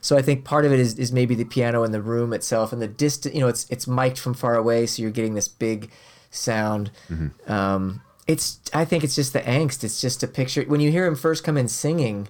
so 0.00 0.16
I 0.16 0.22
think 0.22 0.44
part 0.44 0.64
of 0.64 0.72
it 0.72 0.78
is, 0.78 0.98
is 0.98 1.10
maybe 1.10 1.34
the 1.34 1.44
piano 1.44 1.82
in 1.82 1.90
the 1.90 2.00
room 2.00 2.32
itself, 2.32 2.72
and 2.72 2.80
the 2.80 2.88
distance. 2.88 3.34
You 3.34 3.40
know, 3.40 3.48
it's 3.48 3.68
it's 3.70 3.86
mic'd 3.86 4.18
from 4.18 4.34
far 4.34 4.54
away, 4.54 4.86
so 4.86 5.02
you're 5.02 5.10
getting 5.10 5.34
this 5.34 5.48
big 5.48 5.90
sound. 6.30 6.90
Um, 7.46 8.02
it's 8.26 8.60
I 8.72 8.84
think 8.84 9.04
it's 9.04 9.14
just 9.14 9.32
the 9.32 9.40
angst. 9.40 9.84
It's 9.84 10.00
just 10.00 10.22
a 10.22 10.28
picture 10.28 10.62
when 10.62 10.80
you 10.80 10.90
hear 10.90 11.06
him 11.06 11.16
first 11.16 11.44
come 11.44 11.56
in 11.56 11.68
singing, 11.68 12.28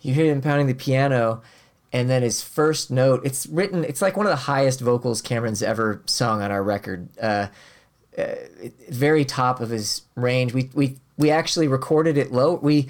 you 0.00 0.14
hear 0.14 0.32
him 0.32 0.40
pounding 0.40 0.66
the 0.66 0.74
piano, 0.74 1.42
and 1.92 2.08
then 2.08 2.22
his 2.22 2.42
first 2.42 2.90
note. 2.90 3.20
It's 3.24 3.46
written. 3.46 3.84
It's 3.84 4.02
like 4.02 4.16
one 4.16 4.26
of 4.26 4.30
the 4.30 4.36
highest 4.36 4.80
vocals 4.80 5.20
Cameron's 5.20 5.62
ever 5.62 6.02
sung 6.06 6.42
on 6.42 6.50
our 6.50 6.62
record. 6.62 7.08
Uh, 7.18 7.48
uh, 8.18 8.34
very 8.88 9.24
top 9.24 9.60
of 9.60 9.70
his 9.70 10.02
range. 10.14 10.52
We 10.52 10.70
we 10.74 10.96
we 11.16 11.30
actually 11.30 11.68
recorded 11.68 12.16
it 12.16 12.32
low. 12.32 12.54
We 12.54 12.88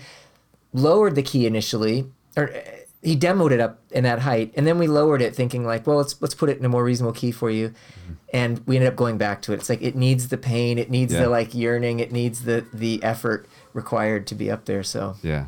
lowered 0.72 1.14
the 1.14 1.22
key 1.22 1.46
initially, 1.46 2.06
or 2.36 2.52
uh, 2.52 2.60
he 3.02 3.16
demoed 3.16 3.50
it 3.50 3.60
up 3.60 3.80
in 3.90 4.04
that 4.04 4.20
height, 4.20 4.52
and 4.56 4.66
then 4.66 4.78
we 4.78 4.86
lowered 4.86 5.22
it, 5.22 5.34
thinking 5.34 5.64
like, 5.64 5.86
well, 5.86 5.96
let's 5.98 6.20
let's 6.20 6.34
put 6.34 6.48
it 6.48 6.58
in 6.58 6.64
a 6.64 6.68
more 6.68 6.84
reasonable 6.84 7.14
key 7.14 7.32
for 7.32 7.50
you. 7.50 7.72
And 8.32 8.64
we 8.66 8.76
ended 8.76 8.88
up 8.90 8.96
going 8.96 9.18
back 9.18 9.42
to 9.42 9.52
it. 9.52 9.56
It's 9.56 9.68
like 9.68 9.82
it 9.82 9.96
needs 9.96 10.28
the 10.28 10.38
pain, 10.38 10.78
it 10.78 10.90
needs 10.90 11.12
Yeah. 11.12 11.22
the 11.22 11.28
like 11.28 11.54
yearning, 11.54 11.98
it 11.98 12.12
needs 12.12 12.44
the 12.44 12.64
the 12.72 13.02
effort 13.02 13.48
required 13.72 14.26
to 14.28 14.34
be 14.34 14.50
up 14.50 14.66
there. 14.66 14.82
So 14.82 15.16
Yeah. 15.22 15.46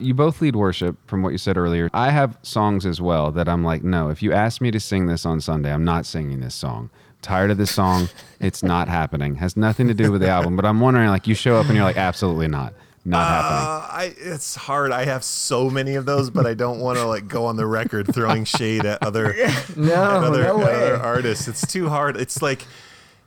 You 0.00 0.14
both 0.14 0.40
lead 0.40 0.54
worship 0.54 0.96
from 1.08 1.22
what 1.24 1.30
you 1.30 1.38
said 1.38 1.56
earlier. 1.56 1.90
I 1.92 2.10
have 2.10 2.38
songs 2.42 2.86
as 2.86 3.00
well 3.00 3.32
that 3.32 3.48
I'm 3.48 3.64
like, 3.64 3.82
no, 3.82 4.10
if 4.10 4.22
you 4.22 4.32
ask 4.32 4.60
me 4.60 4.70
to 4.70 4.78
sing 4.78 5.06
this 5.06 5.26
on 5.26 5.40
Sunday, 5.40 5.72
I'm 5.72 5.82
not 5.84 6.06
singing 6.06 6.38
this 6.38 6.54
song. 6.54 6.90
Tired 7.22 7.50
of 7.50 7.58
this 7.58 7.70
song. 7.70 8.08
It's 8.40 8.62
not 8.62 8.88
happening. 8.98 9.36
Has 9.36 9.56
nothing 9.56 9.88
to 9.88 9.94
do 9.94 10.12
with 10.12 10.20
the 10.20 10.28
album. 10.28 10.56
But 10.56 10.64
I'm 10.64 10.80
wondering, 10.80 11.08
like, 11.08 11.26
you 11.26 11.34
show 11.34 11.56
up 11.56 11.66
and 11.66 11.74
you're 11.74 11.84
like, 11.84 11.96
absolutely 11.96 12.48
not. 12.48 12.74
Not 13.04 13.26
happening. 13.26 13.68
Uh, 13.68 13.88
I 13.90 14.14
it's 14.34 14.54
hard. 14.54 14.92
I 14.92 15.06
have 15.06 15.24
so 15.24 15.70
many 15.70 15.94
of 15.94 16.04
those, 16.04 16.28
but 16.28 16.46
I 16.46 16.52
don't 16.52 16.78
want 16.78 16.98
to 16.98 17.06
like 17.06 17.26
go 17.26 17.46
on 17.46 17.56
the 17.56 17.64
record 17.64 18.12
throwing 18.12 18.44
shade 18.44 18.84
at 18.84 19.02
other 19.02 19.32
no, 19.76 19.94
at 19.94 20.24
other, 20.24 20.42
no 20.42 20.60
at 20.60 20.74
other 20.74 20.96
artists. 20.96 21.48
It's 21.48 21.66
too 21.66 21.88
hard. 21.88 22.18
It's 22.18 22.42
like 22.42 22.66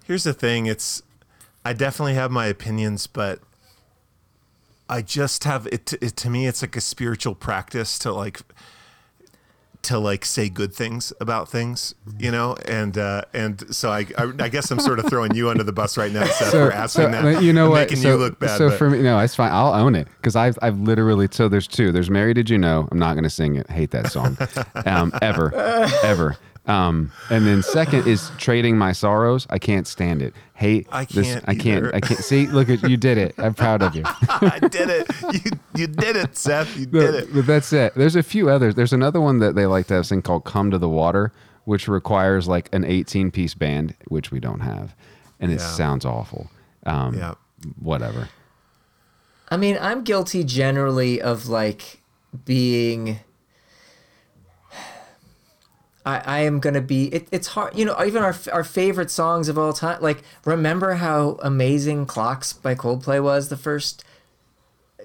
here's 0.06 0.24
the 0.24 0.34
thing. 0.34 0.68
It's 0.68 1.02
I 1.66 1.74
definitely 1.74 2.14
have 2.14 2.30
my 2.30 2.46
opinions, 2.46 3.08
but 3.08 3.40
I 4.88 5.02
just 5.02 5.46
have 5.46 5.68
it, 5.68 5.94
it 5.94 6.16
to 6.18 6.30
me. 6.30 6.48
It's 6.48 6.62
like 6.62 6.76
a 6.76 6.82
spiritual 6.82 7.34
practice 7.34 7.98
to 8.00 8.12
like 8.12 8.42
to 9.84 9.98
like 9.98 10.26
say 10.26 10.50
good 10.50 10.74
things 10.74 11.12
about 11.20 11.50
things, 11.50 11.96
you 12.20 12.32
know, 12.32 12.56
and 12.66 12.98
uh, 12.98 13.24
and 13.34 13.74
so 13.74 13.92
I, 13.92 14.06
I 14.18 14.32
I 14.40 14.50
guess 14.50 14.70
I'm 14.72 14.80
sort 14.80 15.00
of 15.00 15.08
throwing 15.10 15.34
you 15.36 15.50
under 15.50 15.64
the 15.64 15.72
bus 15.72 15.98
right 15.98 16.12
now, 16.12 16.26
Seth, 16.26 16.52
for 16.52 16.72
asking 16.72 17.12
that. 17.12 17.42
you 17.44 17.54
know 17.54 17.70
what? 17.70 17.82
making 17.82 17.98
so, 17.98 18.10
you 18.10 18.16
look 18.16 18.40
bad. 18.40 18.58
so 18.58 18.70
but- 18.70 18.78
for 18.78 18.90
me, 18.90 19.02
no, 19.02 19.20
it's 19.20 19.36
fine. 19.36 19.52
I'll 19.52 19.74
own 19.74 19.96
it 19.96 20.08
because 20.18 20.36
I've 20.36 20.58
I've 20.62 20.80
literally 20.80 21.28
so 21.32 21.48
there's 21.48 21.68
two. 21.68 21.92
There's 21.92 22.10
"Mary 22.10 22.34
Did 22.34 22.50
You 22.50 22.58
Know." 22.58 22.88
I'm 22.92 23.00
not 23.00 23.14
going 23.14 23.24
to 23.24 23.30
sing 23.30 23.56
it. 23.56 23.70
Hate 23.70 23.92
that 23.92 24.12
song, 24.12 24.38
um, 24.86 25.12
ever, 25.22 25.54
ever. 26.04 26.38
Um, 26.72 27.12
and 27.30 27.46
then 27.46 27.64
second 27.64 28.08
is 28.08 28.32
"Trading 28.38 28.78
My 28.78 28.92
Sorrows." 28.92 29.48
I 29.50 29.60
can't 29.60 29.88
stand 29.88 30.22
it. 30.22 30.34
Hate 30.54 30.88
I 30.92 31.06
can't 31.06 31.44
I 31.48 31.56
can't. 31.56 31.86
either. 31.86 31.96
I 31.96 32.00
can't. 32.00 32.20
See, 32.24 32.48
look 32.48 32.70
at 32.70 32.88
you 32.90 32.96
did 32.98 33.18
it. 33.18 33.34
I'm 33.38 33.54
proud 33.54 33.82
of 33.82 33.96
you. 33.96 34.04
I 34.30 34.60
did 34.60 34.90
it. 34.90 35.08
You 35.34 35.52
you 35.76 35.88
did 35.88 36.16
it, 36.16 36.38
Seth. 36.38 36.78
You 36.78 36.86
No, 36.92 37.00
did 37.02 37.16
it. 37.16 37.34
But 37.34 37.46
that's 37.48 37.74
it. 37.74 37.94
There's 37.96 38.16
a 38.16 38.24
few 38.24 38.50
others. 38.50 38.76
There's 38.76 38.94
another 38.94 39.20
one 39.20 39.40
that 39.40 39.56
they 39.56 39.66
like 39.66 39.88
to 39.88 39.96
have 39.96 40.08
thing 40.08 40.22
called 40.22 40.46
"Come 40.46 40.70
to 40.72 40.78
the 40.78 40.90
Water," 40.90 41.32
which 41.66 41.88
requires 41.88 42.48
like 42.48 42.70
an 42.74 42.84
18 42.86 43.32
piece 43.32 43.54
band, 43.56 43.96
which 44.08 44.32
we 44.32 44.40
don't 44.40 44.60
have, 44.62 44.96
and 45.40 45.52
it 45.52 45.60
Yeah. 45.60 45.66
sounds 45.68 46.06
awful. 46.06 46.50
Um, 46.86 47.16
Yeah. 47.16 47.34
Whatever. 47.80 48.30
I 49.50 49.58
mean, 49.58 49.78
I'm 49.82 50.04
guilty 50.04 50.44
generally 50.44 51.22
of 51.22 51.48
like 51.50 52.00
being. 52.46 53.20
I, 56.06 56.20
I 56.20 56.40
am 56.40 56.60
gonna 56.60 56.82
be. 56.82 57.08
It, 57.08 57.28
it's 57.32 57.48
hard, 57.48 57.78
you 57.78 57.86
know. 57.86 57.96
Even 58.04 58.24
our 58.24 58.36
our 58.52 58.64
favorite 58.64 59.12
songs 59.12 59.50
of 59.50 59.58
all 59.58 59.74
time. 59.74 60.02
Like, 60.02 60.24
remember 60.46 60.96
how 60.96 61.38
amazing 61.44 62.06
"Clocks" 62.06 62.54
by 62.54 62.76
Coldplay 62.76 63.22
was 63.22 63.50
the 63.50 63.58
first 63.58 64.04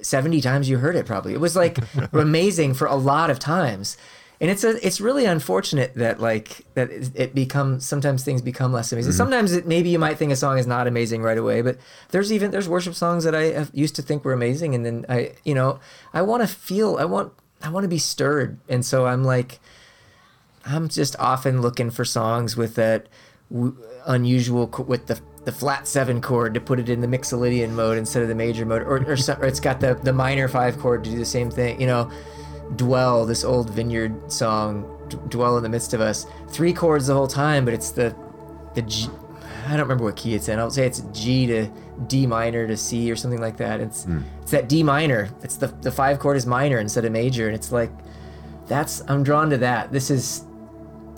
seventy 0.03 0.41
times 0.41 0.69
you 0.69 0.79
heard 0.79 0.97
it. 0.97 1.07
Probably 1.07 1.35
it 1.35 1.41
was 1.41 1.57
like 1.57 1.79
amazing 2.13 2.75
for 2.75 2.87
a 2.87 2.97
lot 2.97 3.29
of 3.29 3.39
times, 3.39 3.99
and 4.41 4.51
it's 4.51 4.65
a 4.65 4.85
it's 4.87 5.01
really 5.01 5.27
unfortunate 5.27 5.95
that 5.95 6.21
like 6.21 6.65
that 6.75 6.91
it 6.91 7.11
it 7.15 7.35
becomes 7.35 7.87
sometimes 7.87 8.25
things 8.25 8.41
become 8.41 8.73
less 8.73 8.93
amazing. 8.93 9.13
Mm-hmm. 9.13 9.19
Sometimes 9.19 9.53
it, 9.53 9.67
maybe 9.67 9.91
you 9.91 9.99
might 9.99 10.17
think 10.17 10.33
a 10.33 10.37
song 10.37 10.59
is 10.59 10.67
not 10.67 10.87
amazing 10.87 11.23
right 11.23 11.39
away, 11.39 11.63
but 11.63 11.79
there's 12.11 12.33
even 12.33 12.51
there's 12.51 12.69
worship 12.69 12.95
songs 12.95 13.25
that 13.25 13.35
I 13.35 13.45
have, 13.45 13.71
used 13.75 13.97
to 13.97 14.03
think 14.03 14.25
were 14.25 14.33
amazing, 14.33 14.75
and 14.75 14.85
then 14.85 15.07
I 15.09 15.33
you 15.45 15.55
know 15.55 15.81
I 16.15 16.23
want 16.23 16.43
to 16.43 16.49
feel 16.49 16.97
I 16.99 17.05
want 17.05 17.33
I 17.63 17.69
want 17.69 17.85
to 17.85 17.89
be 17.89 17.99
stirred, 17.99 18.59
and 18.69 18.85
so 18.85 19.07
I'm 19.07 19.25
like. 19.25 19.61
I'm 20.67 20.89
just 20.89 21.17
often 21.19 21.63
looking 21.63 21.91
for 21.91 22.05
songs 22.05 22.57
with 22.57 22.75
that 22.75 23.07
w- 23.51 23.77
unusual 24.07 24.67
with 24.87 25.07
the 25.07 25.21
the 25.45 25.53
flat 25.53 25.87
seven 25.87 26.21
chord 26.21 26.55
to 26.55 26.61
put 26.61 26.81
it 26.81 26.89
in 26.89 27.01
the 27.01 27.07
mixolydian 27.07 27.71
mode 27.71 27.97
instead 27.97 28.21
of 28.23 28.29
the 28.29 28.35
major 28.35 28.67
mode, 28.67 28.83
or 28.83 29.09
or, 29.09 29.17
some, 29.17 29.41
or 29.41 29.47
it's 29.47 29.61
got 29.61 29.81
the 29.81 29.95
the 29.95 30.13
minor 30.13 30.49
five 30.49 30.79
chord 30.79 31.05
to 31.05 31.11
do 31.11 31.19
the 31.19 31.25
same 31.25 31.51
thing. 31.51 31.81
You 31.81 31.87
know, 31.87 32.11
dwell 32.75 33.25
this 33.27 33.45
old 33.45 33.71
vineyard 33.71 34.33
song, 34.33 35.07
D- 35.09 35.19
dwell 35.29 35.57
in 35.57 35.63
the 35.63 35.69
midst 35.69 35.95
of 35.95 36.01
us. 36.01 36.27
Three 36.49 36.73
chords 36.73 37.07
the 37.07 37.15
whole 37.15 37.29
time, 37.29 37.65
but 37.65 37.75
it's 37.75 37.91
the 37.93 38.15
the 38.75 38.83
G. 38.83 39.09
I 39.67 39.71
don't 39.71 39.81
remember 39.81 40.05
what 40.05 40.17
key 40.17 40.35
it's 40.35 40.49
in. 40.49 40.59
I'll 40.59 40.71
say 40.71 40.87
it's 40.87 41.01
G 41.13 41.47
to 41.47 41.69
D 42.09 42.27
minor 42.27 42.67
to 42.67 42.77
C 42.77 43.11
or 43.11 43.17
something 43.17 43.41
like 43.41 43.57
that. 43.59 43.81
It's 43.81 44.05
hmm. 44.05 44.21
it's 44.43 44.51
that 44.51 44.69
D 44.69 44.83
minor. 44.83 45.31
It's 45.43 45.57
the 45.57 45.69
the 45.69 45.93
five 45.93 46.19
chord 46.19 46.37
is 46.37 46.45
minor 46.45 46.79
instead 46.79 47.05
of 47.05 47.13
major, 47.13 47.47
and 47.47 47.55
it's 47.55 47.71
like 47.71 47.91
that's 48.67 49.03
I'm 49.07 49.23
drawn 49.23 49.51
to 49.51 49.59
that. 49.59 49.93
This 49.93 50.11
is 50.11 50.46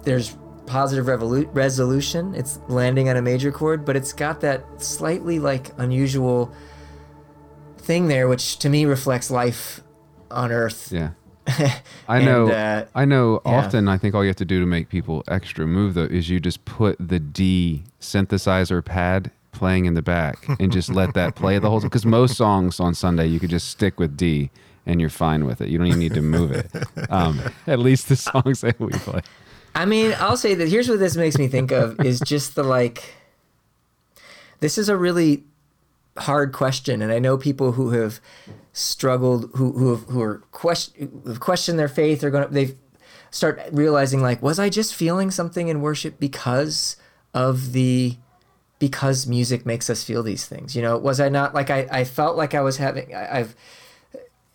there's 0.09 0.37
positive 0.67 1.07
revolu- 1.07 1.49
resolution. 1.55 2.35
It's 2.35 2.59
landing 2.69 3.09
on 3.09 3.17
a 3.17 3.23
major 3.23 3.53
chord, 3.53 3.85
but 3.85 3.95
it's 3.97 4.13
got 4.13 4.41
that 4.41 4.65
slightly 4.83 5.39
like 5.39 5.71
unusual 5.79 6.51
thing 7.79 8.09
there, 8.09 8.29
which 8.29 8.59
to 8.61 8.69
me 8.69 8.85
reflects 8.85 9.31
life 9.31 9.81
on 10.31 10.51
Earth. 10.53 10.91
Yeah. 10.93 11.11
I 12.09 12.19
And, 12.19 12.25
know. 12.27 12.51
uh, 12.51 12.85
I 12.95 13.05
know. 13.05 13.41
yeah. 13.47 13.53
Often, 13.53 13.89
I 13.89 13.97
think 13.99 14.15
all 14.15 14.23
you 14.23 14.29
have 14.29 14.37
to 14.37 14.45
do 14.45 14.61
to 14.61 14.67
make 14.67 14.89
people 14.89 15.25
extra 15.29 15.67
move 15.67 15.95
though 15.95 16.05
is 16.05 16.29
you 16.29 16.41
just 16.41 16.65
put 16.65 16.97
the 16.99 17.19
D 17.19 17.85
synthesizer 18.01 18.85
pad 18.85 19.31
playing 19.53 19.87
in 19.87 19.95
the 19.95 20.03
back 20.03 20.47
and 20.61 20.71
just 20.71 20.91
let 20.91 21.15
that 21.15 21.35
play 21.35 21.59
the 21.59 21.69
whole 21.71 21.81
time. 21.81 21.89
Because 21.89 22.05
most 22.07 22.37
songs 22.37 22.79
on 22.81 22.95
Sunday 22.95 23.27
you 23.27 23.41
could 23.41 23.51
just 23.51 23.69
stick 23.71 23.99
with 23.99 24.17
D 24.17 24.51
and 24.87 25.01
you're 25.01 25.11
fine 25.11 25.47
with 25.47 25.61
it. 25.63 25.69
You 25.71 25.79
don't 25.79 25.87
even 25.87 25.99
need 26.01 26.15
to 26.15 26.23
move 26.23 26.51
it. 26.53 26.71
Um, 27.11 27.41
at 27.67 27.79
least 27.79 28.09
the 28.11 28.17
songs 28.17 28.61
that 28.61 28.79
we 28.79 28.91
play. 28.91 29.23
I 29.75 29.85
mean, 29.85 30.15
I'll 30.19 30.37
say 30.37 30.55
that 30.55 30.69
here's 30.69 30.89
what 30.89 30.99
this 30.99 31.17
makes 31.17 31.39
me 31.39 31.49
think 31.49 31.71
of 31.71 32.01
is 32.05 32.21
just 32.21 32.55
the 32.55 32.63
like. 32.63 33.15
This 34.61 34.77
is 34.77 34.89
a 34.89 34.97
really 34.97 35.45
hard 36.17 36.53
question, 36.53 37.01
and 37.01 37.13
I 37.13 37.19
know 37.19 37.39
people 37.39 37.73
who 37.73 37.91
have 37.91 38.21
struggled, 38.73 39.51
who 39.55 39.73
who 39.73 39.91
have, 39.91 40.05
who 40.05 40.21
are 40.21 40.39
question 40.51 41.21
who've 41.25 41.41
questioned 41.41 41.79
their 41.79 41.89
faith, 41.89 42.25
are 42.25 42.31
going 42.31 42.47
to 42.47 42.53
they 42.53 42.77
start 43.31 43.61
realizing 43.73 44.23
like, 44.23 44.43
was 44.43 44.59
I 44.59 44.69
just 44.69 44.95
feeling 44.95 45.31
something 45.31 45.69
in 45.69 45.81
worship 45.81 46.19
because 46.19 46.97
of 47.35 47.73
the 47.73 48.17
because 48.79 49.27
music 49.27 49.67
makes 49.67 49.91
us 49.91 50.03
feel 50.03 50.23
these 50.23 50.47
things? 50.47 50.75
You 50.75 50.83
know, 50.83 50.97
was 50.99 51.21
I 51.21 51.29
not 51.29 51.55
like 51.55 51.71
I 51.71 51.87
I 51.91 52.05
felt 52.05 52.37
like 52.37 52.55
I 52.55 52.61
was 52.61 52.79
having 52.79 53.15
I, 53.15 53.41
I've 53.41 53.57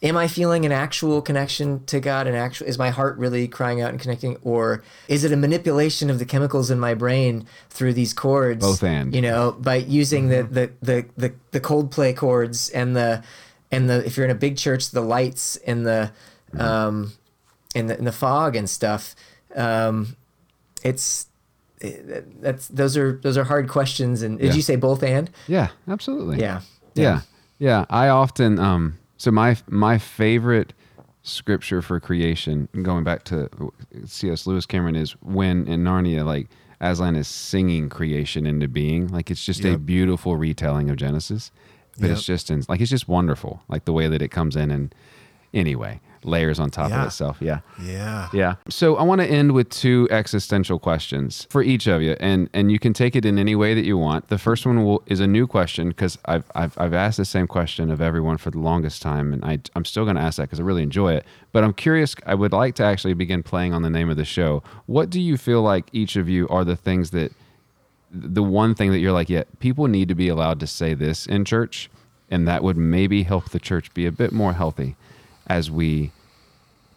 am 0.03 0.17
I 0.17 0.27
feeling 0.27 0.65
an 0.65 0.71
actual 0.71 1.21
connection 1.21 1.83
to 1.85 1.99
God? 1.99 2.27
An 2.27 2.35
actual 2.35 2.67
is 2.67 2.77
my 2.77 2.89
heart 2.91 3.17
really 3.17 3.47
crying 3.47 3.81
out 3.81 3.89
and 3.89 3.99
connecting, 3.99 4.35
or 4.43 4.83
is 5.07 5.23
it 5.23 5.31
a 5.31 5.37
manipulation 5.37 6.09
of 6.09 6.19
the 6.19 6.25
chemicals 6.25 6.69
in 6.69 6.79
my 6.79 6.93
brain 6.93 7.47
through 7.69 7.93
these 7.93 8.13
chords? 8.13 8.63
Both 8.65 8.83
and. 8.83 9.15
you 9.15 9.21
know, 9.21 9.53
by 9.53 9.77
using 9.77 10.27
the 10.29 10.43
the 10.43 10.71
the 10.81 11.05
the, 11.17 11.33
the 11.51 11.59
Coldplay 11.61 12.15
chords 12.15 12.69
and 12.69 12.95
the 12.95 13.23
and 13.71 13.89
the 13.89 14.05
if 14.05 14.17
you're 14.17 14.25
in 14.25 14.31
a 14.31 14.35
big 14.35 14.57
church, 14.57 14.91
the 14.91 15.01
lights 15.01 15.55
and 15.65 15.85
the 15.85 16.11
um 16.59 17.13
and 17.75 17.89
the, 17.89 17.97
and 17.97 18.05
the 18.05 18.11
fog 18.11 18.55
and 18.55 18.69
stuff. 18.69 19.15
Um, 19.55 20.15
it's 20.83 21.27
it- 21.79 22.41
that's 22.41 22.67
those 22.67 22.97
are 22.97 23.19
those 23.23 23.37
are 23.37 23.45
hard 23.45 23.69
questions. 23.69 24.21
And 24.21 24.37
did 24.37 24.47
Yeah. 24.47 24.53
you 24.53 24.61
say 24.61 24.75
both 24.75 25.01
and? 25.03 25.29
Yeah, 25.47 25.69
absolutely. 25.87 26.39
Yeah. 26.39 26.61
Yeah. 26.93 27.21
Yeah. 27.57 27.85
I 27.89 28.09
often, 28.09 28.59
um, 28.59 28.97
So 29.23 29.31
my 29.31 29.55
my 29.69 29.99
favorite 29.99 30.73
scripture 31.21 31.81
for 31.81 32.01
creation, 32.01 32.67
going 32.81 33.05
back 33.05 33.23
to 33.23 33.49
C.S. 34.03 34.45
Lewis 34.45 34.65
Cameron, 34.65 34.97
is 34.97 35.13
when 35.21 35.65
in 35.65 35.81
Narnia, 35.81 36.25
like 36.25 36.49
Aslan 36.81 37.15
is 37.15 37.29
singing 37.29 37.87
creation 37.87 38.45
into 38.45 38.67
being. 38.67 39.07
Like 39.07 39.31
it's 39.31 39.45
just 39.45 39.63
a 39.63 39.77
beautiful 39.77 40.35
retelling 40.35 40.89
of 40.89 40.97
Genesis, 40.97 41.51
but 41.97 42.09
it's 42.09 42.25
just 42.25 42.51
in, 42.51 42.65
like 42.67 42.81
it's 42.81 42.89
just 42.91 43.07
wonderful, 43.07 43.63
like 43.69 43.85
the 43.85 43.93
way 43.93 44.09
that 44.09 44.21
it 44.21 44.27
comes 44.27 44.57
in 44.57 44.69
and 44.69 44.93
anyway 45.53 46.01
layers 46.25 46.59
on 46.59 46.69
top 46.69 46.89
Yeah. 46.89 47.01
of 47.01 47.07
itself. 47.07 47.37
Yeah. 47.39 47.59
Yeah. 47.81 48.29
Yeah. 48.33 48.55
So 48.69 48.95
I 48.95 49.03
want 49.03 49.21
to 49.21 49.27
end 49.27 49.51
with 49.51 49.69
two 49.69 50.07
existential 50.11 50.79
questions 50.79 51.47
for 51.49 51.61
each 51.63 51.87
of 51.87 52.01
you, 52.01 52.15
and 52.19 52.49
and 52.53 52.71
you 52.71 52.79
can 52.79 52.93
take 52.93 53.15
it 53.15 53.25
in 53.25 53.37
any 53.39 53.55
way 53.55 53.73
that 53.73 53.85
you 53.85 53.97
want. 53.97 54.27
The 54.29 54.37
first 54.37 54.65
one 54.65 54.83
will, 54.83 55.03
is 55.07 55.19
a 55.19 55.27
new 55.27 55.47
question 55.47 55.89
because 55.89 56.17
I've, 56.25 56.45
I've 56.55 56.77
I've 56.77 56.93
asked 56.93 57.17
the 57.17 57.25
same 57.25 57.47
question 57.47 57.91
of 57.91 58.01
everyone 58.01 58.37
for 58.37 58.51
the 58.51 58.59
longest 58.59 59.01
time, 59.01 59.33
and 59.33 59.43
I 59.43 59.59
I'm 59.75 59.85
still 59.85 60.03
going 60.05 60.15
to 60.15 60.21
ask 60.21 60.37
that 60.37 60.43
because 60.43 60.59
I 60.59 60.63
really 60.63 60.83
enjoy 60.83 61.13
it. 61.13 61.25
But 61.51 61.63
I'm 61.63 61.73
curious. 61.73 62.15
I 62.25 62.35
would 62.35 62.51
like 62.53 62.75
to 62.75 62.83
actually 62.83 63.13
begin 63.13 63.43
playing 63.43 63.73
on 63.73 63.81
the 63.81 63.89
name 63.89 64.09
of 64.09 64.17
the 64.17 64.25
show. 64.25 64.63
What 64.85 65.09
do 65.09 65.19
you 65.21 65.37
feel 65.37 65.61
like 65.61 65.85
each 65.93 66.15
of 66.15 66.27
you 66.29 66.47
are 66.49 66.63
the 66.65 66.75
things 66.75 67.11
that 67.11 67.31
the 68.11 68.43
one 68.43 68.75
thing 68.75 68.91
that 68.91 68.99
you're 68.99 69.11
like, 69.11 69.29
yeah, 69.29 69.43
people 69.59 69.87
need 69.87 70.07
to 70.07 70.15
be 70.15 70.27
allowed 70.27 70.59
to 70.59 70.67
say 70.67 70.93
this 70.93 71.25
in 71.25 71.45
church, 71.45 71.89
and 72.29 72.47
that 72.47 72.63
would 72.63 72.77
maybe 72.77 73.23
help 73.23 73.49
the 73.49 73.59
church 73.59 73.91
be 73.93 74.05
a 74.05 74.11
bit 74.11 74.31
more 74.31 74.53
healthy 74.53 74.95
as 75.47 75.69
we 75.71 76.11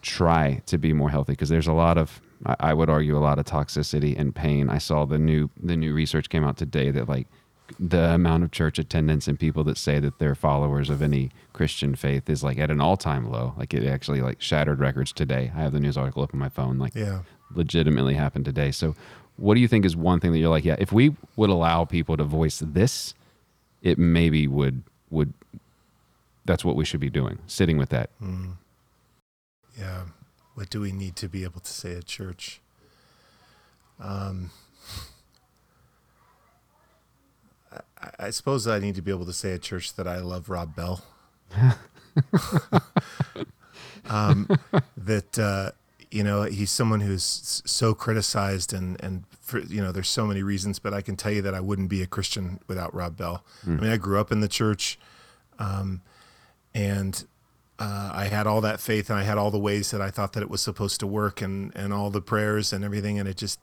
try 0.03 0.63
to 0.67 0.79
be 0.79 0.93
more 0.93 1.11
healthy 1.11 1.33
because 1.33 1.49
there's 1.49 1.67
a 1.67 1.73
lot 1.73 1.99
of 1.99 2.21
I, 2.45 2.75
would 2.75 2.91
argue 2.91 3.17
a 3.17 3.19
lot 3.19 3.39
of 3.39 3.47
toxicity 3.47 4.17
and 4.17 4.35
pain. 4.35 4.69
I 4.69 4.77
saw 4.79 5.07
the 5.07 5.19
new 5.19 5.51
the 5.61 5.75
new 5.77 5.95
research 5.95 6.29
came 6.29 6.45
out 6.45 6.59
today 6.59 6.91
that 6.91 7.09
like 7.09 7.27
the 7.81 8.11
amount 8.15 8.45
of 8.45 8.53
church 8.53 8.79
attendance 8.79 9.27
and 9.27 9.41
people 9.41 9.65
that 9.65 9.79
say 9.79 9.99
that 9.99 10.19
they're 10.19 10.35
followers 10.35 10.91
of 10.91 11.01
any 11.03 11.31
Christian 11.55 11.95
faith 11.97 12.29
is 12.29 12.45
like 12.45 12.59
at 12.59 12.71
an 12.71 12.81
all 12.81 12.97
time 12.99 13.31
low. 13.31 13.55
Like 13.57 13.73
it 13.75 13.87
actually 13.89 14.21
like 14.21 14.41
shattered 14.41 14.79
records 14.81 15.13
today. 15.13 15.51
I 15.57 15.61
have 15.63 15.73
the 15.73 15.81
news 15.81 15.97
article 15.97 16.23
up 16.23 16.35
on 16.35 16.39
my 16.39 16.51
phone. 16.51 16.79
Like 16.79 16.95
Yeah. 16.95 17.21
legitimately 17.55 18.15
happened 18.15 18.45
today. 18.45 18.71
So 18.71 18.95
what 19.37 19.55
do 19.55 19.61
you 19.61 19.67
think 19.69 19.85
is 19.87 19.97
one 19.97 20.21
thing 20.21 20.33
that 20.33 20.39
you're 20.39 20.51
like, 20.51 20.65
yeah, 20.65 20.77
if 20.79 20.93
we 20.93 21.17
would 21.37 21.51
allow 21.51 21.85
people 21.87 22.17
to 22.19 22.25
voice 22.25 22.63
this, 22.65 23.15
it 23.83 23.99
maybe 23.99 24.47
would 24.47 24.83
would 25.11 25.33
that's 26.47 26.65
what 26.65 26.77
we 26.77 26.85
should 26.85 27.01
be 27.01 27.11
doing. 27.11 27.39
Sitting 27.47 27.79
with 27.79 27.91
that. 27.91 28.11
Yeah. 29.79 30.03
What 30.55 30.71
do 30.71 30.81
we 30.81 30.93
need 30.93 31.17
to 31.17 31.29
be 31.29 31.45
able 31.45 31.61
to 31.61 31.71
say 31.71 31.97
at 31.97 32.07
church? 32.07 32.61
Um, 34.01 34.51
I, 37.73 38.11
I 38.19 38.31
suppose 38.31 38.67
I 38.67 38.79
need 38.79 38.95
to 38.95 39.03
be 39.03 39.11
able 39.11 39.27
to 39.27 39.33
say 39.33 39.53
at 39.55 39.63
church 39.63 39.95
that 39.95 40.07
I 40.07 40.19
love 40.19 40.49
Rob 40.49 40.75
Bell. 40.75 41.05
um, 44.09 44.49
that 44.97 45.39
uh, 45.39 45.73
you 46.11 46.23
know 46.23 46.43
he's 46.45 46.71
someone 46.71 47.01
who's 47.01 47.63
so 47.67 47.95
criticized 47.95 48.73
and 48.73 49.01
and 49.03 49.25
for, 49.41 49.61
you 49.61 49.83
know 49.83 49.93
there's 49.93 50.09
so 50.09 50.27
many 50.27 50.43
reasons, 50.43 50.79
but 50.79 50.95
I 50.95 51.03
can 51.03 51.17
tell 51.17 51.33
you 51.33 51.43
that 51.43 51.55
I 51.55 51.61
wouldn't 51.61 51.89
be 51.89 52.03
a 52.03 52.07
Christian 52.07 52.61
without 52.67 52.95
Rob 52.95 53.17
Bell. 53.17 53.45
I 53.79 53.81
mean, 53.83 53.93
I 53.93 53.97
grew 53.97 54.19
up 54.19 54.33
in 54.33 54.41
the 54.41 54.49
church, 54.49 54.99
um, 55.59 56.03
and 56.77 57.25
uh, 57.79 58.11
I 58.13 58.27
had 58.27 58.47
all 58.47 58.61
that 58.61 58.81
faith 58.81 59.09
and 59.09 59.19
I 59.19 59.23
had 59.23 59.39
all 59.39 59.51
the 59.51 59.59
ways 59.59 59.91
that 59.91 60.01
I 60.03 60.11
thought 60.11 60.35
that 60.35 60.43
it 60.43 60.51
was 60.51 60.61
supposed 60.61 61.01
to 61.01 61.07
work 61.07 61.41
and 61.41 61.73
and 61.75 61.93
all 61.93 62.11
the 62.11 62.21
prayers 62.21 62.73
and 62.73 62.85
everything 62.85 63.19
and 63.19 63.29
it 63.29 63.37
just 63.37 63.59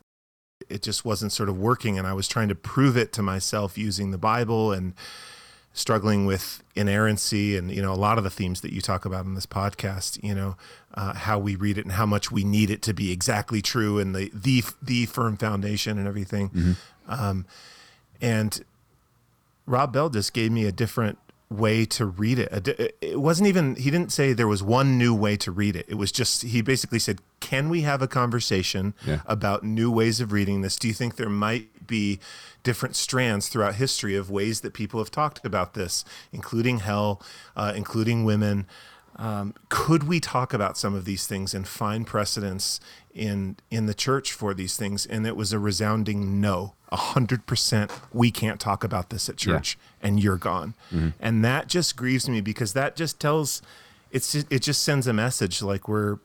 it 0.70 0.82
just 0.82 1.06
wasn't 1.06 1.32
sort 1.32 1.50
of 1.50 1.58
working 1.58 1.98
and 1.98 2.08
I 2.08 2.14
was 2.14 2.28
trying 2.28 2.50
to 2.50 2.56
prove 2.56 2.98
it 2.98 3.14
to 3.14 3.22
myself 3.22 3.78
using 3.78 4.12
the 4.12 4.18
Bible 4.18 4.72
and 4.72 4.94
struggling 5.74 6.26
with 6.26 6.64
inerrancy 6.76 7.56
and 7.58 7.72
you 7.72 7.82
know 7.82 7.94
a 7.94 7.96
lot 7.96 8.18
of 8.18 8.24
the 8.24 8.30
themes 8.30 8.62
that 8.62 8.74
you 8.74 8.82
talk 8.82 9.06
about 9.06 9.26
in 9.26 9.34
this 9.36 9.48
podcast 9.48 10.24
you 10.24 10.34
know 10.34 10.56
uh, 10.96 11.14
how 11.14 11.38
we 11.40 11.56
read 11.56 11.78
it 11.78 11.86
and 11.86 11.94
how 11.94 12.06
much 12.06 12.32
we 12.32 12.44
need 12.44 12.70
it 12.70 12.82
to 12.84 12.94
be 12.94 13.12
exactly 13.12 13.62
true 13.62 14.00
and 14.00 14.16
the 14.16 14.32
the 14.34 14.64
the 14.82 15.06
firm 15.06 15.38
foundation 15.38 15.98
and 15.98 16.08
everything. 16.08 16.50
Um, 17.08 17.46
and 18.22 18.64
Rob 19.66 19.92
Bell 19.94 20.10
just 20.10 20.34
gave 20.34 20.52
me 20.52 20.66
a 20.66 20.72
different 20.72 21.18
way 21.58 21.86
to 21.86 22.06
read 22.06 22.40
it. 22.40 22.96
It 23.02 23.20
wasn't 23.20 23.48
even, 23.48 23.76
he 23.76 23.90
didn't 23.92 24.12
say 24.12 24.34
there 24.34 24.48
was 24.48 24.64
one 24.64 24.98
new 24.98 25.14
way 25.16 25.38
to 25.38 25.52
read 25.52 25.76
it. 25.76 25.86
It 25.88 25.96
was 25.96 26.12
just, 26.12 26.42
he 26.44 26.62
basically 26.62 27.00
said, 27.00 27.20
Can 27.40 27.70
we 27.70 27.82
have 27.82 28.02
a 28.02 28.08
conversation 28.08 28.94
Yeah. 29.06 29.22
about 29.26 29.64
new 29.64 29.92
ways 29.92 30.20
of 30.22 30.32
reading 30.32 30.62
this? 30.62 30.76
Do 30.78 30.88
you 30.88 30.94
think 30.94 31.16
there 31.16 31.30
might 31.30 31.88
be 31.88 32.20
different 32.64 32.96
strands 32.96 33.50
throughout 33.50 33.76
history 33.76 34.16
of 34.16 34.30
ways 34.30 34.62
that 34.62 34.74
people 34.74 35.00
have 35.00 35.12
talked 35.12 35.46
about 35.46 35.74
this, 35.74 36.06
including 36.32 36.80
hell, 36.80 37.22
uh, 37.56 37.74
including 37.76 38.24
women? 38.26 38.66
Um, 39.16 39.54
could 39.70 40.04
we 40.08 40.20
talk 40.20 40.54
about 40.54 40.76
some 40.78 40.96
of 40.96 41.06
these 41.06 41.28
things 41.28 41.54
and 41.54 41.68
find 41.68 42.08
precedence 42.08 42.80
in 43.14 43.58
in 43.70 43.86
the 43.86 43.94
church 43.94 44.34
for 44.34 44.56
these 44.56 44.76
things? 44.76 45.06
And 45.06 45.28
it 45.28 45.36
was 45.36 45.54
a 45.54 45.60
resounding 45.60 46.42
no, 46.42 46.74
a 46.94 46.96
hundred 46.96 47.46
percent. 47.48 47.92
We 48.14 48.30
can't 48.32 48.60
talk 48.60 48.84
about 48.84 49.10
this 49.10 49.28
at 49.28 49.44
Yeah. 49.46 49.54
church, 49.56 49.78
and 50.02 50.22
you're 50.24 50.38
gone. 50.38 50.76
And 51.20 51.44
that 51.44 51.68
just 51.68 51.96
grieves 51.98 52.30
me 52.30 52.40
because 52.40 52.74
that 52.74 52.96
just 52.96 53.20
tells, 53.20 53.62
it's 54.12 54.32
just, 54.32 54.48
it 54.52 54.60
just 54.62 54.84
sends 54.84 55.08
a 55.08 55.14
message 55.14 55.62
like 55.62 55.88
we're 55.88 56.20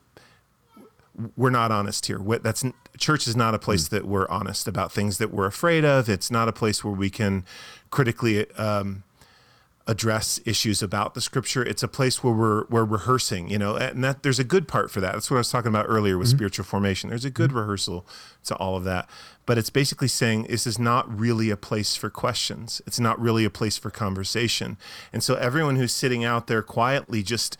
we're 1.35 1.49
not 1.49 1.69
honest 1.71 2.05
here. 2.05 2.17
What- 2.19 2.43
That's 2.43 2.63
church 2.97 3.27
is 3.27 3.35
not 3.35 3.53
a 3.53 3.59
place 3.59 3.89
that 3.89 4.05
we're 4.05 4.27
honest 4.29 4.67
about 4.69 4.91
things 4.91 5.17
that 5.17 5.33
we're 5.33 5.47
afraid 5.47 5.83
of. 5.83 6.07
It's 6.07 6.31
not 6.31 6.47
a 6.47 6.53
place 6.53 6.81
where 6.83 6.93
we 6.93 7.09
can 7.09 7.43
critically 7.91 8.49
um, 8.53 9.03
address 9.89 10.39
issues 10.45 10.83
about 10.83 11.15
the 11.15 11.21
scripture. 11.21 11.63
It's 11.63 11.81
a 11.81 11.87
place 11.87 12.23
where 12.23 12.31
we're 12.31 12.65
we're 12.69 12.85
rehearsing, 12.85 13.49
you 13.49 13.57
know, 13.57 13.75
and 13.75 14.03
that 14.03 14.21
there's 14.21 14.37
a 14.37 14.43
good 14.43 14.67
part 14.67 14.91
for 14.91 15.01
that. 15.01 15.13
That's 15.13 15.31
what 15.31 15.37
I 15.37 15.39
was 15.39 15.49
talking 15.49 15.69
about 15.69 15.87
earlier 15.89 16.15
with 16.15 16.27
mm-hmm. 16.27 16.37
spiritual 16.37 16.65
formation. 16.65 17.09
There's 17.09 17.25
a 17.25 17.31
good 17.31 17.49
mm-hmm. 17.49 17.59
rehearsal 17.59 18.05
to 18.45 18.55
all 18.57 18.77
of 18.77 18.83
that. 18.83 19.09
But 19.47 19.57
it's 19.57 19.71
basically 19.71 20.07
saying 20.07 20.43
this 20.43 20.67
is 20.67 20.77
not 20.77 21.09
really 21.19 21.49
a 21.49 21.57
place 21.57 21.95
for 21.95 22.11
questions. 22.11 22.83
It's 22.85 22.99
not 22.99 23.19
really 23.19 23.45
a 23.45 23.49
place 23.49 23.79
for 23.79 23.89
conversation. 23.89 24.77
And 25.11 25.23
so 25.23 25.33
everyone 25.33 25.75
who's 25.75 25.91
sitting 25.91 26.23
out 26.23 26.45
there 26.45 26.61
quietly 26.61 27.23
just 27.23 27.57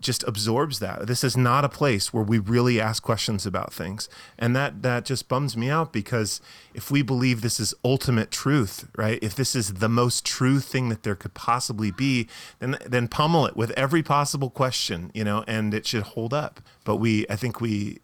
just 0.00 0.22
absorbs 0.24 0.78
that. 0.78 1.06
This 1.06 1.22
is 1.24 1.36
not 1.36 1.64
a 1.64 1.68
place 1.68 2.12
where 2.12 2.22
we 2.22 2.38
really 2.38 2.80
ask 2.80 3.02
questions 3.02 3.46
about 3.46 3.72
things. 3.72 4.08
And 4.38 4.54
that 4.56 4.82
that 4.82 5.04
just 5.04 5.28
bums 5.28 5.56
me 5.56 5.70
out 5.70 5.92
because 5.92 6.40
if 6.74 6.90
we 6.90 7.02
believe 7.02 7.40
this 7.40 7.58
is 7.60 7.74
ultimate 7.84 8.30
truth, 8.30 8.88
right? 8.96 9.18
If 9.22 9.34
this 9.34 9.54
is 9.54 9.74
the 9.74 9.88
most 9.88 10.24
true 10.26 10.60
thing 10.60 10.88
that 10.88 11.02
there 11.02 11.14
could 11.16 11.34
possibly 11.34 11.90
be, 11.90 12.28
then 12.58 12.76
then 12.86 13.08
pummel 13.08 13.46
it 13.46 13.56
with 13.56 13.70
every 13.72 14.02
possible 14.02 14.50
question, 14.50 15.10
you 15.14 15.24
know, 15.24 15.44
and 15.46 15.74
it 15.74 15.86
should 15.86 16.02
hold 16.02 16.32
up. 16.34 16.60
But 16.84 16.96
we 16.96 17.26
I 17.28 17.36
think 17.36 17.60
we 17.60 17.98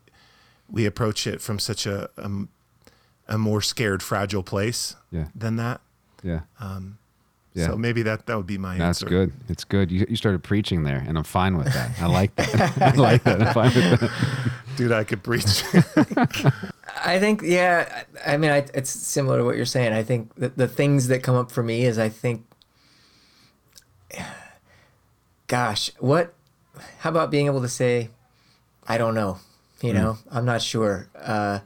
we 0.70 0.86
approach 0.86 1.26
it 1.26 1.40
from 1.40 1.59
such 1.59 1.86
a 1.86 2.09
a, 2.16 2.30
a 3.28 3.38
more 3.38 3.61
scared 3.62 4.03
fragile 4.03 4.42
place 4.42 4.97
Yeah. 5.11 5.26
than 5.34 5.57
that. 5.57 5.80
Yeah. 6.22 6.40
Um, 6.59 6.99
Yeah. 7.55 7.68
So 7.68 7.76
maybe 7.76 8.02
that 8.02 8.26
that 8.26 8.36
would 8.36 8.48
be 8.48 8.59
my 8.59 8.74
answer. 8.74 8.84
That's 8.84 9.02
answer. 9.02 9.09
good. 9.09 9.32
It's 9.48 9.64
good. 9.64 9.92
You, 9.92 10.07
you 10.09 10.16
started 10.16 10.42
preaching 10.42 10.82
there, 10.82 11.05
and 11.07 11.16
I'm 11.16 11.24
fine 11.24 11.57
with 11.57 11.72
that. 11.72 11.90
I 12.00 12.07
like 12.07 12.34
that. 12.34 12.82
I 12.82 12.90
like 12.96 13.22
that. 13.22 13.40
I'm 13.40 13.55
fine 13.55 13.72
with 13.74 14.00
that. 14.00 14.11
Dude, 14.76 14.90
I 14.90 15.05
could 15.05 15.22
preach. 15.22 15.62
I 17.05 17.20
think, 17.20 17.42
yeah. 17.44 18.02
I 18.26 18.34
I 18.34 18.36
mean, 18.38 18.50
I, 18.50 18.66
it's 18.74 18.90
similar 18.90 19.38
to 19.38 19.44
what 19.44 19.57
you're 19.57 19.66
saying. 19.66 19.92
I 19.92 20.02
think 20.02 20.34
the, 20.34 20.48
the 20.48 20.66
things 20.66 21.07
that 21.09 21.22
come 21.22 21.36
up 21.36 21.52
for 21.52 21.62
me 21.62 21.84
is 21.84 21.96
I 21.96 22.09
think, 22.09 22.44
gosh, 25.46 25.92
what? 26.00 26.34
How 26.98 27.11
about 27.11 27.30
being 27.30 27.46
able 27.46 27.62
to 27.62 27.68
say, 27.68 28.11
I 28.88 28.98
don't 28.98 29.14
know. 29.14 29.38
You 29.80 29.92
know, 29.92 30.16
I'm 30.30 30.46
not 30.46 30.62
sure. 30.62 31.09
Uh, 31.14 31.59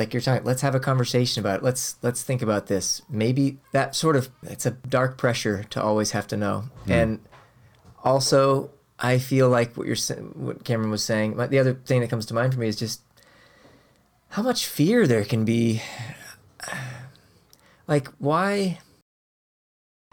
like 0.00 0.14
you're 0.14 0.22
talking, 0.22 0.46
let's 0.46 0.62
have 0.62 0.74
a 0.74 0.80
conversation 0.80 1.40
about 1.40 1.58
it. 1.58 1.62
Let's 1.62 1.96
let's 2.00 2.22
think 2.22 2.40
about 2.40 2.68
this. 2.68 3.02
Maybe 3.10 3.58
that 3.72 3.94
sort 3.94 4.16
of 4.16 4.30
it's 4.44 4.64
a 4.64 4.70
dark 4.70 5.18
pressure 5.18 5.64
to 5.64 5.82
always 5.82 6.12
have 6.12 6.26
to 6.28 6.38
know. 6.38 6.64
Hmm. 6.86 6.92
And 6.92 7.20
also, 8.02 8.70
I 8.98 9.18
feel 9.18 9.50
like 9.50 9.76
what 9.76 9.86
you're 9.86 9.98
what 10.32 10.64
Cameron 10.64 10.90
was 10.90 11.04
saying. 11.04 11.34
but 11.34 11.50
The 11.50 11.58
other 11.58 11.74
thing 11.74 12.00
that 12.00 12.08
comes 12.08 12.24
to 12.26 12.34
mind 12.34 12.54
for 12.54 12.60
me 12.60 12.68
is 12.68 12.76
just 12.76 13.02
how 14.30 14.40
much 14.42 14.66
fear 14.66 15.06
there 15.06 15.24
can 15.24 15.44
be. 15.44 15.82
Like, 17.86 18.06
why? 18.18 18.78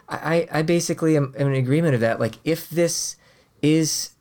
I, 0.08 0.16
I 0.18 0.48
I 0.58 0.62
basically 0.62 1.16
am, 1.16 1.32
am 1.38 1.46
in 1.46 1.54
agreement 1.54 1.94
of 1.94 2.00
that. 2.00 2.18
Like, 2.18 2.34
if 2.42 2.68
this 2.68 3.14
is, 3.62 4.16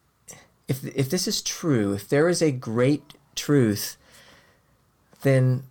if 0.67 0.85
if 0.95 1.09
this 1.09 1.27
is 1.27 1.41
true, 1.41 1.93
if 1.93 2.07
there 2.07 2.29
is 2.29 2.43
a 2.43 2.51
great 2.51 3.15
truth, 3.33 3.96
then 5.21 5.63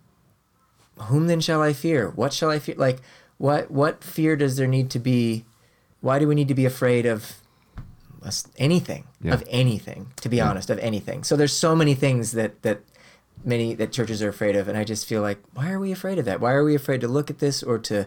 whom 0.97 1.27
then 1.27 1.39
shall 1.41 1.61
I 1.61 1.73
fear? 1.73 2.09
What 2.09 2.33
shall 2.33 2.49
I 2.49 2.59
fear? 2.59 2.75
Like, 2.77 2.97
what 3.37 3.69
what 3.71 4.03
fear 4.03 4.35
does 4.35 4.55
there 4.57 4.67
need 4.67 4.89
to 4.91 4.99
be? 4.99 5.45
Why 6.01 6.19
do 6.19 6.27
we 6.27 6.35
need 6.35 6.47
to 6.47 6.55
be 6.55 6.65
afraid 6.65 7.05
of 7.05 7.37
us- 8.23 8.47
anything? 8.57 9.05
Yeah. 9.21 9.33
Of 9.33 9.43
anything, 9.47 10.11
to 10.21 10.29
be 10.29 10.39
honest, 10.41 10.69
of 10.69 10.79
anything. 10.79 11.23
So 11.23 11.35
there's 11.35 11.53
so 11.53 11.75
many 11.75 11.93
things 11.95 12.31
that 12.33 12.61
that 12.63 12.81
many 13.45 13.75
that 13.75 13.91
churches 13.91 14.21
are 14.21 14.29
afraid 14.29 14.55
of, 14.55 14.67
and 14.67 14.77
I 14.77 14.83
just 14.83 15.05
feel 15.05 15.21
like, 15.21 15.39
why 15.53 15.71
are 15.71 15.79
we 15.79 15.91
afraid 15.91 16.19
of 16.19 16.25
that? 16.25 16.39
Why 16.39 16.53
are 16.53 16.63
we 16.63 16.75
afraid 16.75 17.01
to 17.01 17.07
look 17.07 17.29
at 17.29 17.39
this 17.39 17.61
or 17.63 17.77
to 17.79 18.05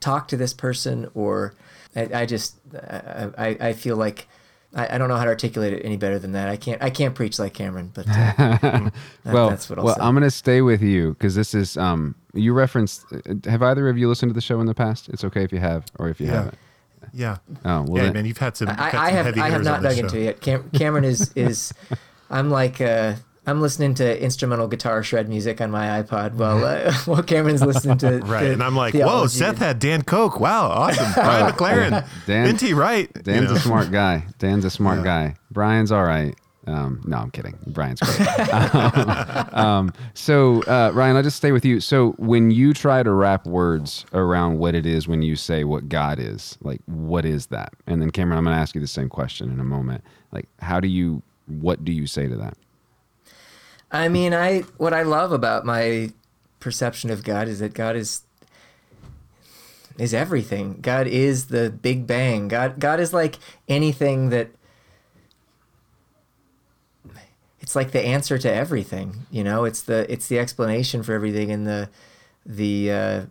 talk 0.00 0.28
to 0.28 0.36
this 0.36 0.52
person? 0.52 1.08
Or 1.14 1.54
I, 1.94 2.22
I 2.22 2.26
just 2.26 2.56
I, 2.74 3.30
I 3.38 3.56
I 3.68 3.72
feel 3.72 3.96
like 3.96 4.28
I, 4.74 4.94
I 4.94 4.98
don't 4.98 5.08
know 5.08 5.16
how 5.16 5.24
to 5.24 5.30
articulate 5.30 5.72
it 5.72 5.82
any 5.84 5.96
better 5.96 6.18
than 6.18 6.32
that. 6.32 6.48
I 6.48 6.56
can't 6.56 6.82
I 6.82 6.90
can't 6.90 7.14
preach 7.14 7.38
like 7.38 7.54
Cameron, 7.54 7.90
but 7.94 8.06
uh, 8.08 8.12
that- 8.38 8.92
well, 9.24 9.50
that's 9.50 9.68
what 9.70 9.78
I'll 9.78 9.84
well, 9.84 9.94
say. 9.94 10.00
I'm 10.00 10.14
going 10.14 10.22
to 10.24 10.30
stay 10.30 10.60
with 10.62 10.82
you 10.82 11.10
because 11.14 11.34
this 11.34 11.54
is 11.54 11.76
um. 11.76 12.14
You 12.34 12.52
referenced. 12.52 13.04
uh, 13.12 13.48
Have 13.48 13.62
either 13.62 13.88
of 13.88 13.96
you 13.96 14.08
listened 14.08 14.30
to 14.30 14.34
the 14.34 14.40
show 14.40 14.60
in 14.60 14.66
the 14.66 14.74
past? 14.74 15.08
It's 15.08 15.22
okay 15.24 15.44
if 15.44 15.52
you 15.52 15.60
have, 15.60 15.84
or 16.00 16.08
if 16.08 16.20
you 16.20 16.26
Yeah. 16.26 16.32
haven't. 16.32 16.58
Yeah. 17.12 17.36
Oh 17.64 17.82
well, 17.82 17.96
yeah, 17.96 18.02
then- 18.04 18.12
man, 18.14 18.24
you've 18.26 18.38
had 18.38 18.56
some. 18.56 18.68
I, 18.68 18.72
you've 18.72 18.78
had 18.78 18.94
I 18.94 19.06
some 19.08 19.16
have 19.16 19.26
heavy 19.26 19.40
I 19.40 19.50
have 19.50 19.62
not 19.64 19.76
on 19.76 19.82
this 19.84 19.94
dug 19.96 20.04
into 20.06 20.18
it 20.18 20.24
yet. 20.24 20.40
Cam, 20.40 20.70
Cameron 20.70 21.04
is 21.04 21.30
is 21.36 21.72
I'm 22.30 22.50
like 22.50 22.80
uh, 22.80 23.14
I'm 23.46 23.60
listening 23.60 23.94
to 23.96 24.22
instrumental 24.22 24.68
guitar 24.68 25.02
shred 25.02 25.28
music 25.28 25.60
on 25.60 25.70
my 25.70 26.02
iPod 26.02 26.34
while 26.34 26.64
uh, 26.64 26.92
while 27.04 27.22
Cameron's 27.22 27.62
listening 27.62 27.98
to 27.98 28.18
Right, 28.24 28.44
to 28.44 28.52
and 28.52 28.62
I'm 28.62 28.74
like, 28.76 28.94
whoa. 28.94 29.26
Seth 29.26 29.58
had 29.58 29.78
Dan 29.78 30.02
Koch. 30.02 30.40
Wow, 30.40 30.68
awesome. 30.68 31.12
Brian 31.14 31.52
McLaren, 31.52 32.06
Dan- 32.26 32.46
Minty 32.46 32.72
Wright. 32.74 33.10
you 33.14 33.22
Dan's 33.22 33.50
know. 33.50 33.56
a 33.56 33.60
smart 33.60 33.90
guy. 33.90 34.24
Dan's 34.38 34.64
a 34.64 34.70
smart 34.70 34.98
Yeah. 34.98 35.04
guy. 35.04 35.34
Brian's 35.50 35.92
all 35.92 36.04
right. 36.04 36.34
Um, 36.66 37.02
no, 37.06 37.18
I'm 37.18 37.30
kidding. 37.30 37.58
Brian's 37.66 38.00
great. 38.00 38.26
um, 38.54 39.48
um, 39.54 39.92
so, 40.14 40.62
uh, 40.62 40.90
Ryan, 40.94 41.16
I'll 41.16 41.22
just 41.22 41.36
stay 41.36 41.52
with 41.52 41.62
you. 41.66 41.78
So, 41.78 42.12
when 42.12 42.50
you 42.50 42.72
try 42.72 43.02
to 43.02 43.12
wrap 43.12 43.46
words 43.46 44.06
around 44.14 44.58
what 44.58 44.74
it 44.74 44.86
is 44.86 45.06
when 45.06 45.20
you 45.20 45.36
say 45.36 45.64
what 45.64 45.90
God 45.90 46.18
is, 46.18 46.56
like, 46.62 46.80
what 46.86 47.26
is 47.26 47.48
that? 47.48 47.74
And 47.86 48.00
then, 48.00 48.08
Cameron, 48.10 48.38
I'm 48.38 48.44
going 48.44 48.56
to 48.56 48.60
ask 48.62 48.74
you 48.74 48.80
the 48.80 48.86
same 48.86 49.10
question 49.10 49.50
in 49.50 49.60
a 49.60 49.64
moment. 49.64 50.02
Like, 50.32 50.48
how 50.60 50.80
do 50.80 50.88
you, 50.88 51.22
what 51.46 51.84
do 51.84 51.92
you 51.92 52.06
say 52.06 52.28
to 52.28 52.36
that? 52.36 52.56
I 53.94 54.08
mean, 54.08 54.34
I 54.34 54.62
what 54.76 54.92
I 54.92 55.02
love 55.02 55.30
about 55.30 55.64
my 55.64 56.10
perception 56.58 57.10
of 57.10 57.22
God 57.22 57.46
is 57.46 57.60
that 57.60 57.74
God 57.74 57.94
is 57.94 58.22
is 59.96 60.12
everything. 60.12 60.80
God 60.82 61.06
is 61.06 61.46
the 61.46 61.70
Big 61.70 62.04
Bang. 62.04 62.48
God 62.48 62.80
God 62.80 62.98
is 62.98 63.12
like 63.12 63.38
anything 63.68 64.30
that 64.30 64.48
it's 67.60 67.76
like 67.76 67.92
the 67.92 68.04
answer 68.04 68.36
to 68.36 68.52
everything, 68.52 69.26
you 69.30 69.44
know? 69.44 69.64
It's 69.64 69.82
the 69.82 70.10
it's 70.12 70.26
the 70.26 70.40
explanation 70.40 71.04
for 71.04 71.12
everything 71.12 71.52
and 71.52 71.64
the 71.64 71.88
the 72.44 72.90
uh 72.90 73.22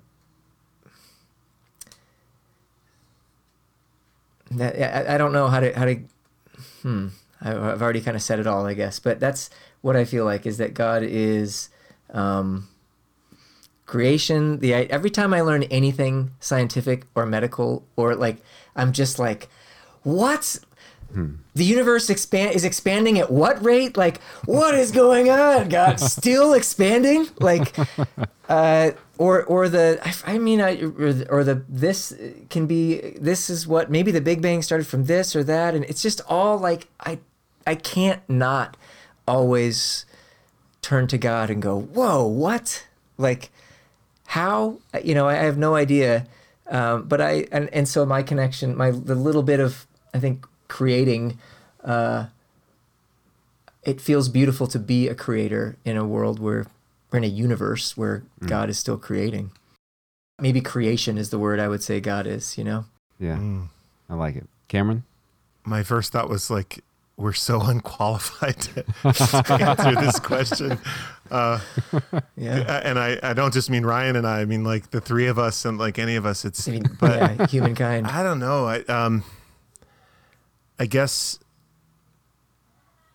that, 4.51 5.09
I, 5.09 5.15
I 5.15 5.17
don't 5.17 5.33
know 5.33 5.49
how 5.49 5.59
to 5.59 5.77
how 5.77 5.83
to 5.83 5.99
hmm 6.83 7.07
I've 7.41 7.81
already 7.81 7.99
kind 7.99 8.15
of 8.15 8.23
said 8.23 8.39
it 8.39 8.47
all 8.47 8.65
I 8.65 8.73
guess 8.73 8.99
but 8.99 9.19
that's 9.19 9.49
what 9.83 9.95
I 9.95 10.05
feel 10.05 10.25
like 10.25 10.47
is 10.47 10.57
that 10.57 10.73
God 10.73 11.03
is 11.03 11.69
um, 12.11 12.69
creation. 13.85 14.59
The 14.59 14.73
every 14.73 15.11
time 15.11 15.33
I 15.33 15.41
learn 15.41 15.63
anything 15.63 16.31
scientific 16.39 17.05
or 17.13 17.27
medical 17.27 17.85
or 17.95 18.15
like 18.15 18.37
I'm 18.75 18.93
just 18.93 19.19
like 19.19 19.49
what? 20.01 20.57
The 21.53 21.63
universe 21.63 22.09
expand 22.09 22.55
is 22.55 22.63
expanding 22.63 23.19
at 23.19 23.29
what 23.29 23.63
rate? 23.63 23.95
Like 23.97 24.19
what 24.45 24.73
is 24.73 24.91
going 24.91 25.29
on? 25.29 25.69
God 25.69 25.99
still 25.99 26.53
expanding? 26.53 27.27
Like 27.39 27.75
uh 28.49 28.91
or 29.17 29.43
or 29.43 29.69
the 29.69 29.99
i, 30.03 30.33
I 30.33 30.37
mean 30.37 30.59
I, 30.59 30.81
or, 30.81 31.13
the, 31.13 31.29
or 31.29 31.43
the 31.43 31.63
this 31.69 32.13
can 32.49 32.67
be 32.67 33.15
this 33.19 33.49
is 33.49 33.67
what 33.67 33.91
maybe 33.91 34.11
the 34.11 34.21
big 34.21 34.41
bang 34.41 34.61
started 34.61 34.87
from 34.87 35.05
this 35.05 35.35
or 35.35 35.43
that 35.43 35.75
and 35.75 35.85
it's 35.85 36.01
just 36.01 36.19
all 36.27 36.57
like 36.57 36.87
i 36.99 37.19
i 37.65 37.75
can't 37.75 38.21
not 38.27 38.75
always 39.27 40.05
turn 40.81 41.07
to 41.07 41.17
god 41.17 41.49
and 41.49 41.61
go 41.61 41.79
whoa 41.79 42.25
what 42.25 42.85
like 43.17 43.49
how 44.27 44.77
you 45.03 45.13
know 45.15 45.27
i 45.27 45.33
have 45.35 45.57
no 45.57 45.75
idea 45.75 46.25
um, 46.69 47.03
but 47.03 47.21
i 47.21 47.45
and, 47.51 47.69
and 47.73 47.87
so 47.87 48.05
my 48.05 48.21
connection 48.23 48.75
my 48.75 48.91
the 48.91 49.15
little 49.15 49.43
bit 49.43 49.59
of 49.59 49.85
i 50.13 50.19
think 50.19 50.45
creating 50.67 51.37
uh, 51.83 52.25
it 53.83 53.99
feels 54.01 54.29
beautiful 54.29 54.67
to 54.67 54.79
be 54.79 55.07
a 55.07 55.15
creator 55.15 55.75
in 55.85 55.97
a 55.97 56.05
world 56.05 56.39
where 56.39 56.65
we're 57.11 57.17
in 57.17 57.23
a 57.23 57.27
universe 57.27 57.95
where 57.97 58.23
god 58.45 58.69
is 58.69 58.77
still 58.79 58.97
creating 58.97 59.51
maybe 60.41 60.59
creation 60.61 61.17
is 61.17 61.29
the 61.29 61.39
word 61.39 61.59
i 61.59 61.67
would 61.67 61.83
say 61.83 61.99
god 61.99 62.25
is 62.27 62.57
you 62.57 62.63
know 62.63 62.85
Yeah, 63.19 63.37
Mm. 63.37 63.67
I 64.09 64.15
like 64.15 64.35
it. 64.35 64.47
Cameron? 64.67 65.03
My 65.63 65.81
first 65.81 66.11
thought 66.11 66.27
was 66.29 66.49
like, 66.51 66.83
we're 67.17 67.33
so 67.33 67.61
unqualified 67.73 68.59
to 68.61 68.85
answer 69.49 69.95
this 69.95 70.19
question. 70.19 70.79
Uh, 71.31 71.59
yeah 72.35 72.81
and 72.83 72.99
I, 72.99 73.17
I 73.23 73.33
don't 73.33 73.51
just 73.51 73.67
mean 73.67 73.83
Ryan 73.87 74.17
and 74.17 74.27
I, 74.27 74.41
I 74.41 74.45
mean 74.45 74.63
like 74.63 74.91
the 74.91 75.01
three 75.01 75.25
of 75.25 75.39
us 75.39 75.65
and 75.65 75.79
like 75.79 75.97
any 75.97 76.15
of 76.15 76.27
us. 76.27 76.45
It's 76.45 76.67
i 76.67 76.71
mean 76.71 76.83
but 76.99 77.39
yeah, 77.39 77.47
humankind 77.47 78.05
I 78.05 78.21
don't 78.21 78.37
know. 78.37 78.67
I 78.67 78.81
um 78.81 79.23
I 80.77 80.85
guess 80.85 81.39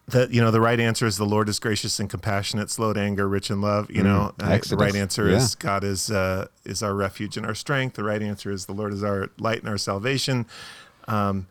that 0.08 0.30
you 0.32 0.40
know 0.40 0.50
the 0.50 0.60
right 0.60 0.80
answer 0.80 1.06
is 1.06 1.16
the 1.16 1.26
Lord 1.26 1.48
is 1.48 1.58
gracious 1.60 2.00
and 2.00 2.08
compassionate, 2.08 2.70
slow 2.70 2.92
to 2.92 2.98
anger, 3.00 3.28
rich 3.28 3.50
in 3.50 3.60
love. 3.60 3.90
You 3.90 4.02
Mm, 4.02 4.04
know, 4.04 4.34
I- 4.40 4.58
the 4.58 4.76
right 4.76 4.96
answer 4.96 5.28
Yeah. 5.28 5.36
is 5.36 5.54
God 5.54 5.84
is 5.84 6.10
uh, 6.10 6.48
is 6.64 6.82
our 6.82 6.94
refuge 6.94 7.36
and 7.36 7.44
our 7.46 7.54
strength. 7.54 7.94
The 7.94 8.04
right 8.04 8.22
answer 8.22 8.50
is 8.50 8.66
the 8.66 8.72
Lord 8.72 8.92
is 8.92 9.04
our 9.04 9.30
light 9.38 9.60
and 9.60 9.68
our 9.68 9.78
salvation. 9.78 10.46
Um, 11.06 11.46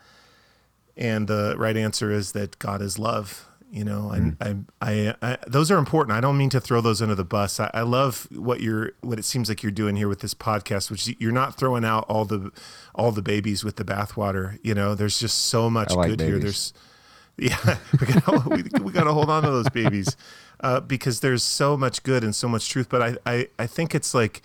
and 0.97 1.27
the 1.27 1.55
right 1.57 1.77
answer 1.77 2.11
is 2.11 2.31
that 2.33 2.59
God 2.59 2.81
is 2.81 2.97
love. 2.99 3.45
You 3.69 3.83
know, 3.83 4.11
and 4.11 4.39
Mm. 4.39 4.65
I, 4.79 5.09
I, 5.19 5.33
I, 5.33 5.37
those 5.45 5.69
are 5.71 5.77
important. 5.77 6.17
I 6.17 6.21
don't 6.21 6.37
mean 6.37 6.49
to 6.51 6.61
throw 6.61 6.79
those 6.79 7.01
under 7.01 7.15
the 7.15 7.25
bus. 7.25 7.59
I, 7.59 7.69
I 7.73 7.81
love 7.81 8.25
what 8.31 8.61
you're, 8.61 8.93
what 9.01 9.19
it 9.19 9.25
seems 9.25 9.49
like 9.49 9.61
you're 9.61 9.73
doing 9.73 9.97
here 9.97 10.07
with 10.07 10.21
this 10.21 10.33
podcast, 10.33 10.89
which 10.89 11.13
you're 11.19 11.33
not 11.33 11.57
throwing 11.57 11.83
out 11.83 12.05
all 12.07 12.23
the, 12.23 12.49
all 12.95 13.11
the 13.11 13.21
babies 13.21 13.65
with 13.65 13.75
the 13.75 13.83
bathwater. 13.83 14.57
You 14.63 14.73
know, 14.73 14.95
there's 14.95 15.19
just 15.19 15.37
so 15.47 15.69
much 15.69 15.91
like 15.93 16.07
good 16.07 16.21
here. 16.21 16.39
There's, 16.39 16.73
yeah, 17.37 17.77
we 17.99 18.07
gotta, 18.07 18.49
we, 18.49 18.63
we 18.83 18.91
gotta 18.93 19.11
hold 19.11 19.29
on 19.29 19.43
to 19.43 19.49
those 19.51 19.69
babies, 19.69 20.15
uh, 20.61 20.79
because 20.79 21.19
there's 21.19 21.43
so 21.43 21.75
much 21.75 22.03
good 22.03 22.23
and 22.23 22.33
so 22.33 22.47
much 22.47 22.69
truth. 22.69 22.87
But 22.87 23.01
I, 23.01 23.17
I, 23.25 23.47
I 23.59 23.67
think 23.67 23.93
it's 23.93 24.13
like, 24.13 24.41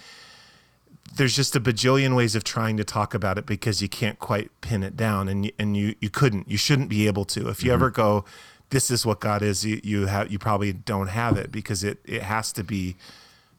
there's 1.17 1.37
just 1.37 1.55
a 1.55 1.61
bajillion 1.61 2.17
ways 2.17 2.35
of 2.35 2.45
trying 2.45 2.77
to 2.77 2.85
talk 2.85 3.15
about 3.15 3.39
it 3.39 3.47
because 3.47 3.83
you 3.83 3.89
can't 3.89 4.19
quite 4.19 4.51
pin 4.61 4.83
it 4.83 4.97
down 4.97 5.29
and 5.29 5.47
you, 5.47 5.53
and 5.59 5.77
you 5.77 5.95
you 6.01 6.11
couldn't 6.11 6.49
you 6.49 6.57
shouldn't 6.57 6.89
be 6.89 7.07
able 7.07 7.25
to. 7.27 7.49
If 7.49 7.63
you 7.63 7.73
ever 7.73 7.91
go 7.91 8.25
this 8.71 8.91
is 8.91 9.05
what 9.05 9.21
God 9.21 9.43
is 9.43 9.67
you, 9.67 9.81
you 9.85 10.07
have 10.07 10.33
you 10.33 10.39
probably 10.39 10.73
don't 10.73 11.09
have 11.09 11.37
it 11.37 11.53
because 11.53 11.85
it 11.85 11.99
it 12.05 12.23
has 12.23 12.53
to 12.55 12.65
be 12.65 12.97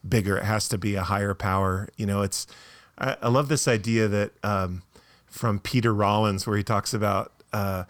bigger. 0.08 0.38
It 0.38 0.46
has 0.46 0.68
to 0.70 0.78
be 0.78 0.96
a 0.96 1.04
higher 1.04 1.36
power. 1.36 1.88
You 1.96 2.08
know 2.08 2.24
it's 2.24 2.48
I, 2.98 3.16
I 3.22 3.30
love 3.30 3.48
this 3.48 3.68
idea 3.68 4.08
that 4.08 4.32
um, 4.44 4.82
from 5.28 5.60
Peter 5.60 5.94
Rollins 5.94 6.48
where 6.48 6.58
he 6.58 6.64
talks 6.64 6.94
about 6.94 7.32
uh, 7.54 7.84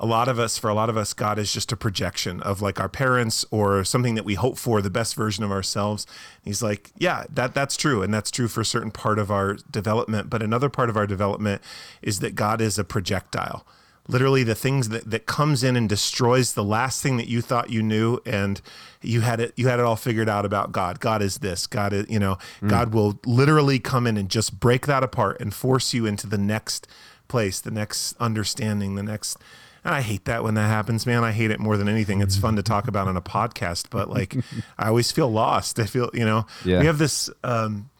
a 0.00 0.06
lot 0.06 0.28
of 0.28 0.38
us 0.38 0.58
for 0.58 0.68
a 0.68 0.74
lot 0.74 0.88
of 0.88 0.96
us 0.96 1.14
God 1.14 1.38
is 1.38 1.52
just 1.52 1.70
a 1.70 1.76
projection 1.76 2.42
of 2.42 2.60
like 2.60 2.80
our 2.80 2.88
parents 2.88 3.44
or 3.50 3.84
something 3.84 4.16
that 4.16 4.24
we 4.24 4.34
hope 4.34 4.58
for 4.58 4.82
the 4.82 4.90
best 4.90 5.14
version 5.14 5.44
of 5.44 5.52
ourselves 5.52 6.06
he's 6.42 6.62
like 6.62 6.90
yeah 6.98 7.24
that 7.30 7.54
that's 7.54 7.76
true 7.76 8.02
and 8.02 8.12
that's 8.12 8.30
true 8.30 8.48
for 8.48 8.62
a 8.62 8.64
certain 8.64 8.90
part 8.90 9.18
of 9.18 9.30
our 9.30 9.58
development 9.70 10.28
but 10.30 10.42
another 10.42 10.68
part 10.68 10.90
of 10.90 10.96
our 10.96 11.06
development 11.06 11.62
is 12.02 12.20
that 12.20 12.34
God 12.34 12.60
is 12.60 12.78
a 12.78 12.84
projectile 12.84 13.64
literally 14.10 14.42
the 14.42 14.54
things 14.54 14.88
that, 14.88 15.08
that 15.10 15.26
comes 15.26 15.62
in 15.62 15.76
and 15.76 15.88
destroys 15.88 16.54
the 16.54 16.64
last 16.64 17.02
thing 17.02 17.16
that 17.16 17.28
you 17.28 17.40
thought 17.40 17.70
you 17.70 17.82
knew 17.82 18.18
and 18.26 18.60
you 19.02 19.20
had 19.20 19.40
it 19.40 19.52
you 19.56 19.68
had 19.68 19.78
it 19.78 19.84
all 19.84 19.96
figured 19.96 20.28
out 20.28 20.44
about 20.44 20.72
God. 20.72 21.00
God 21.00 21.22
is 21.22 21.38
this. 21.38 21.66
God 21.66 21.92
is 21.92 22.06
you 22.08 22.18
know, 22.18 22.36
mm. 22.60 22.68
God 22.68 22.92
will 22.92 23.18
literally 23.24 23.78
come 23.78 24.06
in 24.06 24.16
and 24.16 24.28
just 24.28 24.58
break 24.60 24.86
that 24.86 25.02
apart 25.02 25.40
and 25.40 25.54
force 25.54 25.94
you 25.94 26.06
into 26.06 26.26
the 26.26 26.38
next 26.38 26.86
place, 27.28 27.60
the 27.60 27.70
next 27.70 28.14
understanding, 28.18 28.96
the 28.96 29.02
next 29.02 29.38
and 29.84 29.94
I 29.94 30.00
hate 30.02 30.24
that 30.26 30.42
when 30.44 30.54
that 30.54 30.68
happens, 30.68 31.06
man. 31.06 31.24
I 31.24 31.32
hate 31.32 31.50
it 31.50 31.58
more 31.60 31.76
than 31.76 31.88
anything. 31.88 32.20
It's 32.20 32.36
fun 32.36 32.56
to 32.56 32.62
talk 32.62 32.86
about 32.88 33.08
on 33.08 33.16
a 33.16 33.22
podcast, 33.22 33.86
but 33.90 34.10
like 34.10 34.36
I 34.78 34.88
always 34.88 35.10
feel 35.12 35.30
lost. 35.30 35.78
I 35.78 35.86
feel, 35.86 36.10
you 36.12 36.24
know, 36.24 36.46
Yeah. 36.64 36.80
we 36.80 36.86
have 36.86 36.98
this 36.98 37.30
um 37.44 37.90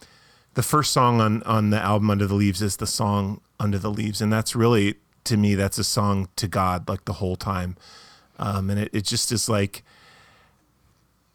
the 0.54 0.62
first 0.62 0.92
song 0.92 1.20
on 1.20 1.42
on 1.44 1.70
the 1.70 1.80
album 1.80 2.10
Under 2.10 2.26
the 2.26 2.34
Leaves 2.34 2.60
is 2.62 2.76
the 2.76 2.86
song 2.86 3.40
Under 3.58 3.78
the 3.78 3.90
Leaves, 3.90 4.20
and 4.20 4.32
that's 4.32 4.54
really 4.56 4.96
to 5.24 5.36
me 5.36 5.54
that's 5.54 5.78
a 5.78 5.84
song 5.84 6.28
to 6.36 6.48
God 6.48 6.88
like 6.88 7.04
the 7.04 7.14
whole 7.14 7.36
time, 7.36 7.76
um, 8.38 8.68
and 8.70 8.80
it, 8.80 8.90
it 8.92 9.04
just 9.04 9.30
is 9.32 9.48
like 9.48 9.82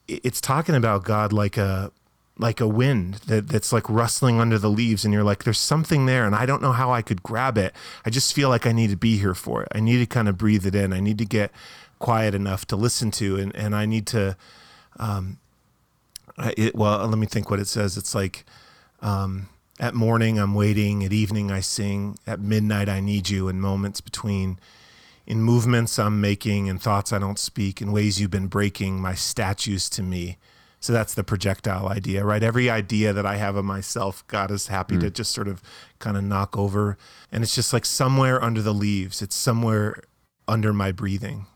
it's 0.07 0.39
talking 0.41 0.75
about 0.75 1.03
God 1.03 1.33
like 1.33 1.57
a 1.57 1.91
like 2.37 2.59
a 2.59 2.67
wind 2.67 3.15
that, 3.27 3.47
that's 3.47 3.71
like 3.71 3.89
rustling 3.89 4.39
under 4.39 4.57
the 4.59 4.69
leaves 4.69 5.05
and 5.05 5.13
you're 5.13 5.23
like 5.23 5.43
there's 5.43 5.59
something 5.59 6.05
there 6.05 6.25
and 6.25 6.35
I 6.35 6.45
don't 6.45 6.61
know 6.61 6.73
how 6.73 6.91
I 6.91 7.01
could 7.01 7.23
grab 7.23 7.57
it. 7.57 7.73
I 8.05 8.09
just 8.09 8.33
feel 8.33 8.49
like 8.49 8.65
I 8.65 8.71
need 8.71 8.89
to 8.89 8.97
be 8.97 9.17
here 9.17 9.33
for 9.33 9.63
it. 9.63 9.69
I 9.73 9.79
need 9.79 9.99
to 9.99 10.05
kind 10.05 10.27
of 10.27 10.37
breathe 10.37 10.65
it 10.65 10.75
in. 10.75 10.91
I 10.91 10.99
need 10.99 11.17
to 11.19 11.25
get 11.25 11.51
quiet 11.99 12.35
enough 12.35 12.65
to 12.67 12.75
listen 12.75 13.09
to 13.11 13.37
and, 13.37 13.55
and 13.55 13.73
I 13.73 13.85
need 13.85 14.05
to 14.07 14.35
um 14.99 15.37
it, 16.57 16.75
well 16.75 17.07
let 17.07 17.17
me 17.17 17.25
think 17.25 17.49
what 17.49 17.59
it 17.59 17.67
says. 17.67 17.95
It's 17.95 18.13
like 18.13 18.45
um 19.01 19.47
at 19.79 19.93
morning 19.93 20.37
I'm 20.37 20.55
waiting, 20.55 21.03
at 21.05 21.13
evening 21.13 21.51
I 21.51 21.61
sing, 21.61 22.17
at 22.27 22.39
midnight 22.41 22.89
I 22.89 22.99
need 22.99 23.29
you 23.29 23.47
in 23.47 23.61
moments 23.61 24.01
between 24.01 24.59
in 25.25 25.41
movements 25.41 25.97
I'm 25.97 26.21
making 26.21 26.69
and 26.69 26.81
thoughts 26.81 27.11
I 27.11 27.19
don't 27.19 27.39
speak, 27.39 27.81
in 27.81 27.91
ways 27.91 28.19
you've 28.19 28.29
been 28.29 28.47
breaking 28.47 29.01
my 29.01 29.15
statues 29.15 29.89
to 29.91 30.03
me. 30.03 30.37
So 30.85 30.93
that's 30.93 31.15
the 31.15 31.23
projectile 31.23 31.87
idea, 31.87 32.23
right? 32.23 32.43
Every 32.43 32.69
idea 32.69 33.11
that 33.11 33.25
I 33.25 33.37
have 33.37 33.55
of 33.55 33.65
myself, 33.65 34.23
God 34.27 34.51
is 34.51 34.67
happy 34.67 34.99
to 34.99 35.09
just 35.09 35.31
sort 35.31 35.47
of 35.47 35.63
kind 35.97 36.15
of 36.15 36.23
knock 36.23 36.55
over. 36.55 36.95
And 37.31 37.43
it's 37.43 37.55
just 37.55 37.73
like 37.73 37.85
somewhere 37.85 38.39
under 38.43 38.61
the 38.61 38.71
leaves, 38.71 39.19
it's 39.23 39.35
somewhere 39.35 40.03
under 40.47 40.73
my 40.73 40.91
breathing. 40.91 41.47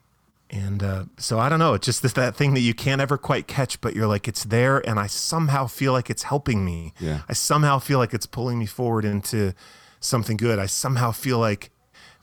And 0.49 0.81
uh, 0.81 1.05
so 1.19 1.37
I 1.37 1.47
don't 1.47 1.59
know. 1.59 1.75
It's 1.75 1.85
just 1.85 2.01
this, 2.01 2.13
that 2.13 2.35
thing 2.35 2.55
that 2.55 2.61
you 2.61 2.73
can't 2.73 2.99
ever 3.01 3.19
quite 3.19 3.45
catch, 3.45 3.79
but 3.81 3.95
you're 3.95 4.07
like, 4.07 4.27
it's 4.27 4.45
there, 4.45 4.79
and 4.89 4.99
I 4.99 5.05
somehow 5.05 5.67
feel 5.67 5.93
like 5.93 6.09
it's 6.09 6.23
helping 6.23 6.65
me. 6.65 6.95
Yeah. 6.99 7.21
I 7.29 7.33
somehow 7.33 7.77
feel 7.77 7.99
like 7.99 8.15
it's 8.15 8.25
pulling 8.25 8.57
me 8.57 8.65
forward 8.65 9.05
into 9.05 9.53
something 9.99 10.37
good. 10.37 10.57
I 10.57 10.65
somehow 10.65 11.11
feel 11.11 11.37
like 11.37 11.69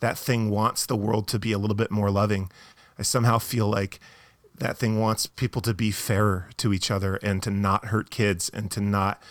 that 0.00 0.18
thing 0.18 0.50
wants 0.50 0.86
the 0.86 0.96
world 0.96 1.28
to 1.28 1.38
be 1.38 1.52
a 1.52 1.58
little 1.58 1.76
bit 1.76 1.92
more 1.92 2.10
loving. 2.10 2.50
I 2.98 3.02
somehow 3.02 3.38
feel 3.38 3.68
like 3.68 4.00
that 4.58 4.76
thing 4.76 4.98
wants 4.98 5.26
people 5.26 5.62
to 5.62 5.74
be 5.74 5.90
fairer 5.90 6.48
to 6.56 6.72
each 6.72 6.90
other 6.90 7.16
and 7.16 7.42
to 7.42 7.50
not 7.50 7.86
hurt 7.86 8.10
kids 8.10 8.48
and 8.48 8.70
to 8.70 8.80
not 8.80 9.22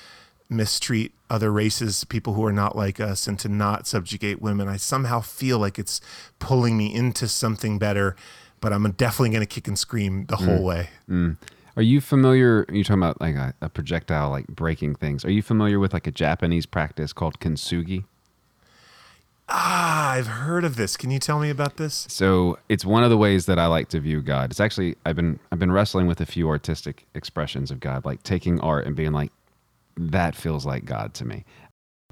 mistreat 0.49 1.11
other 1.29 1.51
races, 1.51 2.03
people 2.03 2.33
who 2.33 2.45
are 2.45 2.53
not 2.53 2.75
like 2.75 2.99
us, 2.99 3.27
and 3.27 3.39
to 3.39 3.49
not 3.49 3.87
subjugate 3.87 4.41
women. 4.41 4.67
I 4.67 4.77
somehow 4.77 5.21
feel 5.21 5.57
like 5.57 5.79
it's 5.79 6.01
pulling 6.39 6.77
me 6.77 6.93
into 6.93 7.27
something 7.27 7.79
better, 7.79 8.15
but 8.61 8.71
I'm 8.71 8.89
definitely 8.91 9.29
going 9.29 9.41
to 9.41 9.47
kick 9.47 9.67
and 9.67 9.77
scream 9.77 10.25
the 10.25 10.37
whole 10.37 10.59
mm. 10.59 10.63
way. 10.63 10.89
Mm. 11.09 11.37
Are 11.77 11.83
you 11.83 11.99
familiar? 11.99 12.65
You're 12.69 12.83
talking 12.83 13.01
about 13.01 13.19
like 13.19 13.35
a, 13.35 13.53
a 13.61 13.69
projectile, 13.69 14.29
like 14.29 14.47
breaking 14.47 14.95
things. 14.95 15.25
Are 15.25 15.31
you 15.31 15.41
familiar 15.41 15.79
with 15.79 15.93
like 15.93 16.07
a 16.07 16.11
Japanese 16.11 16.65
practice 16.65 17.11
called 17.11 17.39
kintsugi? 17.39 18.05
Ah, 19.47 20.11
I've 20.11 20.27
heard 20.27 20.65
of 20.65 20.75
this. 20.75 20.97
Can 20.97 21.11
you 21.11 21.19
tell 21.19 21.39
me 21.39 21.49
about 21.49 21.77
this? 21.77 22.07
So 22.09 22.57
it's 22.67 22.83
one 22.83 23.03
of 23.03 23.11
the 23.11 23.17
ways 23.17 23.45
that 23.45 23.59
I 23.59 23.67
like 23.67 23.89
to 23.89 23.99
view 23.99 24.21
God. 24.21 24.49
It's 24.49 24.59
actually 24.59 24.95
I've 25.05 25.15
been 25.15 25.39
I've 25.51 25.59
been 25.59 25.71
wrestling 25.71 26.07
with 26.07 26.19
a 26.19 26.25
few 26.25 26.49
artistic 26.49 27.05
expressions 27.13 27.69
of 27.69 27.79
God, 27.79 28.05
like 28.05 28.23
taking 28.23 28.59
art 28.61 28.87
and 28.87 28.95
being 28.95 29.11
like, 29.11 29.31
that 29.97 30.35
feels 30.35 30.65
like 30.65 30.85
God 30.85 31.13
to 31.15 31.25
me. 31.25 31.45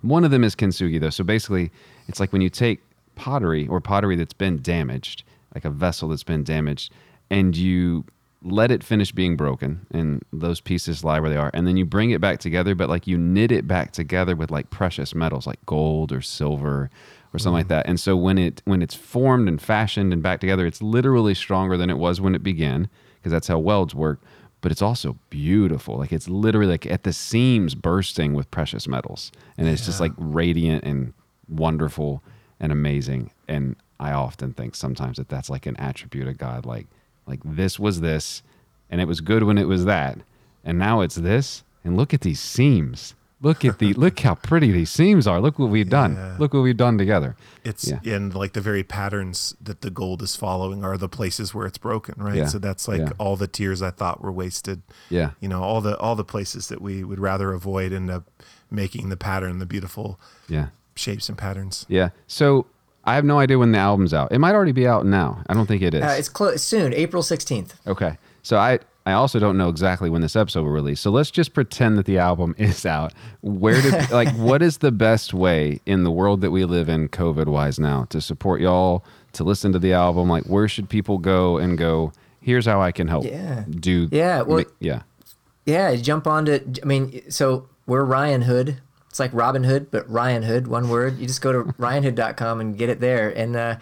One 0.02 0.24
of 0.24 0.32
them 0.32 0.44
is 0.44 0.56
kintsugi 0.56 1.00
though. 1.00 1.10
So 1.10 1.24
basically, 1.24 1.72
it's 2.08 2.20
like 2.20 2.32
when 2.32 2.42
you 2.42 2.50
take 2.50 2.82
pottery 3.16 3.68
or 3.68 3.82
pottery 3.82 4.16
that's 4.16 4.34
been 4.34 4.62
damaged, 4.62 5.24
like 5.56 5.66
a 5.66 5.70
vessel 5.72 6.10
that's 6.10 6.24
been 6.24 6.44
damaged, 6.44 6.92
and 7.32 7.58
you 7.58 8.06
let 8.46 8.72
it 8.72 8.84
finish 8.84 9.12
being 9.12 9.38
broken 9.38 9.86
and 9.92 10.22
those 10.34 10.60
pieces 10.60 11.04
lie 11.04 11.20
where 11.20 11.30
they 11.30 11.38
are 11.38 11.50
and 11.54 11.66
then 11.66 11.78
you 11.78 11.86
bring 11.86 12.12
it 12.12 12.20
back 12.20 12.40
together 12.40 12.76
but 12.76 12.90
like 12.90 13.08
you 13.08 13.18
knit 13.18 13.54
it 13.54 13.66
back 13.66 13.94
together 13.94 14.36
with 14.36 14.52
like 14.52 14.70
precious 14.70 15.16
metals 15.16 15.48
like 15.48 15.66
gold 15.66 16.12
or 16.12 16.22
silver 16.22 16.90
or 17.34 17.40
something 17.40 17.54
like 17.54 17.66
mm-hmm. 17.66 17.70
that. 17.70 17.88
And 17.88 18.00
so 18.00 18.16
when 18.16 18.38
it 18.38 18.62
when 18.66 18.82
it's 18.82 18.96
formed 18.96 19.48
and 19.48 19.62
fashioned 19.62 20.14
and 20.14 20.22
back 20.22 20.40
together 20.40 20.66
it's 20.66 20.82
literally 20.82 21.34
stronger 21.34 21.78
than 21.78 21.90
it 21.90 21.98
was 21.98 22.22
when 22.22 22.36
it 22.36 22.44
began 22.44 22.90
because 23.16 23.32
that's 23.32 23.48
how 23.48 23.60
welds 23.60 23.96
work. 23.96 24.22
But 24.62 24.72
it's 24.72 24.82
also 24.82 25.18
beautiful. 25.30 25.98
Like 25.98 26.14
it's 26.14 26.30
literally 26.30 26.72
like 26.72 26.86
at 26.86 27.04
the 27.04 27.12
seams 27.12 27.76
bursting 27.76 28.34
with 28.34 28.50
precious 28.50 28.88
metals. 28.88 29.32
And 29.58 29.68
it's 29.68 29.86
just 29.86 30.00
like 30.00 30.14
radiant 30.18 30.86
and 30.86 31.14
wonderful 31.50 32.24
and 32.60 32.72
amazing. 32.72 33.32
And 33.48 33.76
i 34.00 34.12
often 34.12 34.54
think 34.54 34.76
sometimes 34.76 35.18
that 35.18 35.30
that's 35.30 35.52
like 35.52 35.68
an 35.68 35.78
attribute 35.78 36.28
of 36.28 36.36
god 36.38 36.66
like 36.66 36.88
like 37.28 37.40
this 37.46 37.78
was 37.80 38.02
this 38.02 38.42
and 38.90 39.00
it 39.00 39.08
was 39.08 39.22
good 39.22 39.44
when 39.44 39.58
it 39.58 39.68
was 39.68 39.86
that. 39.86 40.20
And 40.64 40.78
now 40.78 41.02
it's 41.02 41.16
this. 41.16 41.64
And 41.84 41.98
look 41.98 42.14
at 42.14 42.22
these 42.22 42.40
seams 42.40 43.16
look 43.44 43.64
at 43.64 43.78
the 43.78 43.94
look 43.94 44.20
how 44.22 44.34
pretty 44.36 44.72
these 44.72 44.90
seams 44.90 45.28
are 45.28 45.40
look 45.40 45.60
what 45.60 45.70
we've 45.70 45.90
done 45.90 46.16
Yeah. 46.16 46.36
look 46.40 46.54
what 46.56 46.62
we've 46.64 46.78
done 46.88 46.98
together 46.98 47.36
It's 47.64 47.88
Yeah. 47.92 48.16
and 48.16 48.34
like 48.34 48.54
the 48.54 48.62
very 48.62 48.84
patterns 48.84 49.56
that 49.62 49.82
the 49.82 49.92
gold 49.92 50.22
is 50.24 50.36
following 50.36 50.84
are 50.84 50.98
the 50.98 51.10
places 51.10 51.54
where 51.54 51.68
it's 51.68 51.78
broken, 51.78 52.16
right? 52.18 52.36
Yeah. 52.38 52.48
So 52.48 52.58
that's 52.58 52.88
like 52.88 53.02
Yeah. 53.02 53.12
all 53.20 53.36
the 53.36 53.48
tears 53.48 53.82
I 53.82 53.92
thought 53.92 54.22
were 54.24 54.32
wasted. 54.32 54.82
yeah 55.10 55.32
You 55.42 55.50
know, 55.50 55.62
all 55.62 55.82
the 55.82 55.96
all 56.00 56.16
the 56.16 56.24
places 56.26 56.68
that 56.70 56.82
we 56.82 57.04
would 57.04 57.20
rather 57.20 57.54
avoid 57.54 57.92
end 57.94 58.10
up 58.10 58.24
making 58.72 59.10
the 59.10 59.18
pattern, 59.18 59.60
the 59.60 59.66
beautiful 59.68 60.20
yeah 60.48 60.68
shapes 60.96 61.28
and 61.30 61.38
patterns. 61.38 61.86
yeah 61.90 62.10
so 62.28 62.66
i 63.04 63.16
have 63.16 63.26
no 63.26 63.38
idea 63.40 63.58
when 63.60 63.72
the 63.72 63.78
album's 63.80 64.14
out 64.14 64.32
it 64.32 64.40
might 64.40 64.54
already 64.56 64.72
be 64.72 64.88
out 64.88 65.06
now 65.06 65.42
i 65.50 65.54
don't 65.54 65.66
think 65.68 65.82
it 65.82 65.94
is 65.94 66.04
Uh, 66.04 66.16
it's 66.20 66.30
close 66.30 66.62
soon, 66.64 66.94
April 66.94 67.24
16th. 67.24 67.72
Okay. 67.88 68.18
So 68.44 68.58
I 68.58 68.80
I 69.06 69.12
also 69.14 69.38
don't 69.40 69.58
know 69.58 69.68
exactly 69.70 70.10
when 70.10 70.22
this 70.22 70.36
episode 70.36 70.64
will 70.64 70.72
release. 70.72 71.02
So 71.02 71.12
let's 71.12 71.30
just 71.32 71.54
pretend 71.54 71.98
that 71.98 72.06
the 72.06 72.18
album 72.20 72.56
is 72.60 72.86
out. 72.86 73.14
Where 73.42 73.82
did 73.82 74.12
like 74.12 74.30
what 74.36 74.62
is 74.62 74.78
the 74.78 74.92
best 74.92 75.34
way 75.34 75.80
in 75.86 76.04
the 76.04 76.12
world 76.12 76.42
that 76.42 76.52
we 76.52 76.64
live 76.66 76.88
in 76.90 77.10
COVID 77.10 77.48
wise 77.48 77.80
now 77.80 78.06
to 78.10 78.22
support 78.22 78.62
y'all 78.62 79.04
to 79.34 79.44
listen 79.44 79.72
to 79.74 79.80
the 79.80 79.94
album? 79.94 80.30
Like 80.30 80.46
where 80.46 80.68
should 80.68 80.88
people 80.90 81.18
go 81.18 81.58
and 81.58 81.78
go, 81.78 82.14
here's 82.42 82.66
how 82.66 82.82
I 82.82 82.92
can 82.92 83.08
help 83.08 83.26
Yeah. 83.26 83.66
do 83.70 84.08
Yeah, 84.12 84.42
well- 84.42 84.60
ma- 84.60 84.64
yeah. 84.80 85.02
Yeah, 85.66 85.96
jump 85.96 86.28
onto. 86.28 86.60
I 86.82 86.86
mean, 86.86 87.22
so 87.32 87.70
we're 87.88 88.04
Ryan 88.04 88.42
Hood. 88.42 88.82
It's 89.10 89.20
like 89.20 89.32
Robin 89.34 89.64
Hood, 89.64 89.92
but 89.92 90.10
Ryan 90.10 90.44
Hood, 90.44 90.68
one 90.68 90.90
word. 90.90 91.20
You 91.20 91.26
just 91.28 91.42
go 91.42 91.52
to 91.54 91.64
ryanhood.com 91.80 92.60
and 92.60 92.78
get 92.78 92.90
it 92.90 93.00
there, 93.00 93.30
and 93.30 93.56
uh, 93.56 93.76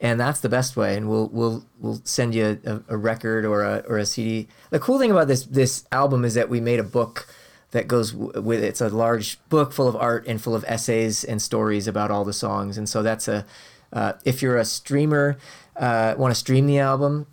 and 0.00 0.20
that's 0.20 0.40
the 0.40 0.48
best 0.48 0.76
way. 0.76 0.96
And 0.96 1.08
we'll 1.08 1.28
we'll 1.28 1.64
we'll 1.78 2.00
send 2.04 2.34
you 2.34 2.58
a, 2.64 2.80
a 2.88 2.96
record 2.96 3.44
or 3.44 3.62
a 3.62 3.84
or 3.88 3.98
a 3.98 4.06
CD. 4.06 4.48
The 4.70 4.78
cool 4.78 4.98
thing 4.98 5.10
about 5.10 5.28
this 5.28 5.44
this 5.44 5.84
album 5.92 6.24
is 6.24 6.34
that 6.34 6.48
we 6.48 6.60
made 6.60 6.80
a 6.80 6.84
book 6.84 7.26
that 7.70 7.88
goes 7.88 8.14
with 8.14 8.62
it's 8.62 8.80
a 8.80 8.88
large 8.88 9.38
book 9.48 9.72
full 9.72 9.88
of 9.88 9.96
art 9.96 10.26
and 10.26 10.40
full 10.40 10.54
of 10.54 10.64
essays 10.68 11.24
and 11.24 11.42
stories 11.42 11.88
about 11.88 12.10
all 12.10 12.24
the 12.24 12.32
songs. 12.32 12.78
And 12.78 12.88
so 12.88 13.02
that's 13.02 13.28
a 13.28 13.44
uh, 13.92 14.14
if 14.24 14.42
you're 14.42 14.56
a 14.56 14.64
streamer, 14.64 15.38
uh, 15.76 16.14
want 16.18 16.32
to 16.32 16.38
stream 16.38 16.66
the 16.66 16.78
album, 16.78 17.26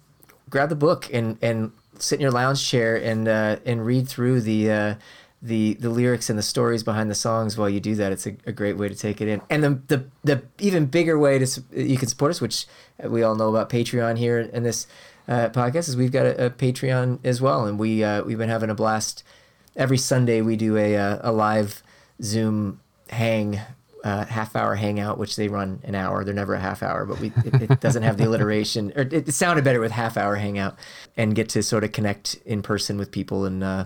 grab 0.50 0.70
the 0.70 0.76
book 0.76 1.10
and 1.12 1.38
and 1.42 1.72
sit 2.00 2.16
in 2.16 2.22
your 2.22 2.32
lounge 2.32 2.68
chair 2.68 2.96
and 2.96 3.28
uh, 3.28 3.58
and 3.66 3.86
read 3.86 4.08
through 4.08 4.42
the 4.42 4.72
uh, 4.72 4.96
the 5.42 5.74
the 5.76 5.90
lyrics 5.90 6.30
and 6.30 6.38
the 6.38 6.44
stories 6.44 6.84
behind 6.84 7.10
the 7.10 7.16
songs 7.16 7.58
while 7.58 7.70
you 7.70 7.80
do 7.80 7.96
that. 7.96 8.12
It's 8.12 8.28
a, 8.28 8.36
a 8.46 8.52
great 8.52 8.78
way 8.78 8.90
to 8.90 8.96
take 8.96 9.22
it 9.22 9.28
in. 9.28 9.42
And 9.50 9.64
the 9.64 9.82
the 9.88 10.06
the 10.24 10.44
even 10.60 10.86
bigger 10.86 11.18
way 11.18 11.40
to 11.40 11.64
you 11.74 11.98
can 11.98 12.08
support 12.08 12.32
us, 12.32 12.42
which 12.42 12.68
we 13.04 13.24
all 13.24 13.36
know 13.36 13.50
about 13.50 13.70
Patreon 13.70 14.18
here 14.18 14.40
in 14.40 14.64
this 14.64 14.88
uh, 15.28 15.50
podcast, 15.50 15.90
is 15.90 15.98
we've 15.98 16.12
got 16.12 16.26
a, 16.26 16.48
a 16.48 16.50
Patreon 16.50 17.20
as 17.24 17.42
well, 17.42 17.66
and 17.66 17.80
we 17.80 18.04
uh, 18.04 18.24
we've 18.24 18.38
been 18.38 18.50
having 18.50 18.70
a 18.70 18.76
blast. 18.76 19.24
Every 19.76 19.98
Sunday 19.98 20.42
we 20.42 20.56
do 20.56 20.78
a 20.78 20.96
uh, 20.96 21.20
a 21.22 21.32
live 21.32 21.82
Zoom 22.22 22.80
hang 23.10 23.60
uh, 24.04 24.26
half 24.26 24.56
hour 24.56 24.76
hangout, 24.76 25.18
which 25.18 25.36
they 25.36 25.48
run 25.48 25.80
an 25.84 25.96
hour. 25.96 26.24
They're 26.24 26.34
never 26.34 26.54
a 26.56 26.60
half 26.60 26.82
hour, 26.84 27.06
but 27.06 27.20
we 27.20 27.32
it, 27.46 27.72
it 27.72 27.80
doesn't 27.82 28.04
have 28.04 28.18
the 28.18 28.26
alliteration, 28.26 28.92
or 28.96 29.04
it, 29.04 29.14
it 29.14 29.34
sounded 29.34 29.64
better 29.64 29.80
with 29.80 29.92
half 29.92 30.18
hour 30.18 30.36
hangout, 30.36 30.78
and 31.18 31.36
get 31.36 31.50
to 31.50 31.64
sort 31.64 31.84
of 31.84 31.92
connect 31.92 32.36
in 32.46 32.62
person 32.62 32.98
with 32.98 33.12
people 33.12 33.46
and 33.46 33.64
uh, 33.64 33.86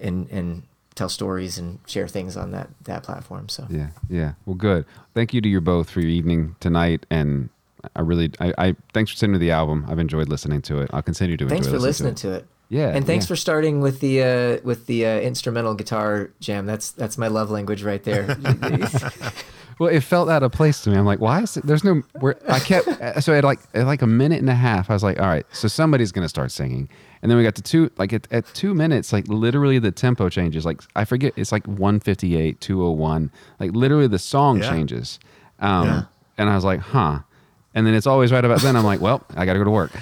and 0.00 0.30
and 0.30 0.62
tell 0.94 1.08
stories 1.08 1.58
and 1.58 1.78
share 1.86 2.08
things 2.08 2.36
on 2.36 2.50
that 2.52 2.68
that 2.84 3.02
platform. 3.02 3.48
So 3.48 3.66
Yeah, 3.70 3.88
yeah. 4.08 4.32
Well, 4.46 4.56
good. 4.56 4.84
Thank 5.14 5.32
you 5.32 5.40
to 5.40 5.48
you 5.48 5.60
both 5.60 5.90
for 5.90 6.00
your 6.00 6.10
evening 6.10 6.56
tonight, 6.60 7.06
and 7.10 7.48
I 7.96 8.00
really, 8.02 8.30
I, 8.40 8.52
I 8.58 8.76
thanks 8.92 9.10
for 9.10 9.16
sending 9.16 9.40
me 9.40 9.46
the 9.46 9.52
album. 9.52 9.86
I've 9.88 9.98
enjoyed 9.98 10.28
listening 10.28 10.62
to 10.62 10.80
it. 10.80 10.90
I'll 10.92 11.02
continue 11.02 11.36
to 11.36 11.48
thanks 11.48 11.66
enjoy 11.66 11.78
for 11.78 11.82
listening 11.82 12.14
to 12.16 12.28
it. 12.28 12.30
to 12.32 12.36
it. 12.38 12.46
Yeah, 12.68 12.94
and 12.94 13.04
thanks 13.04 13.24
yeah. 13.24 13.28
for 13.28 13.36
starting 13.36 13.80
with 13.80 14.00
the 14.00 14.22
uh, 14.22 14.60
with 14.62 14.86
the 14.86 15.06
uh, 15.06 15.20
instrumental 15.20 15.74
guitar 15.74 16.30
jam. 16.40 16.66
That's 16.66 16.90
that's 16.92 17.18
my 17.18 17.28
love 17.28 17.50
language 17.50 17.82
right 17.82 18.02
there. 18.02 18.36
Well, 19.80 19.88
it 19.88 20.00
felt 20.00 20.28
out 20.28 20.42
of 20.42 20.52
place 20.52 20.82
to 20.82 20.90
me. 20.90 20.98
I'm 20.98 21.06
like, 21.06 21.20
why 21.20 21.40
is 21.40 21.56
it? 21.56 21.64
There's 21.64 21.82
no. 21.82 22.02
Where 22.18 22.36
I 22.52 22.58
kept. 22.58 22.86
So 23.22 23.32
at 23.32 23.44
like 23.44 23.60
at 23.72 23.86
like 23.86 24.02
a 24.02 24.06
minute 24.06 24.38
and 24.38 24.50
a 24.50 24.54
half, 24.54 24.90
I 24.90 24.92
was 24.92 25.02
like, 25.02 25.18
all 25.18 25.26
right, 25.26 25.46
so 25.52 25.68
somebody's 25.68 26.12
gonna 26.12 26.28
start 26.28 26.52
singing, 26.52 26.90
and 27.22 27.30
then 27.30 27.36
we 27.38 27.44
got 27.44 27.54
to 27.56 27.62
two. 27.62 27.90
Like 27.98 28.12
at, 28.12 28.26
at 28.32 28.46
two 28.54 28.74
minutes, 28.74 29.12
like 29.12 29.28
literally 29.28 29.78
the 29.78 29.90
tempo 29.92 30.28
changes. 30.28 30.64
Like 30.64 30.80
I 30.96 31.04
forget, 31.04 31.32
it's 31.36 31.52
like 31.52 31.66
158, 31.66 32.60
201. 32.60 33.30
Like 33.58 33.72
literally 33.72 34.06
the 34.08 34.18
song 34.18 34.58
Yeah. 34.60 34.70
changes. 34.70 35.18
Um, 35.58 35.86
Yeah. 35.86 36.02
and 36.38 36.48
I 36.50 36.54
was 36.54 36.64
like, 36.64 36.80
huh. 36.80 37.20
And 37.74 37.86
then 37.86 37.94
it's 37.94 38.06
always 38.06 38.32
right 38.32 38.44
about 38.44 38.60
then. 38.62 38.74
I'm 38.76 38.84
like, 38.84 39.00
well, 39.00 39.22
I 39.36 39.44
got 39.46 39.52
to 39.52 39.58
go 39.60 39.64
to 39.64 39.70
work. 39.70 39.92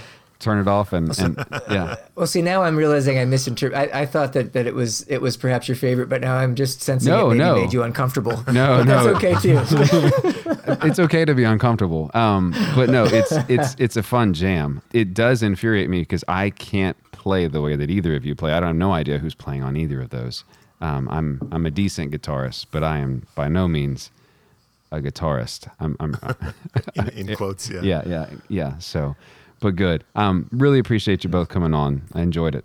Turn 0.41 0.61
it 0.61 0.69
off 0.69 0.93
and, 0.93 1.19
and 1.19 1.37
yeah. 1.69 1.97
well, 2.15 2.29
see, 2.29 2.43
now 2.43 2.63
I'm 2.63 2.77
realizing 2.77 3.19
I 3.19 3.25
misinterpreted. 3.25 3.93
I, 3.93 4.03
I 4.03 4.07
thought 4.07 4.35
that, 4.35 4.53
that 4.53 4.69
it 4.69 4.75
was 4.75 5.03
it 5.09 5.21
was 5.21 5.37
perhaps 5.37 5.67
your 5.67 5.75
favorite, 5.77 6.09
but 6.09 6.21
now 6.21 6.37
I'm 6.37 6.55
just 6.55 6.81
sensing 6.81 7.11
No, 7.11 7.27
it 7.27 7.35
maybe 7.35 7.39
no. 7.41 7.55
made 7.57 7.73
you 7.73 7.83
uncomfortable. 7.83 8.45
No, 8.53 8.79
but 8.79 8.87
that's 8.87 9.07
okay 9.17 9.35
too. 9.35 9.59
it's 10.87 11.01
okay 11.01 11.25
to 11.25 11.35
be 11.35 11.43
uncomfortable. 11.43 12.13
Um, 12.15 12.55
but 12.77 12.89
no, 12.89 13.05
it's 13.05 13.33
it's 13.49 13.75
it's 13.81 13.97
a 13.97 14.03
fun 14.05 14.33
jam. 14.33 14.81
It 14.93 15.13
does 15.13 15.43
infuriate 15.43 15.91
me 15.91 16.01
because 16.03 16.23
I 16.29 16.51
can't 16.51 16.97
play 17.19 17.47
the 17.49 17.61
way 17.61 17.77
that 17.77 17.91
either 17.91 18.15
of 18.15 18.25
you 18.25 18.35
play. 18.35 18.53
I 18.53 18.61
don't 18.61 18.69
have 18.69 18.77
no 18.77 18.93
idea 18.93 19.19
who's 19.19 19.35
playing 19.35 19.63
on 19.63 19.77
either 19.77 20.01
of 20.01 20.11
those. 20.11 20.45
Um, 20.81 21.09
I'm 21.11 21.41
I'm 21.51 21.67
a 21.67 21.71
decent 21.71 22.13
guitarist, 22.13 22.67
but 22.71 22.85
I 22.85 22.99
am 22.99 23.27
by 23.35 23.49
no 23.49 23.67
means 23.67 24.11
a 24.93 25.01
guitarist. 25.01 25.69
I'm, 25.81 25.97
I'm 26.01 26.17
In, 26.95 27.29
in 27.29 27.37
quotes, 27.37 27.69
yeah. 27.69 27.81
yeah 27.83 28.03
yeah 28.07 28.27
yeah. 28.49 28.79
So, 28.79 29.17
but 29.61 29.75
good. 29.77 30.05
Um, 30.15 30.49
really 30.53 30.79
appreciate 30.79 31.25
you 31.25 31.31
both 31.31 31.49
coming 31.49 31.75
on. 31.75 32.03
I 32.15 32.23
enjoyed 32.23 32.55
it. 32.55 32.65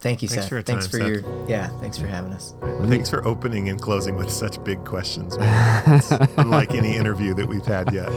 Thank 0.00 0.22
you, 0.22 0.28
Thanks 0.28 0.42
Seth. 0.44 0.48
for 0.48 0.54
your 0.56 0.62
thanks 0.62 0.86
time, 0.86 0.90
for 0.90 0.98
Seth. 0.98 1.24
your 1.24 1.48
yeah. 1.48 1.68
Thanks 1.80 1.98
for 1.98 2.06
having 2.06 2.32
us. 2.32 2.54
Thanks 2.82 3.08
for 3.10 3.26
opening 3.26 3.68
and 3.68 3.80
closing 3.80 4.16
with 4.16 4.30
such 4.30 4.62
big 4.64 4.84
questions. 4.84 5.36
Unlike 6.36 6.74
any 6.74 6.96
interview 6.96 7.34
that 7.34 7.46
we've 7.46 7.64
had 7.66 7.92
yet. 7.92 8.10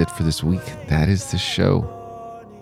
It 0.00 0.10
for 0.10 0.22
this 0.22 0.42
week. 0.42 0.64
That 0.88 1.08
is 1.08 1.30
the 1.30 1.38
show. 1.38 1.96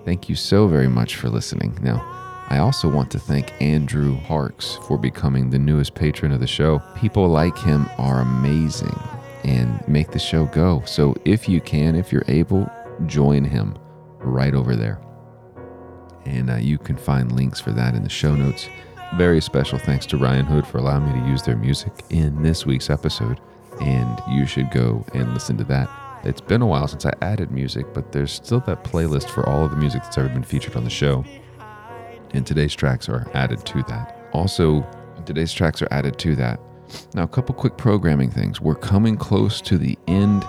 Thank 0.04 0.28
you 0.28 0.34
so 0.34 0.68
very 0.68 0.88
much 0.88 1.16
for 1.16 1.28
listening. 1.28 1.78
Now, 1.82 2.04
I 2.50 2.58
also 2.58 2.88
want 2.88 3.10
to 3.10 3.18
thank 3.18 3.52
Andrew 3.60 4.18
Parks 4.22 4.78
for 4.86 4.96
becoming 4.96 5.50
the 5.50 5.58
newest 5.58 5.94
patron 5.94 6.32
of 6.32 6.40
the 6.40 6.46
show. 6.46 6.82
People 6.96 7.28
like 7.28 7.56
him 7.58 7.88
are 7.98 8.20
amazing 8.20 8.98
and 9.44 9.86
make 9.86 10.10
the 10.10 10.18
show 10.18 10.46
go. 10.46 10.82
So 10.86 11.14
if 11.24 11.48
you 11.48 11.60
can, 11.60 11.94
if 11.94 12.10
you're 12.10 12.24
able, 12.26 12.70
join 13.06 13.44
him 13.44 13.78
right 14.18 14.54
over 14.54 14.76
there. 14.76 15.00
And 16.24 16.50
uh, 16.50 16.56
you 16.56 16.78
can 16.78 16.96
find 16.96 17.32
links 17.32 17.60
for 17.60 17.70
that 17.72 17.94
in 17.94 18.02
the 18.02 18.08
show 18.08 18.34
notes. 18.34 18.68
Very 19.16 19.40
special 19.40 19.78
thanks 19.78 20.06
to 20.06 20.16
Ryan 20.16 20.46
Hood 20.46 20.66
for 20.66 20.78
allowing 20.78 21.06
me 21.06 21.20
to 21.20 21.26
use 21.28 21.42
their 21.42 21.56
music 21.56 21.92
in 22.10 22.42
this 22.42 22.66
week's 22.66 22.90
episode. 22.90 23.40
And 23.80 24.20
you 24.30 24.46
should 24.46 24.70
go 24.70 25.04
and 25.14 25.32
listen 25.34 25.56
to 25.58 25.64
that. 25.64 25.88
It's 26.24 26.40
been 26.40 26.62
a 26.62 26.66
while 26.66 26.88
since 26.88 27.06
I 27.06 27.12
added 27.22 27.50
music, 27.50 27.86
but 27.94 28.12
there's 28.12 28.32
still 28.32 28.60
that 28.60 28.84
playlist 28.84 29.28
for 29.30 29.48
all 29.48 29.64
of 29.64 29.70
the 29.70 29.76
music 29.76 30.02
that's 30.02 30.18
ever 30.18 30.28
been 30.28 30.42
featured 30.42 30.76
on 30.76 30.84
the 30.84 30.90
show. 30.90 31.24
And 32.32 32.46
today's 32.46 32.74
tracks 32.74 33.08
are 33.08 33.30
added 33.34 33.64
to 33.66 33.82
that. 33.84 34.28
Also, 34.32 34.86
today's 35.24 35.52
tracks 35.52 35.80
are 35.80 35.88
added 35.90 36.18
to 36.18 36.34
that. 36.36 36.60
Now, 37.14 37.22
a 37.22 37.28
couple 37.28 37.54
quick 37.54 37.76
programming 37.76 38.30
things. 38.30 38.60
We're 38.60 38.74
coming 38.74 39.16
close 39.16 39.60
to 39.62 39.78
the 39.78 39.98
end 40.06 40.44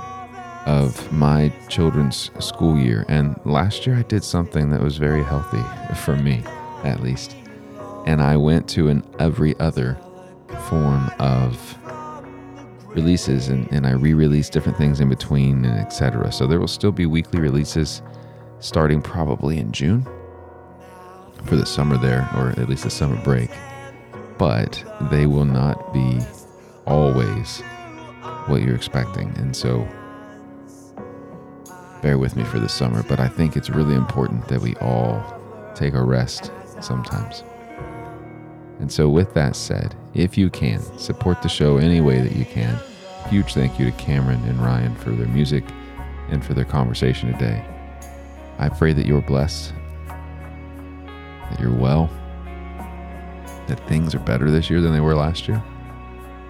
of 0.66 1.12
my 1.12 1.50
children's 1.68 2.32
school 2.40 2.78
year, 2.78 3.06
and 3.08 3.40
last 3.46 3.86
year 3.86 3.96
I 3.96 4.04
did 4.04 4.24
something 4.24 4.70
that 4.72 4.82
was 4.82 4.98
very 4.98 5.24
healthy 5.24 5.64
for 5.96 6.16
me, 6.16 6.44
at 6.84 7.02
least. 7.02 7.36
And 8.06 8.22
I 8.22 8.38
went 8.38 8.68
to 8.70 8.88
an 8.90 9.04
every 9.20 9.58
other 9.60 9.98
form 10.70 11.12
of 11.20 11.79
releases 12.90 13.50
and, 13.50 13.72
and 13.72 13.86
I 13.86 13.92
re-release 13.92 14.50
different 14.50 14.78
things 14.78 15.00
in 15.00 15.10
between 15.10 15.66
and 15.66 15.80
etc. 15.80 16.32
So 16.32 16.48
there 16.48 16.60
will 16.60 16.68
still 16.68 16.92
be 16.92 17.06
weekly 17.06 17.40
releases 17.40 18.02
starting 18.60 19.02
probably 19.02 19.58
in 19.58 19.72
June 19.72 20.08
for 21.46 21.56
the 21.56 21.66
summer 21.66 21.98
there, 21.98 22.30
or 22.36 22.50
at 22.50 22.68
least 22.68 22.84
the 22.84 22.90
summer 22.90 23.22
break. 23.24 23.50
But 24.38 24.84
they 25.10 25.26
will 25.26 25.46
not 25.46 25.94
be 25.94 26.20
always 26.86 27.62
what 28.48 28.62
you're 28.62 28.76
expecting. 28.76 29.30
And 29.38 29.56
so 29.56 29.88
bear 32.02 32.18
with 32.18 32.36
me 32.36 32.44
for 32.44 32.60
the 32.60 32.70
summer, 32.70 33.04
but 33.04 33.20
I 33.20 33.28
think 33.28 33.56
it's 33.56 33.70
really 33.70 33.96
important 33.96 34.48
that 34.48 34.62
we 34.62 34.76
all 34.78 35.22
take 35.76 35.94
a 35.94 36.04
rest 36.04 36.52
sometimes. 36.82 37.44
And 38.80 38.92
so, 38.92 39.10
with 39.10 39.34
that 39.34 39.58
said, 39.58 39.96
if 40.14 40.38
you 40.38 40.50
can, 40.50 40.82
support 40.98 41.42
the 41.42 41.50
show 41.50 41.78
any 41.78 42.02
way 42.02 42.22
that 42.22 42.36
you 42.36 42.46
can. 42.46 42.78
Huge 43.30 43.54
thank 43.54 43.80
you 43.80 43.86
to 43.86 43.92
Cameron 43.94 44.44
and 44.46 44.60
Ryan 44.60 44.96
for 44.96 45.12
their 45.12 45.28
music 45.28 45.64
and 46.30 46.44
for 46.44 46.54
their 46.54 46.66
conversation 46.66 47.32
today. 47.32 47.64
I 48.58 48.70
pray 48.70 48.94
that 48.94 49.06
you're 49.06 49.22
blessed, 49.22 49.74
that 50.08 51.60
you're 51.60 51.74
well, 51.74 52.10
that 53.68 53.80
things 53.88 54.16
are 54.16 54.20
better 54.20 54.50
this 54.50 54.70
year 54.70 54.82
than 54.82 54.94
they 54.94 55.00
were 55.00 55.16
last 55.16 55.48
year. 55.48 55.64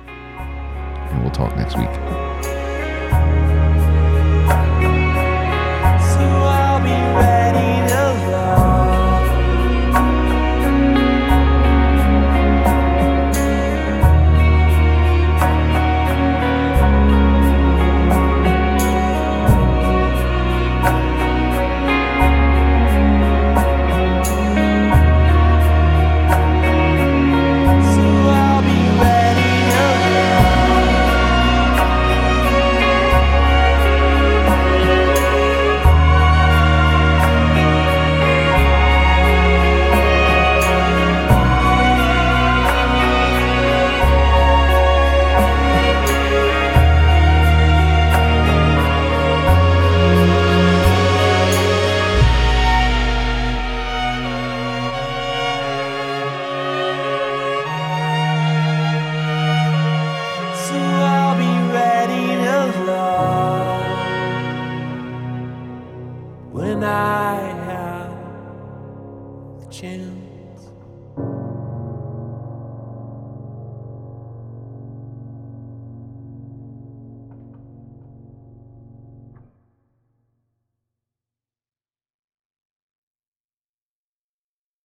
And 0.08 1.22
we'll 1.22 1.32
talk 1.32 1.56
next 1.56 1.78
week. 1.78 2.29